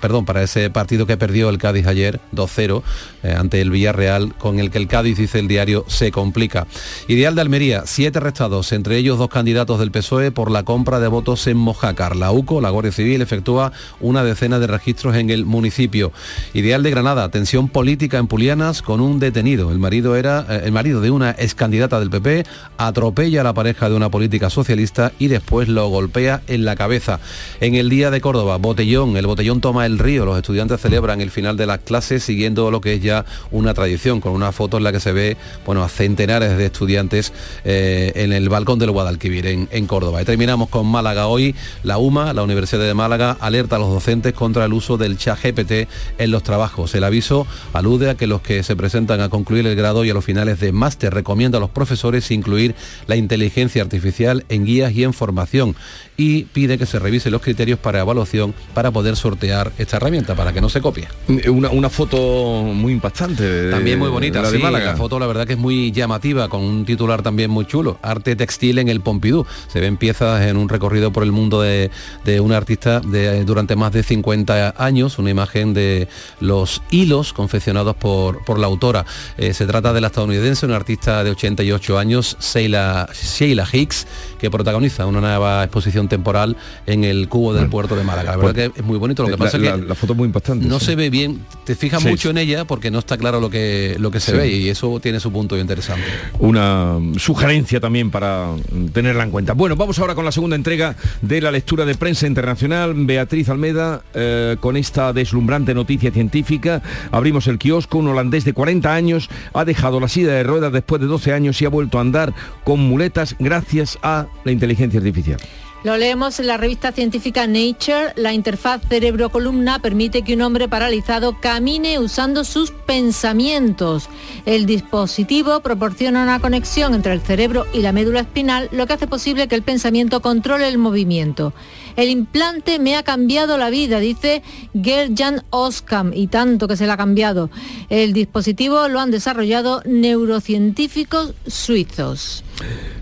perdón, 0.00 0.24
para 0.24 0.42
ese 0.42 0.70
partido 0.70 1.06
que 1.06 1.16
perdió 1.16 1.41
el 1.48 1.58
Cádiz 1.58 1.86
ayer 1.86 2.20
2-0 2.34 2.82
eh, 3.22 3.34
ante 3.36 3.60
el 3.60 3.70
Villarreal, 3.70 4.34
con 4.34 4.58
el 4.58 4.70
que 4.70 4.78
el 4.78 4.88
Cádiz, 4.88 5.16
dice 5.16 5.38
el 5.38 5.48
diario, 5.48 5.84
se 5.88 6.10
complica. 6.10 6.66
Ideal 7.08 7.34
de 7.34 7.40
Almería, 7.40 7.82
siete 7.86 8.18
arrestados, 8.18 8.72
entre 8.72 8.96
ellos 8.96 9.18
dos 9.18 9.28
candidatos 9.28 9.78
del 9.78 9.90
PSOE 9.90 10.32
por 10.32 10.50
la 10.50 10.64
compra 10.64 11.00
de 11.00 11.08
votos 11.08 11.46
en 11.46 11.56
Mojácar. 11.56 12.16
La 12.16 12.32
UCO, 12.32 12.60
la 12.60 12.70
Guardia 12.70 12.92
Civil, 12.92 13.22
efectúa 13.22 13.72
una 14.00 14.24
decena 14.24 14.58
de 14.58 14.66
registros 14.66 15.16
en 15.16 15.30
el 15.30 15.44
municipio. 15.44 16.12
Ideal 16.52 16.82
de 16.82 16.90
Granada, 16.90 17.30
tensión 17.30 17.68
política 17.68 18.18
en 18.18 18.26
Pulianas 18.26 18.82
con 18.82 19.00
un 19.00 19.18
detenido. 19.18 19.70
El 19.70 19.78
marido 19.78 20.16
era 20.16 20.46
eh, 20.48 20.62
el 20.64 20.72
marido 20.72 21.00
de 21.00 21.10
una 21.10 21.30
ex 21.30 21.54
candidata 21.54 22.00
del 22.00 22.10
PP, 22.10 22.44
atropella 22.76 23.40
a 23.40 23.44
la 23.44 23.54
pareja 23.54 23.88
de 23.88 23.94
una 23.94 24.10
política 24.10 24.50
socialista 24.50 25.12
y 25.18 25.28
después 25.28 25.68
lo 25.68 25.88
golpea 25.88 26.42
en 26.48 26.64
la 26.64 26.76
cabeza. 26.76 27.20
En 27.60 27.74
el 27.74 27.88
día 27.88 28.10
de 28.10 28.20
Córdoba, 28.20 28.56
botellón, 28.58 29.16
el 29.16 29.26
botellón 29.26 29.60
toma 29.60 29.86
el 29.86 29.98
río. 29.98 30.24
Los 30.24 30.36
estudiantes 30.36 30.80
celebran 30.80 31.20
el 31.22 31.30
final 31.30 31.56
de 31.56 31.66
las 31.66 31.78
clases 31.78 32.22
siguiendo 32.22 32.70
lo 32.70 32.80
que 32.80 32.94
es 32.94 33.02
ya 33.02 33.24
una 33.50 33.74
tradición, 33.74 34.20
con 34.20 34.32
una 34.32 34.52
foto 34.52 34.76
en 34.76 34.84
la 34.84 34.92
que 34.92 35.00
se 35.00 35.12
ve 35.12 35.36
bueno, 35.64 35.82
a 35.82 35.88
centenares 35.88 36.56
de 36.56 36.66
estudiantes 36.66 37.32
eh, 37.64 38.12
en 38.16 38.32
el 38.32 38.48
balcón 38.48 38.78
del 38.78 38.90
Guadalquivir, 38.90 39.46
en, 39.46 39.68
en 39.70 39.86
Córdoba. 39.86 40.22
Y 40.22 40.24
terminamos 40.24 40.68
con 40.68 40.86
Málaga 40.86 41.26
hoy. 41.26 41.54
La 41.82 41.98
UMA, 41.98 42.32
la 42.32 42.42
Universidad 42.42 42.82
de 42.82 42.94
Málaga, 42.94 43.36
alerta 43.40 43.76
a 43.76 43.78
los 43.78 43.90
docentes 43.90 44.32
contra 44.32 44.64
el 44.64 44.72
uso 44.72 44.96
del 44.96 45.16
chat 45.16 45.38
GPT 45.42 45.88
en 46.18 46.30
los 46.30 46.42
trabajos. 46.42 46.94
El 46.94 47.04
aviso 47.04 47.46
alude 47.72 48.10
a 48.10 48.16
que 48.16 48.26
los 48.26 48.40
que 48.42 48.62
se 48.62 48.76
presentan 48.76 49.20
a 49.20 49.28
concluir 49.28 49.66
el 49.66 49.76
grado 49.76 50.04
y 50.04 50.10
a 50.10 50.14
los 50.14 50.24
finales 50.24 50.60
de 50.60 50.72
máster 50.72 51.12
recomienda 51.12 51.58
a 51.58 51.60
los 51.60 51.70
profesores 51.70 52.30
incluir 52.30 52.74
la 53.06 53.16
inteligencia 53.16 53.82
artificial 53.82 54.44
en 54.48 54.64
guías 54.64 54.92
y 54.92 55.04
en 55.04 55.12
formación 55.12 55.76
y 56.16 56.44
pide 56.44 56.78
que 56.78 56.86
se 56.86 56.98
revisen 56.98 57.32
los 57.32 57.42
criterios 57.42 57.78
para 57.78 58.00
evaluación 58.00 58.54
para 58.74 58.90
poder 58.90 59.16
sortear 59.16 59.72
esta 59.78 59.96
herramienta, 59.96 60.34
para 60.34 60.52
que 60.52 60.60
no 60.60 60.68
se 60.68 60.80
copie. 60.80 61.08
Una, 61.48 61.70
una 61.70 61.88
foto 61.88 62.16
muy 62.64 62.92
impactante. 62.92 63.42
de- 63.44 63.70
También 63.70 63.98
muy 63.98 64.08
bonita, 64.08 64.42
la 64.42 64.50
de 64.50 64.56
sí, 64.56 64.62
Málaga. 64.62 64.86
la 64.86 64.96
foto 64.96 65.20
la 65.20 65.26
verdad 65.28 65.46
que 65.46 65.52
es 65.52 65.58
muy 65.58 65.92
llamativa, 65.92 66.48
con 66.48 66.62
un 66.62 66.84
titular 66.84 67.22
también 67.22 67.48
muy 67.48 67.64
chulo, 67.64 67.96
arte 68.02 68.34
textil 68.34 68.78
en 68.78 68.88
el 68.88 69.00
Pompidou. 69.00 69.46
Se 69.68 69.80
ven 69.80 69.96
piezas 69.96 70.42
en 70.42 70.56
un 70.56 70.68
recorrido 70.68 71.12
por 71.12 71.22
el 71.22 71.30
mundo 71.30 71.62
de, 71.62 71.90
de 72.24 72.40
una 72.40 72.56
artista 72.56 72.98
de, 73.00 73.44
durante 73.44 73.76
más 73.76 73.92
de 73.92 74.02
50 74.02 74.74
años, 74.76 75.18
una 75.20 75.30
imagen 75.30 75.74
de 75.74 76.08
los 76.40 76.82
hilos 76.90 77.32
confeccionados 77.32 77.94
por, 77.94 78.44
por 78.44 78.58
la 78.58 78.66
autora. 78.66 79.06
Eh, 79.38 79.54
se 79.54 79.64
trata 79.66 79.92
de 79.92 80.00
la 80.00 80.08
estadounidense, 80.08 80.66
una 80.66 80.76
artista 80.76 81.22
de 81.22 81.30
88 81.30 81.98
años, 81.98 82.36
Sheila, 82.40 83.08
Sheila 83.14 83.66
Hicks, 83.72 84.06
que 84.42 84.50
protagoniza 84.50 85.06
una 85.06 85.20
nueva 85.20 85.62
exposición 85.62 86.08
temporal 86.08 86.56
en 86.86 87.04
el 87.04 87.28
cubo 87.28 87.54
del 87.54 87.68
puerto 87.68 87.94
de 87.94 88.02
Málaga. 88.02 88.32
La 88.32 88.36
verdad 88.36 88.52
Pues, 88.54 88.70
que 88.72 88.80
es 88.80 88.84
muy 88.84 88.98
bonito, 88.98 89.22
lo 89.22 89.28
que 89.28 89.32
la- 89.32 89.38
pasa 89.38 89.56
es 89.56 89.62
que 89.62 89.86
la 89.86 89.94
foto 89.94 90.12
es 90.14 90.16
muy 90.18 90.26
impactante. 90.26 90.66
no 90.66 90.80
sí. 90.80 90.86
se 90.86 90.96
ve 90.96 91.08
bien, 91.10 91.44
te 91.64 91.76
fijas 91.76 92.02
Sí. 92.02 92.08
mucho 92.08 92.30
en 92.30 92.38
ella 92.38 92.64
porque 92.66 92.90
no 92.90 92.98
está 92.98 93.16
claro 93.16 93.40
lo 93.40 93.48
que, 93.50 93.96
lo 94.00 94.10
que 94.10 94.18
se 94.18 94.32
Sí. 94.32 94.36
ve 94.36 94.48
y 94.48 94.68
eso 94.68 94.98
tiene 95.00 95.20
su 95.20 95.30
punto 95.32 95.56
interesante. 95.56 96.02
una 96.40 96.98
sugerencia 97.18 97.78
también 97.80 98.10
para 98.10 98.48
tenerla 98.92 99.22
en 99.24 99.30
cuenta. 99.30 99.52
Bueno, 99.52 99.76
vamos 99.76 99.98
ahora 100.00 100.14
con 100.16 100.24
la 100.24 100.32
segunda 100.32 100.56
entrega 100.56 100.96
de 101.20 101.40
la 101.40 101.50
lectura 101.52 101.84
de 101.84 101.94
prensa 101.94 102.26
internacional. 102.26 102.94
Beatriz 102.96 103.48
Almeda, 103.48 104.02
eh, 104.12 104.56
con 104.60 104.76
esta 104.76 105.12
deslumbrante 105.12 105.72
noticia 105.72 106.10
científica, 106.10 106.82
abrimos 107.12 107.46
el 107.46 107.58
kiosco. 107.58 107.98
Un 107.98 108.08
holandés 108.08 108.44
de 108.44 108.52
40 108.52 108.92
años 108.92 109.30
ha 109.54 109.64
dejado 109.64 110.00
la 110.00 110.08
silla 110.08 110.32
de 110.32 110.42
ruedas 110.42 110.72
después 110.72 111.00
de 111.00 111.06
12 111.06 111.32
años 111.32 111.62
y 111.62 111.64
ha 111.64 111.68
vuelto 111.68 111.98
a 111.98 112.00
andar 112.00 112.34
con 112.64 112.80
muletas 112.80 113.36
gracias 113.38 113.98
a 114.02 114.26
la 114.44 114.52
inteligencia 114.52 114.98
artificial. 114.98 115.38
Lo 115.84 115.96
leemos 115.96 116.38
en 116.38 116.46
la 116.46 116.56
revista 116.56 116.92
científica 116.92 117.48
Nature. 117.48 118.12
La 118.14 118.32
interfaz 118.32 118.82
cerebro-columna 118.88 119.80
permite 119.80 120.22
que 120.22 120.34
un 120.34 120.42
hombre 120.42 120.68
paralizado 120.68 121.40
camine 121.40 121.98
usando 121.98 122.44
sus 122.44 122.70
pensamientos. 122.70 124.08
El 124.46 124.64
dispositivo 124.64 125.58
proporciona 125.58 126.22
una 126.22 126.38
conexión 126.38 126.94
entre 126.94 127.12
el 127.12 127.20
cerebro 127.20 127.66
y 127.72 127.80
la 127.80 127.90
médula 127.90 128.20
espinal, 128.20 128.68
lo 128.70 128.86
que 128.86 128.92
hace 128.92 129.08
posible 129.08 129.48
que 129.48 129.56
el 129.56 129.62
pensamiento 129.62 130.22
controle 130.22 130.68
el 130.68 130.78
movimiento. 130.78 131.52
El 131.96 132.10
implante 132.10 132.78
me 132.78 132.94
ha 132.94 133.02
cambiado 133.02 133.58
la 133.58 133.68
vida, 133.68 133.98
dice 133.98 134.44
Gerjan 134.80 135.42
Oskam, 135.50 136.12
y 136.14 136.28
tanto 136.28 136.68
que 136.68 136.76
se 136.76 136.86
le 136.86 136.92
ha 136.92 136.96
cambiado. 136.96 137.50
El 137.90 138.12
dispositivo 138.12 138.86
lo 138.86 139.00
han 139.00 139.10
desarrollado 139.10 139.82
neurocientíficos 139.84 141.34
suizos. 141.44 142.44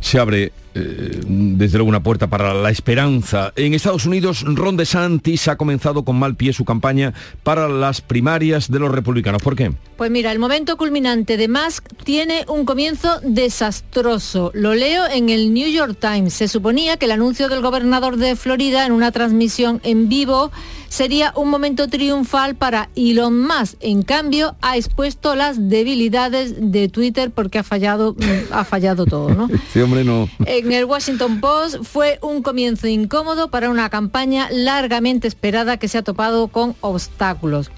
se 0.01 0.19
abre 0.19 0.53
eh, 0.75 1.21
desde 1.27 1.79
luego 1.79 1.89
una 1.89 2.03
puerta 2.03 2.29
para 2.29 2.55
la 2.55 2.71
esperanza. 2.71 3.53
En 3.57 3.75
Estados 3.75 4.07
Unidos, 4.07 4.45
Ron 4.47 4.77
DeSantis 4.77 5.49
ha 5.49 5.57
comenzado 5.57 6.05
con 6.05 6.17
mal 6.17 6.37
pie 6.37 6.53
su 6.53 6.65
campaña 6.65 7.13
para 7.43 7.69
las 7.69 8.01
primarias 8.01 8.71
de 8.71 8.79
los 8.79 8.93
republicanos. 8.93 9.43
¿Por 9.43 9.57
qué? 9.57 9.73
Pues 9.97 10.11
mira, 10.11 10.31
el 10.33 10.39
momento 10.39 10.77
culminante 10.77 11.37
de 11.37 11.49
Musk 11.49 11.89
tiene 12.05 12.45
un 12.49 12.65
comienzo 12.65 13.21
desastroso. 13.23 14.53
Lo 14.55 14.75
leo 14.75 15.07
en 15.13 15.29
el 15.29 15.53
New 15.53 15.69
York 15.69 15.97
Times. 16.01 16.35
Se 16.35 16.49
suponía 16.49 16.97
que 16.97 17.07
el 17.07 17.13
anuncio 17.13 17.49
del 17.49 17.63
gobernador 17.63 18.17
de 18.17 18.37
Florida 18.37 18.87
en 18.87 18.93
una 18.93 19.11
transmisión 19.13 19.81
en 19.83 20.09
vivo 20.09 20.53
sería 20.91 21.33
un 21.37 21.49
momento 21.49 21.89
triunfal 21.89 22.57
para 22.57 22.91
Elon 22.97 23.47
Musk. 23.47 23.77
En 23.81 24.03
cambio, 24.03 24.57
ha 24.61 24.77
expuesto 24.77 25.35
las 25.37 25.71
debilidades 25.71 26.55
de 26.59 26.89
Twitter 26.89 27.31
porque 27.31 27.61
ha 27.61 27.63
fallado, 27.63 28.15
mm, 28.15 28.53
ha 28.53 28.65
fallado 28.65 29.07
todo, 29.07 29.31
¿no? 29.31 29.49
Este 29.71 29.83
hombre 29.83 30.05
no... 30.05 30.29
En 30.45 30.73
el 30.73 30.85
Washington 30.85 31.41
Post 31.41 31.77
fue 31.85 32.19
un 32.23 32.43
comienzo 32.43 32.89
incómodo 32.89 33.49
para 33.49 33.71
una 33.71 33.89
campaña 33.89 34.49
largamente 34.51 35.29
esperada 35.29 35.77
que 35.77 35.87
se 35.87 35.97
ha 35.97 36.03
topado 36.03 36.49
con 36.49 36.75
obstáculos. 36.81 37.71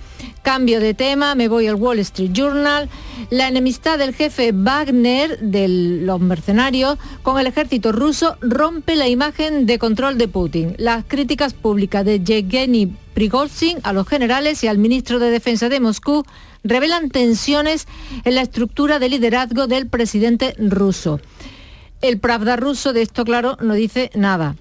Cambio 0.43 0.81
de 0.81 0.93
tema, 0.93 1.37
me 1.37 1.47
voy 1.47 1.69
al 1.69 1.77
Wall 1.77 2.01
Street 2.01 2.33
Journal. 2.33 2.89
La 3.31 3.47
enemistad 3.47 3.97
del 3.97 4.13
jefe 4.13 4.51
Wagner 4.53 5.39
de 5.39 5.69
los 5.69 6.21
mercenarios 6.21 6.99
con 7.23 7.39
el 7.39 7.47
ejército 7.47 7.93
ruso 7.93 8.37
rompe 8.41 8.97
la 8.97 9.07
imagen 9.07 9.67
de 9.67 9.79
control 9.79 10.19
de 10.19 10.27
Putin. 10.27 10.75
Las 10.79 11.05
críticas 11.07 11.55
públicas 11.55 12.05
de 12.05 12.25
Yevgeny 12.25 12.93
Prigozhin 13.15 13.79
a 13.85 13.93
los 13.93 14.09
generales 14.09 14.65
y 14.65 14.67
al 14.67 14.79
ministro 14.79 15.21
de 15.21 15.31
Defensa 15.31 15.69
de 15.69 15.79
Moscú 15.79 16.25
revelan 16.65 17.11
tensiones 17.11 17.87
en 18.25 18.35
la 18.35 18.43
estructura 18.43 18.99
de 18.99 19.11
liderazgo 19.11 19.69
del 19.69 19.87
presidente 19.87 20.57
ruso. 20.59 21.21
El 22.01 22.19
Pravda 22.19 22.57
ruso 22.57 22.93
de 22.93 23.03
esto, 23.03 23.25
claro, 23.25 23.57
no 23.61 23.75
dice 23.75 24.11
nada. 24.17 24.57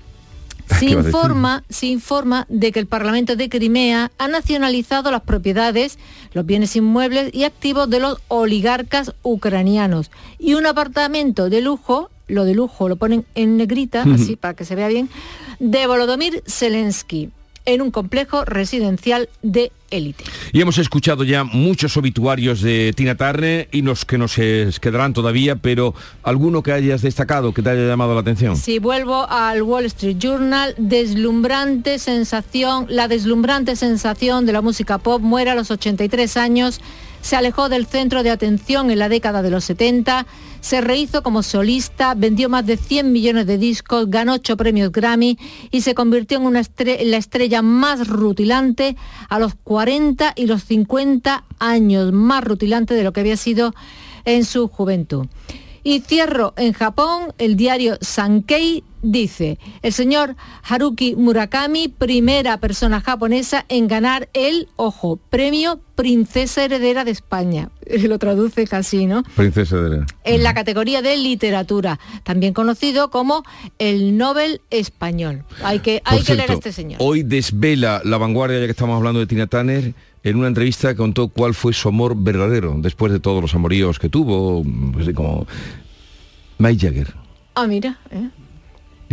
Se 0.79 0.85
informa, 0.85 1.63
se 1.69 1.87
informa 1.87 2.45
de 2.49 2.71
que 2.71 2.79
el 2.79 2.87
Parlamento 2.87 3.35
de 3.35 3.49
Crimea 3.49 4.11
ha 4.17 4.27
nacionalizado 4.27 5.11
las 5.11 5.21
propiedades, 5.21 5.99
los 6.33 6.45
bienes 6.45 6.75
inmuebles 6.75 7.33
y 7.33 7.43
activos 7.43 7.89
de 7.89 7.99
los 7.99 8.19
oligarcas 8.27 9.13
ucranianos. 9.21 10.11
Y 10.39 10.55
un 10.55 10.65
apartamento 10.65 11.49
de 11.49 11.61
lujo, 11.61 12.09
lo 12.27 12.45
de 12.45 12.55
lujo 12.55 12.89
lo 12.89 12.95
ponen 12.95 13.25
en 13.35 13.57
negrita, 13.57 14.03
así 14.03 14.35
para 14.35 14.55
que 14.55 14.65
se 14.65 14.75
vea 14.75 14.87
bien, 14.87 15.09
de 15.59 15.85
Volodymyr 15.85 16.43
Zelensky, 16.47 17.29
en 17.65 17.81
un 17.81 17.91
complejo 17.91 18.45
residencial 18.45 19.29
de 19.41 19.71
élite. 19.89 20.23
Y 20.51 20.61
hemos 20.61 20.77
escuchado 20.77 21.23
ya 21.23 21.43
muchos 21.43 21.97
obituarios 21.97 22.61
de 22.61 22.93
Tina 22.95 23.15
Turner 23.15 23.67
y 23.71 23.81
los 23.81 24.05
que 24.05 24.17
nos 24.17 24.35
quedarán 24.35 25.13
todavía, 25.13 25.55
pero 25.57 25.93
alguno 26.23 26.63
que 26.63 26.71
hayas 26.71 27.01
destacado, 27.01 27.53
que 27.53 27.61
te 27.61 27.69
haya 27.69 27.87
llamado 27.87 28.13
la 28.13 28.21
atención. 28.21 28.55
Si 28.55 28.79
vuelvo 28.79 29.29
al 29.29 29.61
Wall 29.61 29.85
Street 29.85 30.17
Journal, 30.17 30.73
deslumbrante 30.77 31.99
sensación, 31.99 32.85
la 32.89 33.07
deslumbrante 33.07 33.75
sensación 33.75 34.45
de 34.45 34.53
la 34.53 34.61
música 34.61 34.97
pop 34.97 35.21
muere 35.21 35.51
a 35.51 35.55
los 35.55 35.71
83 35.71 36.37
años, 36.37 36.81
se 37.21 37.35
alejó 37.35 37.69
del 37.69 37.85
centro 37.85 38.23
de 38.23 38.31
atención 38.31 38.91
en 38.91 38.99
la 38.99 39.09
década 39.09 39.41
de 39.41 39.49
los 39.49 39.63
70, 39.65 40.25
se 40.59 40.81
rehizo 40.81 41.23
como 41.23 41.43
solista, 41.43 42.13
vendió 42.15 42.49
más 42.49 42.65
de 42.65 42.77
100 42.77 43.11
millones 43.11 43.47
de 43.47 43.57
discos, 43.57 44.09
ganó 44.09 44.33
8 44.33 44.57
premios 44.57 44.91
Grammy 44.91 45.37
y 45.71 45.81
se 45.81 45.95
convirtió 45.95 46.37
en, 46.37 46.53
la 46.53 47.17
estrella 47.17 47.61
más 47.61 48.07
rutilante 48.07 48.95
a 49.29 49.39
los 49.39 49.55
40 49.55 50.33
y 50.35 50.45
los 50.45 50.63
50 50.63 51.43
años, 51.59 52.11
más 52.11 52.43
rutilante 52.43 52.93
de 52.93 53.03
lo 53.03 53.13
que 53.13 53.21
había 53.21 53.37
sido 53.37 53.73
en 54.25 54.45
su 54.45 54.67
juventud. 54.67 55.27
Y 55.83 56.01
cierro 56.01 56.53
en 56.57 56.73
Japón, 56.73 57.33
el 57.39 57.55
diario 57.55 57.97
Sankei 58.01 58.83
dice, 59.01 59.59
el 59.81 59.93
señor 59.93 60.35
Haruki 60.63 61.15
Murakami, 61.15 61.87
primera 61.87 62.57
persona 62.57 63.01
japonesa 63.01 63.65
en 63.69 63.87
ganar 63.87 64.29
el, 64.33 64.67
ojo, 64.75 65.19
premio 65.29 65.81
Princesa 65.95 66.63
Heredera 66.63 67.03
de 67.03 67.11
España. 67.11 67.69
Lo 68.03 68.17
traduce 68.19 68.65
casi, 68.65 69.05
¿no? 69.05 69.23
Princesa 69.35 69.77
de 69.77 70.05
En 70.23 70.43
la 70.43 70.53
categoría 70.53 71.01
de 71.01 71.17
literatura, 71.17 71.99
también 72.23 72.53
conocido 72.53 73.11
como 73.11 73.43
el 73.79 74.17
Nobel 74.17 74.61
español. 74.69 75.43
Hay 75.63 75.79
que, 75.79 76.01
hay 76.05 76.19
Por 76.19 76.27
que 76.27 76.35
leer 76.35 76.51
a 76.51 76.53
este 76.53 76.71
señor. 76.71 76.97
Hoy 77.01 77.23
desvela 77.23 78.01
la 78.03 78.17
vanguardia, 78.17 78.59
ya 78.59 78.65
que 78.65 78.71
estamos 78.71 78.97
hablando 78.97 79.19
de 79.19 79.27
Tina 79.27 79.47
Turner, 79.47 79.93
en 80.23 80.35
una 80.35 80.47
entrevista 80.47 80.95
contó 80.95 81.29
cuál 81.29 81.53
fue 81.53 81.73
su 81.73 81.87
amor 81.89 82.15
verdadero, 82.15 82.75
después 82.77 83.11
de 83.11 83.19
todos 83.19 83.41
los 83.41 83.53
amoríos 83.55 83.97
que 83.97 84.09
tuvo, 84.09 84.63
pues, 84.93 85.09
como 85.15 85.47
Mike 86.59 86.87
Jagger. 86.87 87.13
Ah, 87.55 87.67
mira. 87.67 87.99
¿eh? 88.11 88.29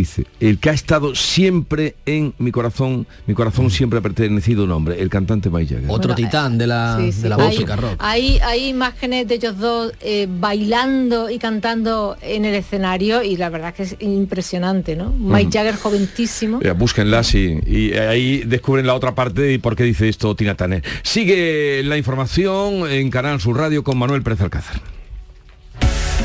Dice, 0.03 0.25
el 0.41 0.59
que 0.59 0.71
ha 0.71 0.73
estado 0.73 1.15
siempre 1.15 1.97
en 2.07 2.35
mi 2.39 2.51
corazón, 2.53 3.07
mi 3.27 3.35
corazón 3.35 3.71
siempre 3.71 3.99
ha 3.99 4.03
pertenecido 4.03 4.63
a 4.63 4.65
un 4.65 4.73
hombre, 4.73 5.01
el 5.01 5.11
cantante 5.11 5.51
Mike 5.51 5.75
Jagger. 5.75 5.91
Otro 5.91 6.15
titán 6.15 6.59
de 6.59 6.67
la, 6.67 6.97
de 6.97 7.29
la 7.29 7.37
música 7.39 7.77
rock. 7.77 7.97
Hay, 7.99 8.39
hay 8.39 8.69
imágenes 8.69 9.29
de 9.29 9.35
ellos 9.35 9.59
dos 9.59 9.93
eh, 10.01 10.27
bailando 10.29 11.31
y 11.31 11.39
cantando 11.39 12.17
en 12.23 12.45
el 12.45 12.55
escenario 12.55 13.23
y 13.23 13.37
la 13.37 13.51
verdad 13.51 13.75
que 13.75 13.83
es 13.83 13.97
impresionante, 14.01 14.97
¿no? 14.97 15.13
Mike 15.13 15.51
Jagger 15.53 15.77
jovencísimo. 15.77 16.61
Ya, 16.61 16.73
búsquenlas 16.73 17.35
y, 17.35 17.59
y 17.67 17.93
ahí 17.95 18.45
descubren 18.45 18.87
la 18.87 18.95
otra 18.95 19.15
parte 19.15 19.53
y 19.53 19.59
por 19.59 19.77
qué 19.77 19.85
dice 19.85 20.09
esto 20.09 20.35
Tina 20.35 20.55
Turner. 20.55 20.83
Sigue 21.03 21.83
la 21.85 21.97
información 21.97 22.89
en 22.91 23.11
Canal 23.11 23.41
Sur 23.41 23.59
Radio 23.59 23.83
con 23.83 23.99
Manuel 23.99 24.23
Pérez 24.23 24.41
Alcázar. 24.41 24.98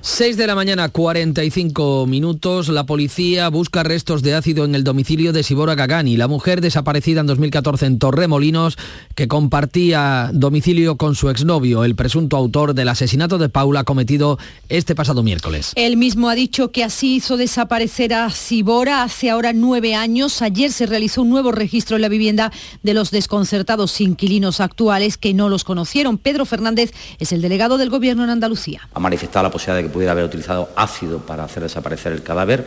6 0.00 0.36
de 0.36 0.46
la 0.46 0.54
mañana, 0.54 0.88
45 0.90 2.06
minutos. 2.06 2.68
La 2.68 2.86
policía 2.86 3.48
busca 3.48 3.82
restos 3.82 4.22
de 4.22 4.34
ácido 4.34 4.64
en 4.64 4.76
el 4.76 4.84
domicilio 4.84 5.32
de 5.32 5.42
Sibora 5.42 5.74
Gagani, 5.74 6.16
la 6.16 6.28
mujer 6.28 6.60
desaparecida 6.60 7.20
en 7.20 7.26
2014 7.26 7.86
en 7.86 7.98
Torremolinos, 7.98 8.78
que 9.16 9.26
compartía 9.26 10.30
domicilio 10.32 10.96
con 10.96 11.16
su 11.16 11.30
exnovio, 11.30 11.82
el 11.82 11.96
presunto 11.96 12.36
autor 12.36 12.74
del 12.74 12.88
asesinato 12.88 13.38
de 13.38 13.48
Paula 13.48 13.82
cometido 13.82 14.38
este 14.68 14.94
pasado 14.94 15.24
miércoles. 15.24 15.72
Él 15.74 15.96
mismo 15.96 16.28
ha 16.28 16.36
dicho 16.36 16.70
que 16.70 16.84
así 16.84 17.16
hizo 17.16 17.36
desaparecer 17.36 18.14
a 18.14 18.30
Sibora 18.30 19.02
hace 19.02 19.30
ahora 19.30 19.52
nueve 19.52 19.96
años. 19.96 20.42
Ayer 20.42 20.70
se 20.70 20.86
realizó 20.86 21.22
un 21.22 21.30
nuevo 21.30 21.50
registro 21.50 21.96
en 21.96 22.02
la 22.02 22.08
vivienda 22.08 22.52
de 22.84 22.94
los 22.94 23.10
desconcertados 23.10 24.00
inquilinos 24.00 24.60
actuales 24.60 25.18
que 25.18 25.34
no 25.34 25.48
los 25.48 25.64
conocieron. 25.64 26.18
Pedro 26.18 26.46
Fernández 26.46 26.92
es 27.18 27.32
el 27.32 27.42
delegado 27.42 27.78
del 27.78 27.90
Gobierno 27.90 28.22
en 28.22 28.30
Andalucía. 28.30 28.88
Ha 28.94 29.00
manifestado 29.00 29.42
la 29.42 29.50
posibilidad 29.50 29.82
de 29.82 29.88
que 29.88 29.97
pudiera 29.98 30.12
haber 30.12 30.26
utilizado 30.26 30.68
ácido 30.76 31.18
para 31.18 31.42
hacer 31.42 31.64
desaparecer 31.64 32.12
el 32.12 32.22
cadáver. 32.22 32.64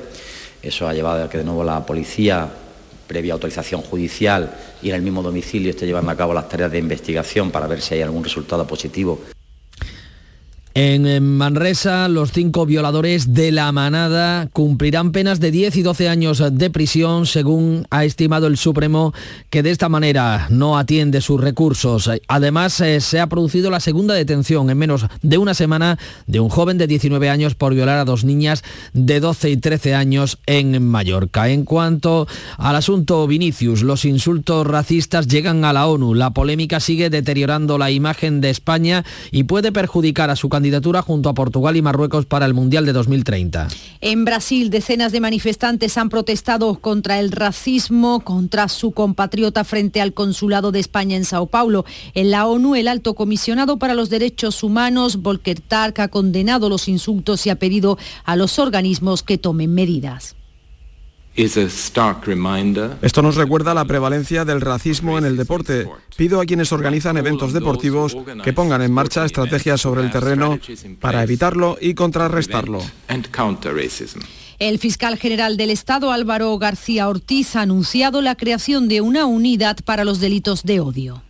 Eso 0.62 0.86
ha 0.86 0.94
llevado 0.94 1.24
a 1.24 1.30
que 1.30 1.38
de 1.38 1.46
nuevo 1.46 1.64
la 1.64 1.86
policía, 1.86 2.46
previa 3.08 3.32
autorización 3.32 3.82
judicial 3.82 4.54
y 4.82 4.90
en 4.90 4.96
el 4.96 5.02
mismo 5.02 5.24
domicilio, 5.24 5.70
esté 5.70 5.86
llevando 5.86 6.12
a 6.12 6.18
cabo 6.18 6.34
las 6.34 6.50
tareas 6.50 6.70
de 6.74 6.80
investigación 6.80 7.50
para 7.50 7.68
ver 7.68 7.80
si 7.80 7.94
hay 7.94 8.02
algún 8.02 8.22
resultado 8.22 8.68
positivo. 8.68 9.22
En 10.74 11.22
Manresa, 11.36 12.08
los 12.08 12.32
cinco 12.32 12.66
violadores 12.66 13.34
de 13.34 13.52
la 13.52 13.70
manada 13.74 14.48
cumplirán 14.54 15.12
penas 15.12 15.42
de 15.42 15.52
10 15.52 15.76
y 15.76 15.82
12 15.82 16.08
años 16.08 16.42
de 16.50 16.70
prisión, 16.70 17.26
según 17.26 17.86
ha 17.90 18.06
estimado 18.06 18.48
el 18.48 18.56
Supremo, 18.56 19.14
que 19.50 19.64
de 19.64 19.72
esta 19.72 19.90
manera 19.90 20.48
no 20.50 20.78
atiende 20.78 21.20
sus 21.20 21.42
recursos. 21.42 22.10
Además, 22.30 22.80
eh, 22.80 23.02
se 23.02 23.20
ha 23.20 23.28
producido 23.28 23.70
la 23.70 23.82
segunda 23.82 24.14
detención 24.14 24.70
en 24.70 24.78
menos 24.78 25.08
de 25.22 25.38
una 25.38 25.56
semana 25.56 26.00
de 26.26 26.40
un 26.40 26.48
joven 26.48 26.78
de 26.78 26.88
19 26.88 27.30
años 27.30 27.54
por 27.54 27.74
violar 27.74 27.98
a 27.98 28.06
dos 28.06 28.24
niñas 28.24 28.64
de 28.94 29.20
12 29.20 29.50
y 29.50 29.58
13 29.58 29.94
años 29.94 30.38
en 30.46 30.82
Mallorca. 30.88 31.50
En 31.50 31.66
cuanto 31.66 32.30
al 32.58 32.78
asunto 32.78 33.28
Vinicius, 33.28 33.84
los 33.84 34.06
insultos 34.06 34.66
racistas 34.66 35.28
llegan 35.28 35.66
a 35.66 35.74
la 35.74 35.88
ONU. 35.88 36.16
La 36.16 36.30
polémica 36.30 36.80
sigue 36.80 37.10
deteriorando 37.10 37.78
la 37.78 37.92
imagen 37.92 38.40
de 38.40 38.52
España 38.52 39.04
y 39.32 39.44
puede 39.44 39.74
perjudicar 39.74 40.30
a 40.30 40.38
su 40.38 40.48
junto 41.02 41.30
a 41.30 41.34
Portugal 41.34 41.76
y 41.76 41.82
Marruecos 41.82 42.26
para 42.26 42.46
el 42.46 42.54
Mundial 42.54 42.86
de 42.86 42.94
2030. 42.94 43.68
En 44.02 44.26
Brasil, 44.26 44.70
decenas 44.70 45.12
de 45.12 45.20
manifestantes 45.20 45.98
han 45.98 46.10
protestado 46.10 46.76
contra 46.80 47.20
el 47.20 47.32
racismo, 47.32 48.22
contra 48.22 48.68
su 48.68 48.92
compatriota 48.92 49.64
frente 49.64 50.02
al 50.02 50.14
consulado 50.14 50.72
de 50.72 50.80
España 50.80 51.16
en 51.16 51.26
Sao 51.26 51.48
Paulo. 51.48 51.86
En 52.14 52.32
la 52.32 52.48
ONU, 52.48 52.76
el 52.76 52.88
alto 52.88 53.14
comisionado 53.14 53.78
para 53.78 53.94
los 53.94 54.10
derechos 54.10 54.64
humanos, 54.64 55.18
Volker 55.18 55.60
Tark, 55.62 56.00
ha 56.00 56.08
condenado 56.08 56.70
los 56.70 56.88
insultos 56.88 57.46
y 57.46 57.50
ha 57.50 57.56
pedido 57.56 57.98
a 58.24 58.36
los 58.36 58.60
organismos 58.60 59.24
que 59.24 59.38
tomen 59.38 59.74
medidas. 59.74 60.36
Esto 61.36 63.22
nos 63.22 63.36
recuerda 63.36 63.74
la 63.74 63.86
prevalencia 63.86 64.44
del 64.44 64.60
racismo 64.60 65.18
en 65.18 65.26
el 65.26 65.38
deporte. 65.38 65.88
Pido 66.18 66.42
a 66.42 66.46
quienes 66.46 66.72
organizan 66.72 67.18
eventos 67.18 67.54
deportivos 67.54 68.18
que 68.44 68.54
pongan 68.54 68.82
en 68.82 68.92
marcha 68.92 69.26
estrategias 69.26 69.82
sobre 69.82 70.04
el 70.04 70.12
terreno 70.12 70.60
para 71.00 71.24
evitarlo 71.24 71.78
y 71.80 71.94
contrarrestarlo. 71.94 72.82
El 74.60 74.78
fiscal 74.78 75.18
general 75.18 75.58
del 75.58 75.72
Estado, 75.72 76.12
Álvaro 76.12 76.56
García 76.60 77.08
Ortiz, 77.10 77.56
ha 77.56 77.62
anunciado 77.62 78.22
la 78.22 78.36
creación 78.36 78.88
de 78.88 79.02
una 79.02 79.26
unidad 79.26 79.78
para 79.84 80.04
los 80.04 80.20
delitos 80.20 80.64
de 80.64 80.80
odio. 80.82 81.24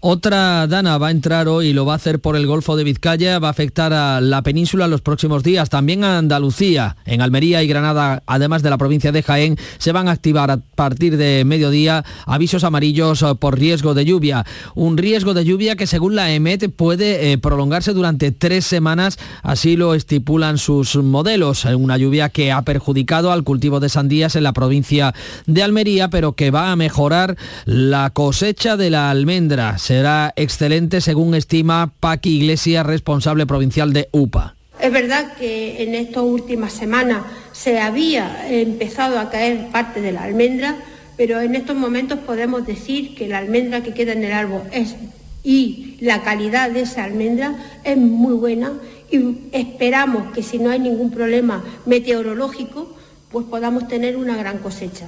Otra 0.00 0.66
dana 0.66 0.98
va 0.98 1.08
a 1.08 1.10
entrar 1.10 1.48
hoy 1.48 1.68
y 1.68 1.72
lo 1.72 1.86
va 1.86 1.94
a 1.94 1.96
hacer 1.96 2.20
por 2.20 2.36
el 2.36 2.46
Golfo 2.46 2.76
de 2.76 2.84
Vizcaya, 2.84 3.38
va 3.38 3.48
a 3.48 3.50
afectar 3.50 3.92
a 3.92 4.20
la 4.20 4.42
península 4.42 4.84
en 4.84 4.90
los 4.90 5.00
próximos 5.00 5.42
días, 5.42 5.70
también 5.70 6.04
a 6.04 6.18
Andalucía, 6.18 6.96
en 7.06 7.22
Almería 7.22 7.62
y 7.62 7.66
Granada, 7.66 8.22
además 8.26 8.62
de 8.62 8.70
la 8.70 8.78
provincia 8.78 9.10
de 9.10 9.22
Jaén, 9.22 9.56
se 9.78 9.92
van 9.92 10.08
a 10.08 10.12
activar 10.12 10.50
a 10.50 10.58
partir 10.58 11.16
de 11.16 11.44
mediodía 11.46 12.04
avisos 12.26 12.64
amarillos 12.64 13.24
por 13.38 13.58
riesgo 13.58 13.94
de 13.94 14.04
lluvia. 14.04 14.44
Un 14.74 14.98
riesgo 14.98 15.32
de 15.32 15.44
lluvia 15.44 15.76
que 15.76 15.86
según 15.86 16.14
la 16.14 16.30
EMET 16.30 16.70
puede 16.74 17.32
eh, 17.32 17.38
prolongarse 17.38 17.94
durante 17.94 18.32
tres 18.32 18.66
semanas, 18.66 19.18
así 19.42 19.76
lo 19.76 19.94
estipulan 19.94 20.58
sus 20.58 20.96
modelos. 20.96 21.64
Una 21.64 21.96
lluvia 21.96 22.28
que 22.28 22.52
ha 22.52 22.62
perjudicado 22.62 23.32
al 23.32 23.44
cultivo 23.44 23.80
de 23.80 23.88
sandías 23.88 24.36
en 24.36 24.42
la 24.42 24.52
provincia 24.52 25.14
de 25.46 25.62
Almería, 25.62 26.10
pero 26.10 26.34
que 26.34 26.50
va 26.50 26.70
a 26.70 26.76
mejorar 26.76 27.36
la 27.64 28.10
cosecha 28.10 28.76
de 28.76 28.90
la 28.90 29.10
almendra 29.10 29.78
será 29.86 30.32
excelente 30.34 31.00
según 31.00 31.36
estima 31.36 31.92
Paqui 32.00 32.38
Iglesias, 32.38 32.84
responsable 32.84 33.46
provincial 33.46 33.92
de 33.92 34.08
UPA. 34.10 34.56
Es 34.80 34.90
verdad 34.90 35.34
que 35.38 35.80
en 35.84 35.94
estas 35.94 36.24
últimas 36.24 36.72
semanas 36.72 37.22
se 37.52 37.78
había 37.78 38.50
empezado 38.50 39.20
a 39.20 39.30
caer 39.30 39.68
parte 39.70 40.00
de 40.00 40.10
la 40.10 40.24
almendra, 40.24 40.74
pero 41.16 41.40
en 41.40 41.54
estos 41.54 41.76
momentos 41.76 42.18
podemos 42.18 42.66
decir 42.66 43.14
que 43.14 43.28
la 43.28 43.38
almendra 43.38 43.84
que 43.84 43.94
queda 43.94 44.12
en 44.12 44.24
el 44.24 44.32
árbol 44.32 44.62
es 44.72 44.96
y 45.44 45.96
la 46.00 46.22
calidad 46.22 46.72
de 46.72 46.80
esa 46.80 47.04
almendra 47.04 47.54
es 47.84 47.96
muy 47.96 48.34
buena 48.34 48.72
y 49.08 49.38
esperamos 49.52 50.32
que 50.32 50.42
si 50.42 50.58
no 50.58 50.70
hay 50.70 50.80
ningún 50.80 51.12
problema 51.12 51.62
meteorológico, 51.86 52.92
pues 53.30 53.46
podamos 53.46 53.86
tener 53.86 54.16
una 54.16 54.36
gran 54.36 54.58
cosecha. 54.58 55.06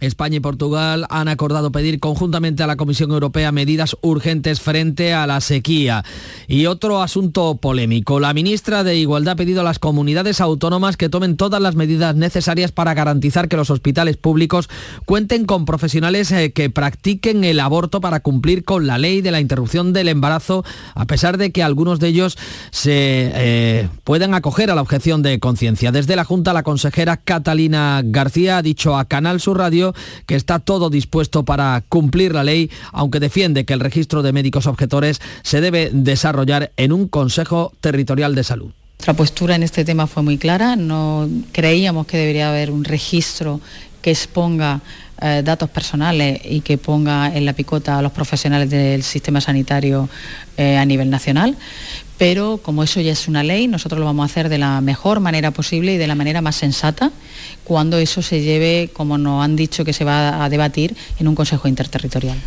España 0.00 0.36
y 0.36 0.40
Portugal 0.40 1.06
han 1.10 1.28
acordado 1.28 1.72
pedir 1.72 2.00
conjuntamente 2.00 2.62
a 2.62 2.66
la 2.66 2.76
Comisión 2.76 3.10
Europea 3.10 3.52
medidas 3.52 3.96
urgentes 4.00 4.60
frente 4.60 5.12
a 5.12 5.26
la 5.26 5.40
sequía. 5.40 6.04
Y 6.46 6.66
otro 6.66 7.02
asunto 7.02 7.56
polémico. 7.56 8.20
La 8.20 8.34
ministra 8.34 8.84
de 8.84 8.96
Igualdad 8.96 9.32
ha 9.32 9.36
pedido 9.36 9.60
a 9.60 9.64
las 9.64 9.78
comunidades 9.78 10.40
autónomas 10.40 10.96
que 10.96 11.08
tomen 11.08 11.36
todas 11.36 11.60
las 11.60 11.74
medidas 11.74 12.14
necesarias 12.16 12.72
para 12.72 12.94
garantizar 12.94 13.48
que 13.48 13.56
los 13.56 13.70
hospitales 13.70 14.16
públicos 14.16 14.68
cuenten 15.04 15.44
con 15.44 15.64
profesionales 15.64 16.30
eh, 16.32 16.52
que 16.52 16.70
practiquen 16.70 17.44
el 17.44 17.60
aborto 17.60 18.00
para 18.00 18.20
cumplir 18.20 18.64
con 18.64 18.86
la 18.86 18.98
ley 18.98 19.20
de 19.20 19.30
la 19.30 19.40
interrupción 19.40 19.92
del 19.92 20.08
embarazo, 20.08 20.64
a 20.94 21.06
pesar 21.06 21.38
de 21.38 21.52
que 21.52 21.62
algunos 21.62 22.00
de 22.00 22.08
ellos 22.08 22.38
se 22.70 23.30
eh, 23.34 23.88
puedan 24.04 24.34
acoger 24.34 24.70
a 24.70 24.74
la 24.74 24.82
objeción 24.82 25.22
de 25.22 25.38
conciencia. 25.38 25.92
Desde 25.92 26.16
la 26.16 26.24
Junta, 26.24 26.52
la 26.52 26.62
consejera 26.62 27.16
Catalina 27.16 28.02
García 28.04 28.58
ha 28.58 28.62
dicho 28.62 28.96
a 28.96 29.04
Canal 29.04 29.40
Sur 29.40 29.58
Radio 29.58 29.87
que 30.26 30.36
está 30.36 30.58
todo 30.58 30.90
dispuesto 30.90 31.44
para 31.44 31.82
cumplir 31.88 32.32
la 32.32 32.44
ley, 32.44 32.70
aunque 32.92 33.20
defiende 33.20 33.64
que 33.64 33.74
el 33.74 33.80
registro 33.80 34.22
de 34.22 34.32
médicos 34.32 34.66
objetores 34.66 35.20
se 35.42 35.60
debe 35.60 35.90
desarrollar 35.92 36.72
en 36.76 36.92
un 36.92 37.08
Consejo 37.08 37.72
Territorial 37.80 38.34
de 38.34 38.44
Salud. 38.44 38.70
Nuestra 38.98 39.14
postura 39.14 39.54
en 39.54 39.62
este 39.62 39.84
tema 39.84 40.06
fue 40.08 40.22
muy 40.24 40.38
clara, 40.38 40.74
no 40.74 41.28
creíamos 41.52 42.06
que 42.06 42.16
debería 42.16 42.48
haber 42.48 42.72
un 42.72 42.84
registro 42.84 43.60
que 44.02 44.10
exponga 44.10 44.80
eh, 45.20 45.42
datos 45.44 45.70
personales 45.70 46.40
y 46.44 46.60
que 46.60 46.78
ponga 46.78 47.34
en 47.34 47.44
la 47.44 47.52
picota 47.52 47.98
a 47.98 48.02
los 48.02 48.12
profesionales 48.12 48.70
del 48.70 49.02
sistema 49.02 49.40
sanitario 49.40 50.08
eh, 50.56 50.76
a 50.76 50.84
nivel 50.84 51.10
nacional, 51.10 51.56
pero 52.18 52.58
como 52.58 52.82
eso 52.82 53.00
ya 53.00 53.12
es 53.12 53.28
una 53.28 53.42
ley, 53.42 53.68
nosotros 53.68 53.98
lo 53.98 54.06
vamos 54.06 54.22
a 54.22 54.26
hacer 54.30 54.48
de 54.48 54.58
la 54.58 54.80
mejor 54.80 55.20
manera 55.20 55.50
posible 55.50 55.94
y 55.94 55.96
de 55.96 56.06
la 56.06 56.14
manera 56.14 56.40
más 56.40 56.56
sensata 56.56 57.10
cuando 57.64 57.98
eso 57.98 58.22
se 58.22 58.42
lleve, 58.42 58.90
como 58.92 59.18
nos 59.18 59.44
han 59.44 59.56
dicho 59.56 59.84
que 59.84 59.92
se 59.92 60.04
va 60.04 60.44
a 60.44 60.48
debatir, 60.48 60.96
en 61.18 61.28
un 61.28 61.34
Consejo 61.34 61.68
Interterritorial 61.68 62.38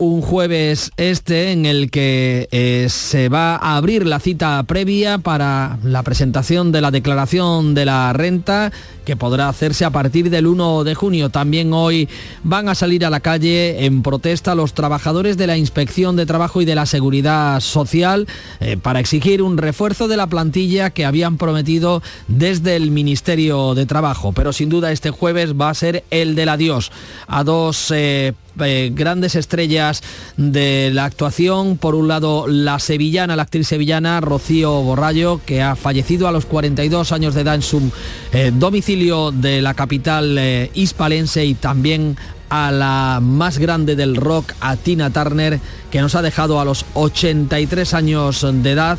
un 0.00 0.22
jueves 0.22 0.92
este 0.96 1.52
en 1.52 1.66
el 1.66 1.90
que 1.90 2.48
eh, 2.52 2.86
se 2.88 3.28
va 3.28 3.56
a 3.56 3.76
abrir 3.76 4.06
la 4.06 4.18
cita 4.18 4.62
previa 4.62 5.18
para 5.18 5.78
la 5.84 6.02
presentación 6.02 6.72
de 6.72 6.80
la 6.80 6.90
declaración 6.90 7.74
de 7.74 7.84
la 7.84 8.10
renta 8.14 8.72
que 9.04 9.16
podrá 9.16 9.50
hacerse 9.50 9.84
a 9.84 9.90
partir 9.90 10.30
del 10.30 10.46
1 10.46 10.84
de 10.84 10.94
junio. 10.94 11.28
También 11.28 11.74
hoy 11.74 12.08
van 12.44 12.70
a 12.70 12.74
salir 12.74 13.04
a 13.04 13.10
la 13.10 13.20
calle 13.20 13.84
en 13.84 14.02
protesta 14.02 14.54
los 14.54 14.72
trabajadores 14.72 15.36
de 15.36 15.46
la 15.46 15.58
Inspección 15.58 16.16
de 16.16 16.24
Trabajo 16.24 16.62
y 16.62 16.64
de 16.64 16.74
la 16.74 16.86
Seguridad 16.86 17.60
Social 17.60 18.26
eh, 18.60 18.78
para 18.80 19.00
exigir 19.00 19.42
un 19.42 19.58
refuerzo 19.58 20.08
de 20.08 20.16
la 20.16 20.28
plantilla 20.28 20.90
que 20.90 21.04
habían 21.04 21.36
prometido 21.36 22.02
desde 22.26 22.74
el 22.76 22.90
Ministerio 22.90 23.74
de 23.74 23.84
Trabajo. 23.84 24.32
Pero 24.32 24.54
sin 24.54 24.70
duda 24.70 24.92
este 24.92 25.10
jueves 25.10 25.52
va 25.60 25.68
a 25.68 25.74
ser 25.74 26.04
el 26.10 26.34
del 26.34 26.48
adiós 26.48 26.90
a 27.26 27.44
dos 27.44 27.90
eh, 27.94 28.32
eh, 28.60 28.90
grandes 28.94 29.34
estrellas 29.34 30.02
de 30.36 30.90
la 30.92 31.04
actuación. 31.04 31.76
Por 31.76 31.94
un 31.94 32.08
lado, 32.08 32.46
la 32.46 32.78
sevillana, 32.78 33.36
la 33.36 33.42
actriz 33.42 33.68
sevillana 33.68 34.20
Rocío 34.20 34.82
Borrallo, 34.82 35.40
que 35.44 35.62
ha 35.62 35.76
fallecido 35.76 36.28
a 36.28 36.32
los 36.32 36.46
42 36.46 37.12
años 37.12 37.34
de 37.34 37.42
edad 37.42 37.54
en 37.54 37.62
su 37.62 37.90
eh, 38.32 38.52
domicilio 38.54 39.30
de 39.30 39.62
la 39.62 39.74
capital 39.74 40.36
eh, 40.38 40.70
hispalense 40.74 41.44
y 41.44 41.54
también 41.54 42.16
a 42.48 42.72
la 42.72 43.20
más 43.22 43.58
grande 43.58 43.94
del 43.94 44.16
rock, 44.16 44.52
a 44.60 44.76
Tina 44.76 45.10
Turner, 45.10 45.60
que 45.90 46.00
nos 46.00 46.16
ha 46.16 46.22
dejado 46.22 46.60
a 46.60 46.64
los 46.64 46.84
83 46.94 47.94
años 47.94 48.44
de 48.50 48.72
edad 48.72 48.98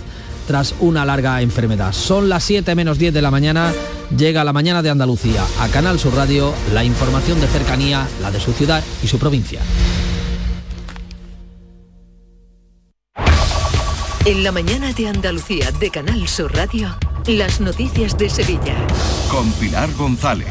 tras 0.51 0.75
una 0.81 1.05
larga 1.05 1.41
enfermedad. 1.41 1.93
Son 1.93 2.27
las 2.27 2.43
7 2.43 2.75
menos 2.75 2.97
10 2.97 3.13
de 3.13 3.21
la 3.21 3.31
mañana, 3.31 3.71
llega 4.17 4.43
la 4.43 4.51
mañana 4.51 4.81
de 4.81 4.89
Andalucía. 4.89 5.45
A 5.61 5.69
Canal 5.69 5.97
Sur 5.97 6.13
Radio, 6.13 6.53
la 6.73 6.83
información 6.83 7.39
de 7.39 7.47
cercanía, 7.47 8.05
la 8.21 8.31
de 8.31 8.41
su 8.41 8.51
ciudad 8.51 8.83
y 9.01 9.07
su 9.07 9.17
provincia. 9.17 9.61
En 14.25 14.43
la 14.43 14.51
mañana 14.51 14.91
de 14.91 15.07
Andalucía 15.07 15.71
de 15.71 15.89
Canal 15.89 16.27
Sur 16.27 16.53
Radio, 16.53 16.97
las 17.27 17.61
noticias 17.61 18.17
de 18.17 18.29
Sevilla. 18.29 18.75
Con 19.29 19.49
Pilar 19.53 19.89
González. 19.93 20.49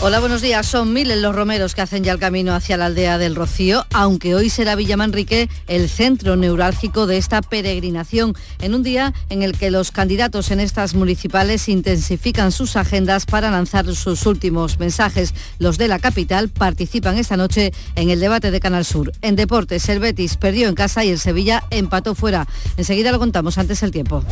Hola, 0.00 0.20
buenos 0.20 0.42
días. 0.42 0.66
Son 0.66 0.92
miles 0.92 1.18
los 1.18 1.34
romeros 1.34 1.74
que 1.74 1.80
hacen 1.80 2.04
ya 2.04 2.12
el 2.12 2.18
camino 2.18 2.54
hacia 2.54 2.76
la 2.76 2.86
aldea 2.86 3.16
del 3.16 3.34
Rocío, 3.34 3.86
aunque 3.94 4.34
hoy 4.34 4.50
será 4.50 4.74
Villamanrique 4.74 5.48
el 5.66 5.88
centro 5.88 6.36
neurálgico 6.36 7.06
de 7.06 7.16
esta 7.16 7.40
peregrinación, 7.40 8.34
en 8.60 8.74
un 8.74 8.82
día 8.82 9.14
en 9.30 9.42
el 9.42 9.56
que 9.56 9.70
los 9.70 9.92
candidatos 9.92 10.50
en 10.50 10.60
estas 10.60 10.94
municipales 10.94 11.70
intensifican 11.70 12.52
sus 12.52 12.76
agendas 12.76 13.24
para 13.24 13.50
lanzar 13.50 13.86
sus 13.94 14.26
últimos 14.26 14.78
mensajes. 14.78 15.32
Los 15.58 15.78
de 15.78 15.88
la 15.88 15.98
capital 15.98 16.50
participan 16.50 17.16
esta 17.16 17.38
noche 17.38 17.72
en 17.94 18.10
el 18.10 18.20
debate 18.20 18.50
de 18.50 18.60
Canal 18.60 18.84
Sur. 18.84 19.10
En 19.22 19.36
deportes, 19.36 19.88
el 19.88 20.00
Betis 20.00 20.36
perdió 20.36 20.68
en 20.68 20.74
casa 20.74 21.02
y 21.04 21.10
el 21.10 21.18
Sevilla 21.18 21.64
empató 21.70 22.14
fuera. 22.14 22.46
Enseguida 22.76 23.10
lo 23.10 23.18
contamos 23.18 23.56
antes 23.56 23.82
el 23.82 23.90
tiempo. 23.90 24.22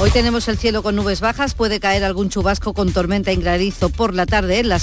Hoy 0.00 0.10
tenemos 0.10 0.46
el 0.48 0.58
cielo 0.58 0.82
con 0.82 0.94
nubes 0.94 1.20
bajas, 1.20 1.54
puede 1.54 1.80
caer 1.80 2.04
algún 2.04 2.28
chubasco 2.28 2.72
con 2.74 2.92
tormenta 2.92 3.32
y 3.32 3.36
granizo 3.36 3.88
por 3.88 4.14
la 4.14 4.26
tarde 4.26 4.60
en 4.60 4.68
la 4.68 4.78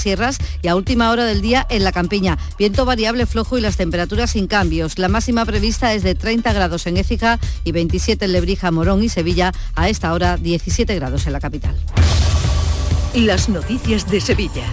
y 0.62 0.68
a 0.68 0.76
última 0.76 1.10
hora 1.10 1.24
del 1.24 1.40
día 1.40 1.66
en 1.68 1.82
la 1.82 1.90
campiña. 1.90 2.38
Viento 2.56 2.84
variable 2.84 3.26
flojo 3.26 3.58
y 3.58 3.60
las 3.60 3.76
temperaturas 3.76 4.30
sin 4.30 4.46
cambios. 4.46 4.98
La 4.98 5.08
máxima 5.08 5.44
prevista 5.44 5.94
es 5.94 6.04
de 6.04 6.14
30 6.14 6.52
grados 6.52 6.86
en 6.86 6.96
Écija 6.96 7.40
y 7.64 7.72
27 7.72 8.24
en 8.24 8.32
Lebrija, 8.32 8.70
Morón 8.70 9.02
y 9.02 9.08
Sevilla. 9.08 9.52
A 9.74 9.88
esta 9.88 10.12
hora 10.12 10.36
17 10.36 10.94
grados 10.94 11.26
en 11.26 11.32
la 11.32 11.40
capital. 11.40 11.74
Las 13.14 13.48
noticias 13.48 14.08
de 14.08 14.20
Sevilla. 14.20 14.64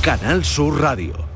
Canal 0.00 0.42
Sur 0.42 0.80
Radio. 0.80 1.30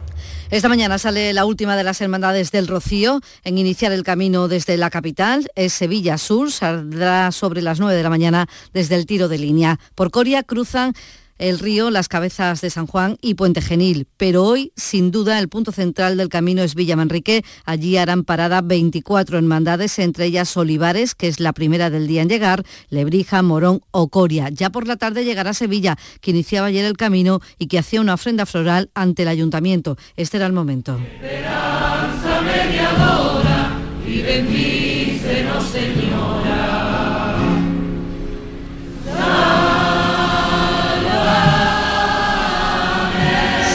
Esta 0.50 0.68
mañana 0.68 0.98
sale 0.98 1.32
la 1.32 1.46
última 1.46 1.76
de 1.76 1.82
las 1.84 2.00
hermandades 2.00 2.52
del 2.52 2.68
Rocío 2.68 3.20
en 3.42 3.58
iniciar 3.58 3.92
el 3.92 4.04
camino 4.04 4.46
desde 4.46 4.76
la 4.76 4.88
capital. 4.88 5.48
Es 5.56 5.72
Sevilla 5.72 6.16
Sur, 6.16 6.52
saldrá 6.52 7.32
sobre 7.32 7.60
las 7.60 7.80
9 7.80 7.96
de 7.96 8.02
la 8.02 8.10
mañana 8.10 8.46
desde 8.72 8.94
el 8.94 9.04
tiro 9.04 9.28
de 9.28 9.38
línea. 9.38 9.80
Por 9.94 10.10
Coria 10.10 10.42
cruzan 10.42 10.94
el 11.38 11.58
río, 11.58 11.90
las 11.90 12.08
cabezas 12.08 12.60
de 12.60 12.70
San 12.70 12.86
Juan 12.86 13.16
y 13.20 13.34
Puente 13.34 13.60
Genil. 13.60 14.06
Pero 14.16 14.44
hoy, 14.44 14.72
sin 14.76 15.10
duda, 15.10 15.38
el 15.38 15.48
punto 15.48 15.72
central 15.72 16.16
del 16.16 16.28
camino 16.28 16.62
es 16.62 16.74
Villa 16.74 16.96
Manrique. 16.96 17.44
Allí 17.64 17.96
harán 17.96 18.24
parada 18.24 18.60
24 18.60 19.38
hermandades, 19.38 19.98
entre 19.98 20.26
ellas 20.26 20.56
Olivares, 20.56 21.14
que 21.14 21.28
es 21.28 21.40
la 21.40 21.52
primera 21.52 21.90
del 21.90 22.06
día 22.06 22.22
en 22.22 22.28
llegar, 22.28 22.64
Lebrija, 22.88 23.42
Morón 23.42 23.80
o 23.90 24.08
Coria. 24.08 24.48
Ya 24.50 24.70
por 24.70 24.86
la 24.86 24.96
tarde 24.96 25.24
llegará 25.24 25.54
Sevilla, 25.54 25.96
que 26.20 26.30
iniciaba 26.30 26.68
ayer 26.68 26.84
el 26.84 26.96
camino 26.96 27.40
y 27.58 27.66
que 27.66 27.78
hacía 27.78 28.00
una 28.00 28.14
ofrenda 28.14 28.46
floral 28.46 28.90
ante 28.94 29.22
el 29.22 29.28
ayuntamiento. 29.28 29.96
Este 30.16 30.36
era 30.36 30.46
el 30.46 30.52
momento. 30.52 30.98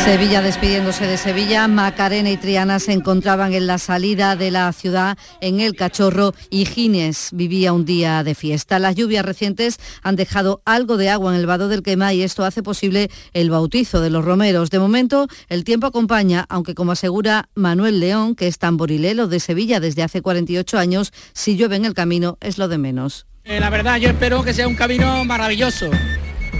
Sevilla 0.10 0.42
despidiéndose 0.42 1.06
de 1.06 1.18
Sevilla, 1.18 1.68
Macarena 1.68 2.32
y 2.32 2.38
Triana 2.38 2.80
se 2.80 2.94
encontraban 2.94 3.54
en 3.54 3.68
la 3.68 3.78
salida 3.78 4.36
de 4.36 4.50
la 4.50 4.74
ciudad 4.74 5.20
en 5.40 5.60
El 5.60 5.76
Cachorro 5.76 6.34
y 6.50 6.66
Gines 6.66 7.30
vivía 7.32 7.74
un 7.74 7.86
día 7.86 8.24
de 8.24 8.34
fiesta. 8.34 8.80
Las 8.80 8.96
lluvias 8.96 9.24
recientes 9.24 9.78
han 10.02 10.16
dejado 10.16 10.64
algo 10.66 10.98
de 10.98 11.12
agua 11.12 11.32
en 11.32 11.40
el 11.40 11.46
vado 11.46 11.68
del 11.68 11.84
Quema 11.84 12.12
y 12.12 12.24
esto 12.24 12.44
hace 12.44 12.64
posible 12.64 13.12
el 13.34 13.52
bautizo 13.52 14.02
de 14.02 14.10
los 14.10 14.26
romeros. 14.26 14.72
De 14.72 14.80
momento 14.80 15.28
el 15.48 15.64
tiempo 15.64 15.86
acompaña, 15.86 16.44
aunque 16.50 16.74
como 16.74 16.94
asegura 16.94 17.48
Manuel 17.54 18.00
León, 18.00 18.34
que 18.34 18.48
es 18.48 18.58
tamborilelo 18.58 19.28
de 19.28 19.40
Sevilla 19.40 19.80
desde 19.80 20.02
hace 20.02 20.24
48 20.24 20.80
años, 20.80 21.14
si 21.34 21.56
llueve 21.56 21.76
en 21.76 21.86
el 21.86 21.94
camino 21.94 22.40
es 22.42 22.58
lo 22.58 22.68
de 22.68 22.80
menos. 22.80 23.28
Eh, 23.44 23.60
la 23.60 23.70
verdad 23.70 23.98
yo 23.98 24.10
espero 24.10 24.44
que 24.44 24.56
sea 24.56 24.68
un 24.68 24.76
camino 24.76 25.24
maravilloso. 25.24 25.92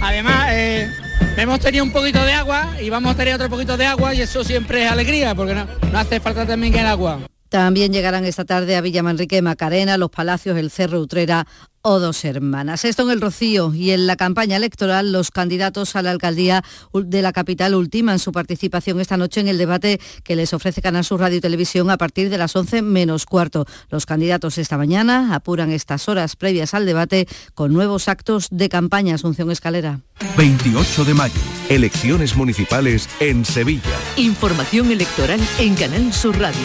Además, 0.00 0.46
eh, 0.50 0.88
hemos 1.36 1.60
tenido 1.60 1.84
un 1.84 1.92
poquito 1.92 2.22
de 2.24 2.32
agua 2.32 2.76
y 2.80 2.90
vamos 2.90 3.12
a 3.12 3.16
tener 3.16 3.34
otro 3.34 3.48
poquito 3.48 3.76
de 3.76 3.86
agua 3.86 4.14
y 4.14 4.20
eso 4.20 4.44
siempre 4.44 4.84
es 4.84 4.90
alegría, 4.90 5.34
porque 5.34 5.54
no, 5.54 5.66
no 5.92 5.98
hace 5.98 6.20
falta 6.20 6.46
también 6.46 6.72
que 6.72 6.80
el 6.80 6.86
agua. 6.86 7.20
También 7.48 7.92
llegarán 7.92 8.24
esta 8.24 8.44
tarde 8.44 8.76
a 8.76 8.80
Villa 8.80 9.02
Manrique, 9.02 9.42
Macarena, 9.42 9.98
Los 9.98 10.10
Palacios, 10.10 10.56
el 10.56 10.70
Cerro 10.70 11.00
Utrera 11.00 11.46
o 11.82 11.98
Dos 11.98 12.24
Hermanas. 12.24 12.84
Esto 12.84 13.04
en 13.04 13.10
el 13.10 13.20
Rocío 13.20 13.74
y 13.74 13.90
en 13.90 14.06
la 14.06 14.16
campaña 14.16 14.56
electoral 14.56 15.12
los 15.12 15.30
candidatos 15.30 15.96
a 15.96 16.02
la 16.02 16.10
alcaldía 16.10 16.62
de 16.92 17.22
la 17.22 17.32
capital 17.32 17.74
ultiman 17.74 18.18
su 18.18 18.32
participación 18.32 19.00
esta 19.00 19.16
noche 19.16 19.40
en 19.40 19.48
el 19.48 19.58
debate 19.58 20.00
que 20.22 20.36
les 20.36 20.52
ofrece 20.52 20.82
Canal 20.82 21.04
Sur 21.04 21.20
Radio 21.20 21.38
y 21.38 21.40
Televisión 21.40 21.90
a 21.90 21.96
partir 21.96 22.30
de 22.30 22.38
las 22.38 22.54
11 22.54 22.82
menos 22.82 23.26
cuarto. 23.26 23.66
Los 23.88 24.06
candidatos 24.06 24.58
esta 24.58 24.76
mañana 24.76 25.34
apuran 25.34 25.70
estas 25.70 26.08
horas 26.08 26.36
previas 26.36 26.74
al 26.74 26.86
debate 26.86 27.26
con 27.54 27.72
nuevos 27.72 28.08
actos 28.08 28.48
de 28.50 28.68
campaña. 28.68 29.14
Asunción 29.14 29.50
Escalera. 29.50 30.00
28 30.36 31.04
de 31.04 31.14
mayo, 31.14 31.40
elecciones 31.68 32.36
municipales 32.36 33.08
en 33.20 33.44
Sevilla. 33.44 33.82
Información 34.16 34.90
electoral 34.90 35.40
en 35.58 35.74
Canal 35.74 36.12
Sur 36.12 36.38
Radio. 36.38 36.60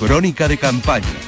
Crónica 0.00 0.48
de 0.48 0.58
campaña. 0.58 1.23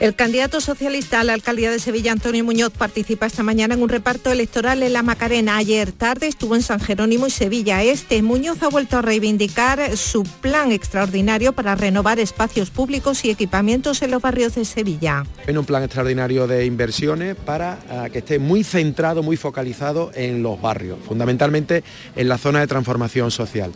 El 0.00 0.14
candidato 0.14 0.62
socialista 0.62 1.20
a 1.20 1.24
la 1.24 1.34
alcaldía 1.34 1.70
de 1.70 1.78
Sevilla, 1.78 2.12
Antonio 2.12 2.42
Muñoz, 2.42 2.72
participa 2.72 3.26
esta 3.26 3.42
mañana 3.42 3.74
en 3.74 3.82
un 3.82 3.90
reparto 3.90 4.32
electoral 4.32 4.82
en 4.82 4.94
La 4.94 5.02
Macarena. 5.02 5.58
Ayer 5.58 5.92
tarde 5.92 6.26
estuvo 6.26 6.56
en 6.56 6.62
San 6.62 6.80
Jerónimo 6.80 7.26
y 7.26 7.30
Sevilla 7.30 7.82
Este. 7.82 8.22
Muñoz 8.22 8.62
ha 8.62 8.70
vuelto 8.70 8.96
a 8.96 9.02
reivindicar 9.02 9.98
su 9.98 10.22
plan 10.22 10.72
extraordinario 10.72 11.52
para 11.52 11.74
renovar 11.74 12.18
espacios 12.18 12.70
públicos 12.70 13.26
y 13.26 13.30
equipamientos 13.30 14.00
en 14.00 14.10
los 14.10 14.22
barrios 14.22 14.54
de 14.54 14.64
Sevilla. 14.64 15.26
En 15.46 15.58
un 15.58 15.66
plan 15.66 15.82
extraordinario 15.82 16.46
de 16.46 16.64
inversiones 16.64 17.36
para 17.36 17.78
uh, 17.90 18.10
que 18.10 18.20
esté 18.20 18.38
muy 18.38 18.64
centrado, 18.64 19.22
muy 19.22 19.36
focalizado 19.36 20.12
en 20.14 20.42
los 20.42 20.58
barrios, 20.62 20.98
fundamentalmente 21.06 21.84
en 22.16 22.26
la 22.26 22.38
zona 22.38 22.60
de 22.60 22.66
transformación 22.66 23.30
social. 23.30 23.70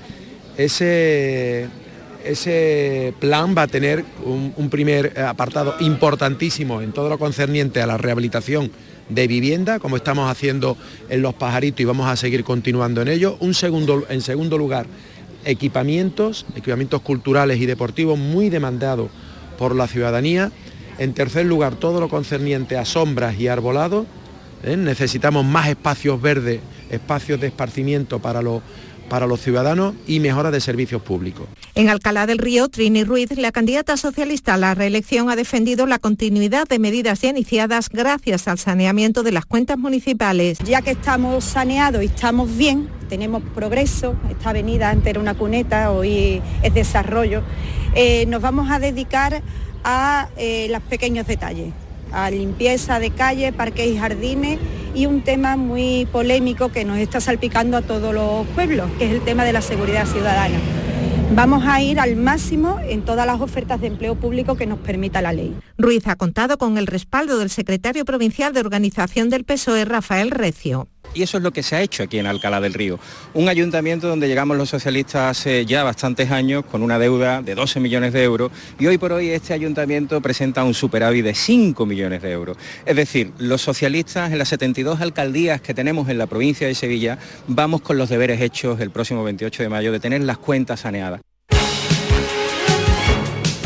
Ese 0.57 1.68
ese 2.25 3.14
plan 3.20 3.55
va 3.57 3.62
a 3.62 3.66
tener 3.66 4.05
un, 4.25 4.68
primer 4.70 5.18
apartado 5.20 5.75
importantísimo 5.81 6.83
en 6.83 6.93
todo 6.93 7.09
lo 7.09 7.18
concerniente 7.18 7.83
a 7.83 7.87
la 7.87 7.99
rehabilitación 7.99 8.70
de 9.09 9.27
vivienda, 9.29 9.79
como 9.79 9.97
estamos 9.97 10.31
haciendo 10.31 10.77
en 11.11 11.22
Los 11.22 11.35
Pajaritos 11.35 11.81
y 11.81 11.85
vamos 11.85 12.09
a 12.09 12.16
seguir 12.16 12.43
continuando 12.43 13.03
en 13.03 13.09
ello. 13.09 13.37
Un 13.41 13.55
segundo, 13.55 14.05
en 14.09 14.22
segundo 14.22 14.57
lugar, 14.57 14.87
equipamientos, 15.45 16.47
equipamientos 16.57 17.03
culturales 17.03 17.61
y 17.61 17.66
deportivos 17.66 18.18
muy 18.18 18.49
demandados 18.49 19.11
por 19.59 19.77
la 19.77 19.87
ciudadanía. 19.87 20.51
En 20.99 21.12
tercer 21.12 21.47
lugar, 21.47 21.75
todo 21.77 22.01
lo 22.01 22.09
concerniente 22.09 22.77
a 22.77 22.85
sombras 22.85 23.39
y 23.39 23.49
arbolados. 23.49 24.07
¿eh? 24.62 24.77
Necesitamos 24.77 25.45
más 25.45 25.68
espacios 25.68 26.20
verdes, 26.20 26.61
espacios 26.91 27.41
de 27.41 27.49
esparcimiento 27.49 28.20
para 28.20 28.41
los 28.41 28.62
para 29.09 29.26
los 29.26 29.40
ciudadanos 29.40 29.94
y 30.07 30.20
mejora 30.20 30.50
de 30.50 30.61
servicios 30.61 31.02
públicos. 31.02 31.46
En 31.74 31.88
Alcalá 31.88 32.26
del 32.26 32.38
Río, 32.38 32.68
Trini 32.68 33.05
Ruiz, 33.05 33.36
la 33.36 33.52
candidata 33.52 33.96
socialista 33.96 34.55
a 34.55 34.57
la 34.57 34.74
reelección, 34.74 35.30
ha 35.30 35.36
defendido 35.36 35.86
la 35.86 35.98
continuidad 35.98 36.66
de 36.68 36.78
medidas 36.78 37.20
ya 37.20 37.30
iniciadas 37.30 37.88
gracias 37.88 38.48
al 38.48 38.59
saneamiento 38.59 39.22
de 39.22 39.32
las 39.32 39.46
cuentas 39.46 39.78
municipales. 39.78 40.59
Ya 40.61 40.82
que 40.82 40.92
estamos 40.92 41.44
saneados 41.44 42.02
y 42.02 42.07
estamos 42.07 42.57
bien, 42.57 42.88
tenemos 43.09 43.42
progreso, 43.55 44.16
esta 44.30 44.50
avenida 44.50 44.90
antes 44.90 45.09
era 45.09 45.20
una 45.20 45.34
cuneta, 45.34 45.90
hoy 45.90 46.42
es 46.62 46.74
desarrollo, 46.74 47.42
eh, 47.94 48.26
nos 48.26 48.40
vamos 48.40 48.70
a 48.70 48.78
dedicar 48.78 49.42
a 49.84 50.28
eh, 50.36 50.68
los 50.70 50.82
pequeños 50.82 51.26
detalles 51.26 51.72
a 52.14 52.30
limpieza 52.30 52.98
de 52.98 53.10
calle, 53.10 53.52
parques 53.52 53.86
y 53.86 53.96
jardines 53.96 54.58
y 54.94 55.06
un 55.06 55.22
tema 55.22 55.56
muy 55.56 56.06
polémico 56.12 56.70
que 56.70 56.84
nos 56.84 56.98
está 56.98 57.20
salpicando 57.20 57.76
a 57.76 57.82
todos 57.82 58.14
los 58.14 58.46
pueblos, 58.48 58.88
que 58.98 59.06
es 59.06 59.12
el 59.12 59.20
tema 59.20 59.44
de 59.44 59.52
la 59.52 59.60
seguridad 59.60 60.06
ciudadana. 60.06 60.58
Vamos 61.34 61.64
a 61.66 61.82
ir 61.82 61.98
al 61.98 62.14
máximo 62.14 62.78
en 62.80 63.04
todas 63.04 63.26
las 63.26 63.40
ofertas 63.40 63.80
de 63.80 63.88
empleo 63.88 64.14
público 64.14 64.56
que 64.56 64.66
nos 64.66 64.78
permita 64.78 65.20
la 65.20 65.32
ley. 65.32 65.56
Ruiz 65.76 66.06
ha 66.06 66.14
contado 66.14 66.58
con 66.58 66.78
el 66.78 66.86
respaldo 66.86 67.38
del 67.38 67.50
secretario 67.50 68.04
provincial 68.04 68.52
de 68.52 68.60
organización 68.60 69.30
del 69.30 69.44
PSOE, 69.44 69.84
Rafael 69.84 70.30
Recio. 70.30 70.86
Y 71.14 71.22
eso 71.22 71.36
es 71.36 71.42
lo 71.42 71.52
que 71.52 71.62
se 71.62 71.76
ha 71.76 71.82
hecho 71.82 72.02
aquí 72.02 72.18
en 72.18 72.26
Alcalá 72.26 72.60
del 72.60 72.74
Río. 72.74 72.98
Un 73.34 73.48
ayuntamiento 73.48 74.08
donde 74.08 74.26
llegamos 74.26 74.56
los 74.56 74.68
socialistas 74.68 75.38
hace 75.38 75.64
ya 75.64 75.84
bastantes 75.84 76.30
años 76.30 76.64
con 76.64 76.82
una 76.82 76.98
deuda 76.98 77.40
de 77.40 77.54
12 77.54 77.78
millones 77.80 78.12
de 78.12 78.24
euros 78.24 78.50
y 78.78 78.86
hoy 78.86 78.98
por 78.98 79.12
hoy 79.12 79.30
este 79.30 79.54
ayuntamiento 79.54 80.20
presenta 80.20 80.64
un 80.64 80.74
superávit 80.74 81.24
de 81.24 81.34
5 81.34 81.86
millones 81.86 82.20
de 82.22 82.32
euros. 82.32 82.56
Es 82.84 82.96
decir, 82.96 83.32
los 83.38 83.62
socialistas 83.62 84.32
en 84.32 84.38
las 84.38 84.48
72 84.48 85.00
alcaldías 85.00 85.60
que 85.60 85.72
tenemos 85.72 86.08
en 86.08 86.18
la 86.18 86.26
provincia 86.26 86.66
de 86.66 86.74
Sevilla 86.74 87.18
vamos 87.46 87.80
con 87.80 87.96
los 87.96 88.08
deberes 88.08 88.40
hechos 88.40 88.80
el 88.80 88.90
próximo 88.90 89.22
28 89.22 89.62
de 89.62 89.68
mayo 89.68 89.92
de 89.92 90.00
tener 90.00 90.22
las 90.22 90.38
cuentas 90.38 90.80
saneadas. 90.80 91.20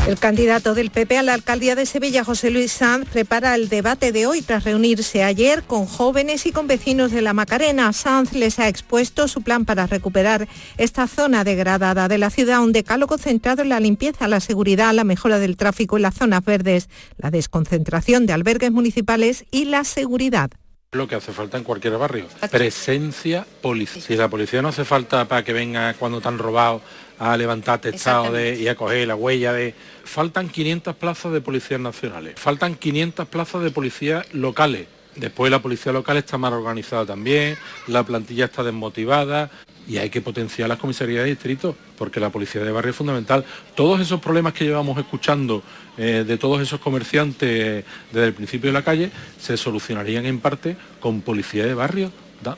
El 0.09 0.19
candidato 0.19 0.73
del 0.73 0.91
PP 0.91 1.19
a 1.19 1.23
la 1.23 1.35
alcaldía 1.35 1.75
de 1.75 1.85
Sevilla, 1.85 2.25
José 2.25 2.51
Luis 2.51 2.73
Sanz, 2.73 3.07
prepara 3.11 3.55
el 3.55 3.69
debate 3.69 4.11
de 4.11 4.27
hoy 4.27 4.41
tras 4.41 4.65
reunirse 4.65 5.23
ayer 5.23 5.65
con 5.65 5.85
jóvenes 5.85 6.47
y 6.47 6.51
con 6.51 6.67
vecinos 6.67 7.11
de 7.13 7.21
la 7.21 7.35
Macarena. 7.35 7.93
Sanz 7.93 8.33
les 8.33 8.59
ha 8.59 8.69
expuesto 8.69 9.29
su 9.29 9.43
plan 9.43 9.67
para 9.67 9.87
recuperar 9.87 10.49
esta 10.79 11.09
zona 11.09 11.45
degradada 11.45 12.09
de 12.09 12.17
la 12.17 12.31
ciudad, 12.31 12.63
un 12.63 12.73
decálogo 12.73 13.19
centrado 13.19 13.61
en 13.61 13.69
la 13.69 13.81
limpieza, 13.81 14.29
la 14.29 14.41
seguridad, 14.41 14.95
la 14.95 15.05
mejora 15.05 15.39
del 15.39 15.59
tráfico 15.59 15.97
en 15.97 16.05
las 16.05 16.15
zonas 16.15 16.43
verdes, 16.43 16.89
la 17.19 17.31
desconcentración 17.31 18.25
de 18.25 18.33
albergues 18.33 18.73
municipales 18.73 19.45
y 19.51 19.67
la 19.67 19.85
seguridad 19.85 20.51
lo 20.93 21.07
que 21.07 21.17
hace 21.17 21.33
falta 21.33 21.59
en 21.59 21.65
cualquier 21.65 21.99
barrio. 21.99 22.25
Presencia 22.51 23.47
policial. 23.61 24.03
Si 24.03 24.17
la 24.17 24.29
policía 24.29 24.63
no 24.63 24.69
hace 24.69 24.87
falta 24.87 25.29
para 25.29 25.45
que 25.45 25.53
venga 25.53 25.93
cuando 25.93 26.17
están 26.17 26.39
robados 26.39 26.81
a 27.19 27.37
levantar 27.37 27.81
testado 27.81 28.33
de, 28.33 28.59
y 28.59 28.69
a 28.69 28.77
coger 28.77 29.09
la 29.09 29.15
huella 29.15 29.53
de... 29.53 29.75
Faltan 30.05 30.49
500 30.49 30.97
plazas 30.97 31.33
de 31.33 31.41
policías 31.41 31.81
nacionales, 31.81 32.35
faltan 32.37 32.75
500 32.75 33.29
plazas 33.29 33.63
de 33.63 33.71
policías 33.71 34.33
locales. 34.33 34.87
Después 35.17 35.51
la 35.51 35.61
policía 35.61 35.93
local 35.93 36.17
está 36.17 36.39
mal 36.39 36.53
organizada 36.53 37.05
también, 37.05 37.57
la 37.89 38.05
plantilla 38.05 38.45
está 38.45 38.63
desmotivada 38.63 39.51
y 39.89 39.97
hay 39.97 40.11
que 40.11 40.21
potenciar 40.21 40.69
las 40.69 40.79
comisarías 40.79 41.25
de 41.25 41.31
distrito 41.31 41.75
porque 41.97 42.21
la 42.21 42.31
policía 42.31 42.63
de 42.63 42.71
barrio 42.71 42.91
es 42.91 42.97
fundamental. 42.97 43.45
Todos 43.75 44.01
esos 44.01 44.21
problemas 44.21 44.53
que 44.53 44.65
llevamos 44.65 44.97
escuchando 44.99 45.63
eh, 45.97 46.25
de 46.27 46.39
todos 46.39 46.61
esos 46.61 46.79
comerciantes 46.79 47.85
desde 48.13 48.27
el 48.27 48.35
principio 48.35 48.69
de 48.69 48.75
la 48.75 48.85
calle 48.85 49.11
se 49.41 49.57
solucionarían 49.57 50.25
en 50.27 50.39
parte 50.39 50.77
con 51.01 51.21
policía 51.23 51.67
de 51.67 51.75
barrio, 51.75 52.13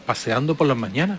paseando 0.05 0.55
por 0.55 0.67
las 0.67 0.77
mañanas. 0.77 1.19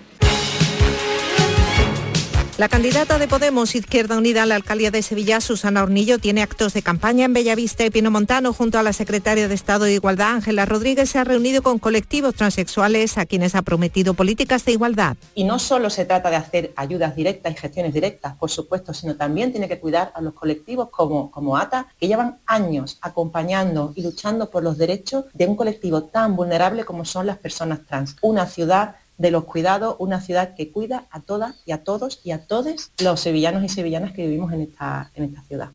La 2.61 2.69
candidata 2.69 3.17
de 3.17 3.27
Podemos 3.27 3.73
Izquierda 3.73 4.19
Unida 4.19 4.43
a 4.43 4.45
la 4.45 4.53
alcaldía 4.53 4.91
de 4.91 5.01
Sevilla, 5.01 5.41
Susana 5.41 5.81
Hornillo, 5.81 6.19
tiene 6.19 6.43
actos 6.43 6.75
de 6.75 6.83
campaña 6.83 7.25
en 7.25 7.33
Bellavista 7.33 7.83
y 7.83 7.89
Pinomontano 7.89 8.53
junto 8.53 8.77
a 8.77 8.83
la 8.83 8.93
secretaria 8.93 9.47
de 9.47 9.55
Estado 9.55 9.85
de 9.85 9.95
Igualdad, 9.95 10.35
Ángela 10.35 10.67
Rodríguez, 10.67 11.09
se 11.09 11.17
ha 11.17 11.23
reunido 11.23 11.63
con 11.63 11.79
colectivos 11.79 12.35
transexuales 12.35 13.17
a 13.17 13.25
quienes 13.25 13.55
ha 13.55 13.63
prometido 13.63 14.13
políticas 14.13 14.63
de 14.63 14.73
igualdad. 14.73 15.17
Y 15.33 15.43
no 15.43 15.57
solo 15.57 15.89
se 15.89 16.05
trata 16.05 16.29
de 16.29 16.35
hacer 16.35 16.71
ayudas 16.75 17.15
directas 17.15 17.51
y 17.51 17.57
gestiones 17.57 17.95
directas, 17.95 18.35
por 18.35 18.51
supuesto, 18.51 18.93
sino 18.93 19.15
también 19.15 19.49
tiene 19.51 19.67
que 19.67 19.79
cuidar 19.79 20.11
a 20.13 20.21
los 20.21 20.35
colectivos 20.35 20.89
como, 20.91 21.31
como 21.31 21.57
ATA, 21.57 21.87
que 21.99 22.07
llevan 22.07 22.41
años 22.45 22.99
acompañando 23.01 23.91
y 23.95 24.03
luchando 24.03 24.51
por 24.51 24.61
los 24.61 24.77
derechos 24.77 25.25
de 25.33 25.47
un 25.47 25.55
colectivo 25.55 26.03
tan 26.03 26.35
vulnerable 26.35 26.85
como 26.85 27.05
son 27.05 27.25
las 27.25 27.39
personas 27.39 27.87
trans. 27.87 28.17
Una 28.21 28.45
ciudad 28.45 28.97
de 29.21 29.29
los 29.29 29.45
cuidados, 29.45 29.95
una 29.99 30.19
ciudad 30.19 30.55
que 30.55 30.71
cuida 30.71 31.05
a 31.11 31.21
todas 31.21 31.61
y 31.65 31.71
a 31.73 31.83
todos 31.83 32.21
y 32.23 32.31
a 32.31 32.47
todos 32.47 32.91
los 32.99 33.19
sevillanos 33.19 33.63
y 33.63 33.69
sevillanas 33.69 34.13
que 34.13 34.23
vivimos 34.25 34.51
en 34.51 34.61
esta, 34.61 35.11
en 35.13 35.25
esta 35.25 35.43
ciudad. 35.43 35.69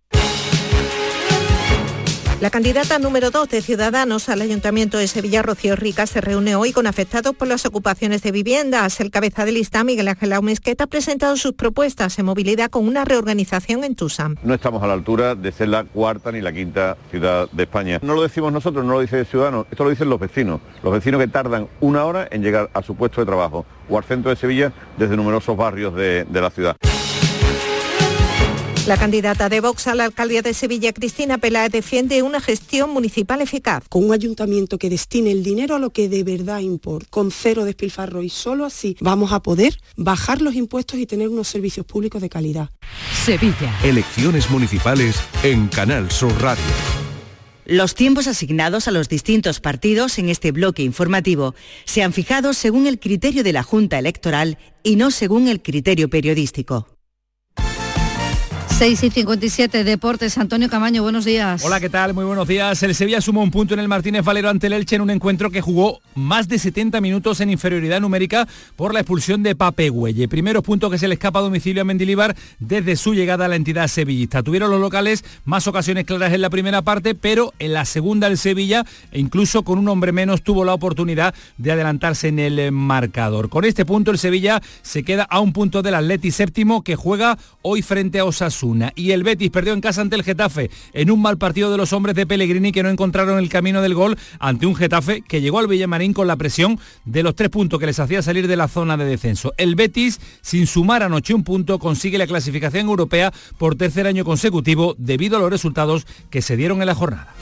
La 2.39 2.51
candidata 2.51 2.99
número 2.99 3.31
2 3.31 3.49
de 3.49 3.63
Ciudadanos 3.63 4.29
al 4.29 4.43
Ayuntamiento 4.43 4.99
de 4.99 5.09
Sevilla, 5.09 5.41
Rocío 5.41 5.75
Rica, 5.75 6.07
se 6.07 6.21
reúne 6.21 6.55
hoy 6.55 6.71
con 6.71 6.87
afectados 6.87 7.35
por 7.35 7.49
las 7.49 7.65
ocupaciones 7.65 8.23
de 8.23 8.31
viviendas. 8.31 9.01
El 9.01 9.11
cabeza 9.11 9.47
de 9.47 9.53
lista, 9.53 9.83
Miguel 9.85 10.07
Ángel 10.07 10.35
Aumesqueta, 10.35 10.85
ha 10.85 10.87
presentado 10.87 11.39
sus 11.39 11.53
propuestas 11.53 12.19
en 12.19 12.27
movilidad 12.27 12.69
con 12.69 12.87
una 12.87 13.07
reorganización 13.07 13.85
en 13.85 13.95
Tusam. 13.95 14.37
No 14.43 14.53
estamos 14.53 14.83
a 14.83 14.87
la 14.87 14.93
altura 14.93 15.35
de 15.35 15.51
ser 15.51 15.71
la 15.71 15.85
cuarta 15.85 16.31
ni 16.31 16.43
la 16.43 16.53
quinta 16.53 16.99
ciudad 17.11 17.49
de 17.53 17.63
España. 17.63 18.01
No 18.03 18.15
lo 18.15 18.23
decimos 18.23 18.53
nosotros, 18.53 18.85
no 18.85 18.93
lo 18.93 19.01
dice 19.01 19.25
Ciudadanos, 19.25 19.65
esto 19.71 19.85
lo 19.85 19.91
dicen 19.91 20.11
los 20.11 20.21
vecinos. 20.21 20.61
Los 20.83 20.93
vecinos 20.93 21.19
que 21.23 21.29
tardan 21.29 21.69
una 21.81 22.05
hora 22.05 22.29
en 22.31 22.43
llegar 22.43 22.69
a 22.75 22.83
su 22.83 22.95
puesto 22.97 23.23
de 23.23 23.25
trabajo 23.25 23.65
o 23.89 23.97
al 23.97 24.05
centro 24.05 24.29
de 24.29 24.37
Sevilla 24.37 24.75
desde 24.99 25.17
numerosos 25.17 25.57
barrios 25.57 25.95
de, 25.95 26.25
de 26.25 26.41
la 26.43 26.51
ciudad. 26.51 26.77
La 28.87 28.97
candidata 28.97 29.49
de 29.49 29.61
Vox 29.61 29.89
a 29.89 29.97
la 29.97 30.05
alcaldía 30.05 30.43
de 30.43 30.55
Sevilla, 30.55 30.93
Cristina 30.93 31.39
Peláez, 31.39 31.73
defiende 31.73 32.23
una 32.23 32.41
gestión 32.41 32.91
municipal 32.91 33.41
eficaz. 33.41 33.83
Con 33.89 34.05
un 34.05 34.13
ayuntamiento 34.13 34.79
que 34.79 34.89
destine 34.89 35.33
el 35.33 35.43
dinero 35.43 35.75
a 35.75 35.81
lo 35.81 35.91
que 35.91 36.09
de 36.09 36.23
verdad 36.23 36.61
importa, 36.61 37.09
con 37.11 37.33
cero 37.33 37.65
despilfarro 37.65 38.23
y 38.23 38.29
solo 38.29 38.65
así 38.65 38.97
vamos 39.01 39.33
a 39.33 39.43
poder 39.43 39.77
bajar 39.97 40.41
los 40.41 40.55
impuestos 40.55 41.01
y 41.01 41.07
tener 41.07 41.29
unos 41.29 41.49
servicios 41.49 41.85
públicos 41.85 42.23
de 42.23 42.29
calidad. 42.29 42.71
Sevilla. 43.25 43.77
Elecciones 43.83 44.49
municipales 44.51 45.17
en 45.43 45.67
Canal 45.67 46.09
Sur 46.13 46.41
Radio. 46.41 46.63
Los 47.65 47.97
tiempos 47.97 48.29
asignados 48.29 48.87
a 48.87 48.93
los 48.93 49.09
distintos 49.09 49.59
partidos 49.59 50.17
en 50.21 50.29
este 50.29 50.53
bloque 50.53 50.85
informativo 50.85 51.57
se 51.87 52.05
han 52.05 52.13
fijado 52.13 52.55
según 52.55 52.87
el 52.87 53.01
criterio 53.01 53.43
de 53.43 53.53
la 53.53 53.65
Junta 53.65 53.99
Electoral 53.99 54.59
y 54.85 54.95
no 54.95 55.11
según 55.11 55.49
el 55.49 55.61
criterio 55.61 56.09
periodístico. 56.09 56.96
6 58.79 59.05
y 59.05 59.11
57 59.11 59.85
Deportes, 59.85 60.37
Antonio 60.37 60.69
Camaño, 60.69 61.03
buenos 61.03 61.25
días. 61.25 61.65
Hola, 61.65 61.81
¿qué 61.81 61.89
tal? 61.89 62.13
Muy 62.13 62.27
buenos 62.27 62.47
días. 62.47 62.83
El 62.83 62.95
Sevilla 62.95 63.23
sumó 63.23 63.43
un 63.43 63.51
punto 63.51 63.73
en 63.73 63.81
el 63.81 63.89
Martínez 63.89 64.23
Valero 64.23 64.51
ante 64.51 64.67
el 64.67 64.75
Elche 64.75 64.97
en 64.97 65.01
un 65.01 65.09
encuentro 65.09 65.51
que 65.51 65.63
jugó 65.63 66.01
más 66.15 66.47
de 66.47 66.59
70 66.59 67.01
minutos 67.01 67.41
en 67.41 67.49
inferioridad 67.49 68.03
numérica 68.03 68.47
por 68.77 68.93
la 68.93 69.01
expulsión 69.01 69.43
de 69.43 69.57
Pape 69.57 69.89
Güelle. 69.89 70.29
Primeros 70.29 70.63
puntos 70.63 70.91
que 70.91 70.99
se 70.99 71.09
le 71.09 71.15
escapa 71.15 71.39
a 71.39 71.43
domicilio 71.43 71.81
a 71.81 71.85
Mendilibar 71.87 72.37
desde 72.59 72.97
su 72.97 73.15
llegada 73.15 73.47
a 73.47 73.49
la 73.49 73.57
entidad 73.57 73.89
sevillista. 73.89 74.43
Tuvieron 74.43 74.71
los 74.71 74.79
locales 74.79 75.25
más 75.47 75.67
ocasiones 75.67 76.05
claras 76.05 76.35
en 76.35 76.43
la 76.43 76.51
primera 76.51 76.83
parte, 76.83 77.15
pero 77.15 77.55
en 77.59 77.73
la 77.73 77.87
segunda 77.87 78.27
el 78.27 78.37
Sevilla, 78.37 78.85
e 79.11 79.21
incluso 79.21 79.63
con 79.63 79.79
un 79.79 79.89
hombre 79.89 80.13
menos, 80.13 80.43
tuvo 80.43 80.67
la 80.67 80.75
oportunidad 80.75 81.35
de 81.57 81.73
adelantarse 81.73 82.29
en 82.29 82.39
el 82.41 82.73
marcador. 82.73 83.49
Con 83.49 83.65
este 83.65 83.87
punto 83.87 84.11
el 84.11 84.19
Sevilla 84.19 84.61
se 84.83 85.03
queda 85.03 85.23
a 85.23 85.41
un 85.41 85.55
punto 85.55 85.81
del 85.81 85.95
Atleti 85.95 86.31
séptimo 86.31 86.85
que 86.85 86.95
juega 86.95 87.39
hoy 87.63 87.81
frente 87.81 88.19
a 88.19 88.27
Osasuna. 88.27 88.66
Osasuna. 88.67 88.93
Y 88.95 89.13
el 89.13 89.23
Betis 89.23 89.51
perdió 89.51 89.73
en 89.73 89.81
casa 89.81 90.01
ante 90.01 90.17
el 90.17 90.23
Getafe 90.23 90.71
en 90.93 91.11
un 91.11 91.23
mal 91.23 91.39
partido 91.39 91.71
de 91.71 91.77
los 91.77 91.93
hombres 91.93 92.17
de 92.17 92.27
Pellegrini 92.27 92.73
que 92.73 92.83
no 92.83 92.89
encontraron 92.89 93.39
el 93.39 93.49
camino 93.49 93.83
del 93.83 93.95
gol 93.95 94.19
ante 94.39 94.67
un 94.67 94.75
Getafe 94.75 95.23
que 95.23 95.41
llegó 95.41 95.59
al 95.59 95.67
Villamarín 95.67 96.13
con 96.13 96.27
la 96.27 96.37
presión 96.37 96.79
de 97.05 97.23
los 97.23 97.35
tres 97.35 97.51
puntos 97.51 97.79
que 97.79 97.87
les 97.87 97.99
hacía 97.99 98.23
salir 98.23 98.49
de 98.49 98.57
la 98.57 98.69
zona 98.69 98.97
de 98.97 99.05
descenso. 99.05 99.53
El 99.57 99.75
Betis, 99.75 100.21
sin 100.41 100.67
sumar 100.67 101.03
anoche 101.03 101.35
un 101.35 101.45
punto, 101.45 101.79
consigue 101.79 102.19
la 102.19 102.27
clasificación 102.27 102.87
europea 102.87 103.33
por 103.59 103.77
tercer 103.77 104.07
año 104.07 104.25
consecutivo 104.25 104.95
debido 104.99 105.37
a 105.37 105.41
los 105.41 105.51
resultados 105.51 106.07
que 106.31 106.43
se 106.43 106.57
dieron 106.57 106.81
en 106.81 106.87
la 106.87 106.95
jornada. 106.95 107.35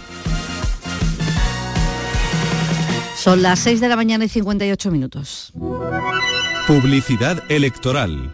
Son 3.16 3.40
las 3.40 3.60
6 3.60 3.80
de 3.80 3.88
la 3.88 3.96
mañana 3.96 4.24
y 4.26 4.28
58 4.28 4.90
minutos. 4.90 5.52
Publicidad 6.66 7.42
electoral. 7.48 8.33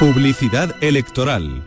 Publicidad 0.00 0.74
electoral. 0.82 1.62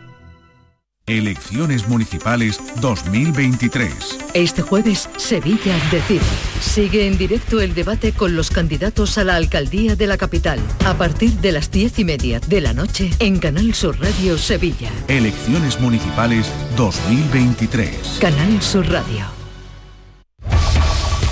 Elecciones 1.06 1.86
Municipales 1.86 2.58
2023. 2.80 4.18
Este 4.34 4.60
jueves, 4.60 5.08
Sevilla 5.16 5.76
decide. 5.92 6.18
Sigue 6.60 7.06
en 7.06 7.16
directo 7.16 7.60
el 7.60 7.74
debate 7.74 8.10
con 8.10 8.34
los 8.34 8.50
candidatos 8.50 9.18
a 9.18 9.24
la 9.24 9.36
alcaldía 9.36 9.94
de 9.94 10.08
la 10.08 10.16
capital. 10.16 10.58
A 10.84 10.94
partir 10.94 11.30
de 11.34 11.52
las 11.52 11.70
diez 11.70 11.96
y 12.00 12.04
media 12.04 12.40
de 12.40 12.60
la 12.60 12.72
noche 12.72 13.10
en 13.20 13.38
Canal 13.38 13.72
Sur 13.72 14.00
Radio 14.00 14.36
Sevilla. 14.36 14.90
Elecciones 15.06 15.78
Municipales 15.78 16.50
2023. 16.76 18.18
Canal 18.20 18.60
Sur 18.60 18.90
Radio. 18.90 19.43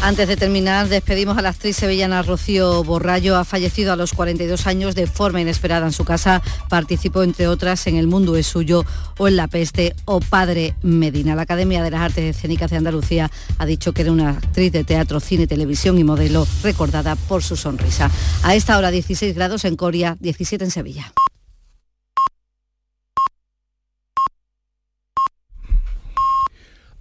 Antes 0.04 0.26
de 0.26 0.36
terminar, 0.36 0.88
despedimos 0.88 1.38
a 1.38 1.42
la 1.42 1.50
actriz 1.50 1.76
sevillana 1.76 2.22
Rocío 2.22 2.82
Borrallo. 2.82 3.36
Ha 3.36 3.44
fallecido 3.44 3.92
a 3.92 3.96
los 3.96 4.14
42 4.14 4.66
años 4.66 4.96
de 4.96 5.06
forma 5.06 5.40
inesperada 5.40 5.86
en 5.86 5.92
su 5.92 6.04
casa. 6.04 6.42
Participó, 6.68 7.22
entre 7.22 7.46
otras, 7.46 7.86
en 7.86 7.94
El 7.94 8.08
Mundo 8.08 8.34
es 8.34 8.48
Suyo 8.48 8.84
o 9.16 9.28
en 9.28 9.36
La 9.36 9.46
Peste 9.46 9.94
o 10.04 10.18
Padre 10.18 10.74
Medina. 10.82 11.36
La 11.36 11.42
Academia 11.42 11.84
de 11.84 11.92
las 11.92 12.00
Artes 12.00 12.36
Escénicas 12.36 12.72
de 12.72 12.78
Andalucía 12.78 13.30
ha 13.58 13.64
dicho 13.64 13.92
que 13.92 14.02
era 14.02 14.10
una 14.10 14.30
actriz 14.30 14.72
de 14.72 14.82
teatro, 14.82 15.20
cine, 15.20 15.46
televisión 15.46 15.96
y 15.98 16.02
modelo 16.02 16.48
recordada 16.64 17.14
por 17.14 17.44
su 17.44 17.54
sonrisa. 17.54 18.10
A 18.42 18.56
esta 18.56 18.76
hora 18.78 18.90
16 18.90 19.36
grados 19.36 19.64
en 19.64 19.76
Coria, 19.76 20.16
17 20.18 20.64
en 20.64 20.70
Sevilla. 20.72 21.12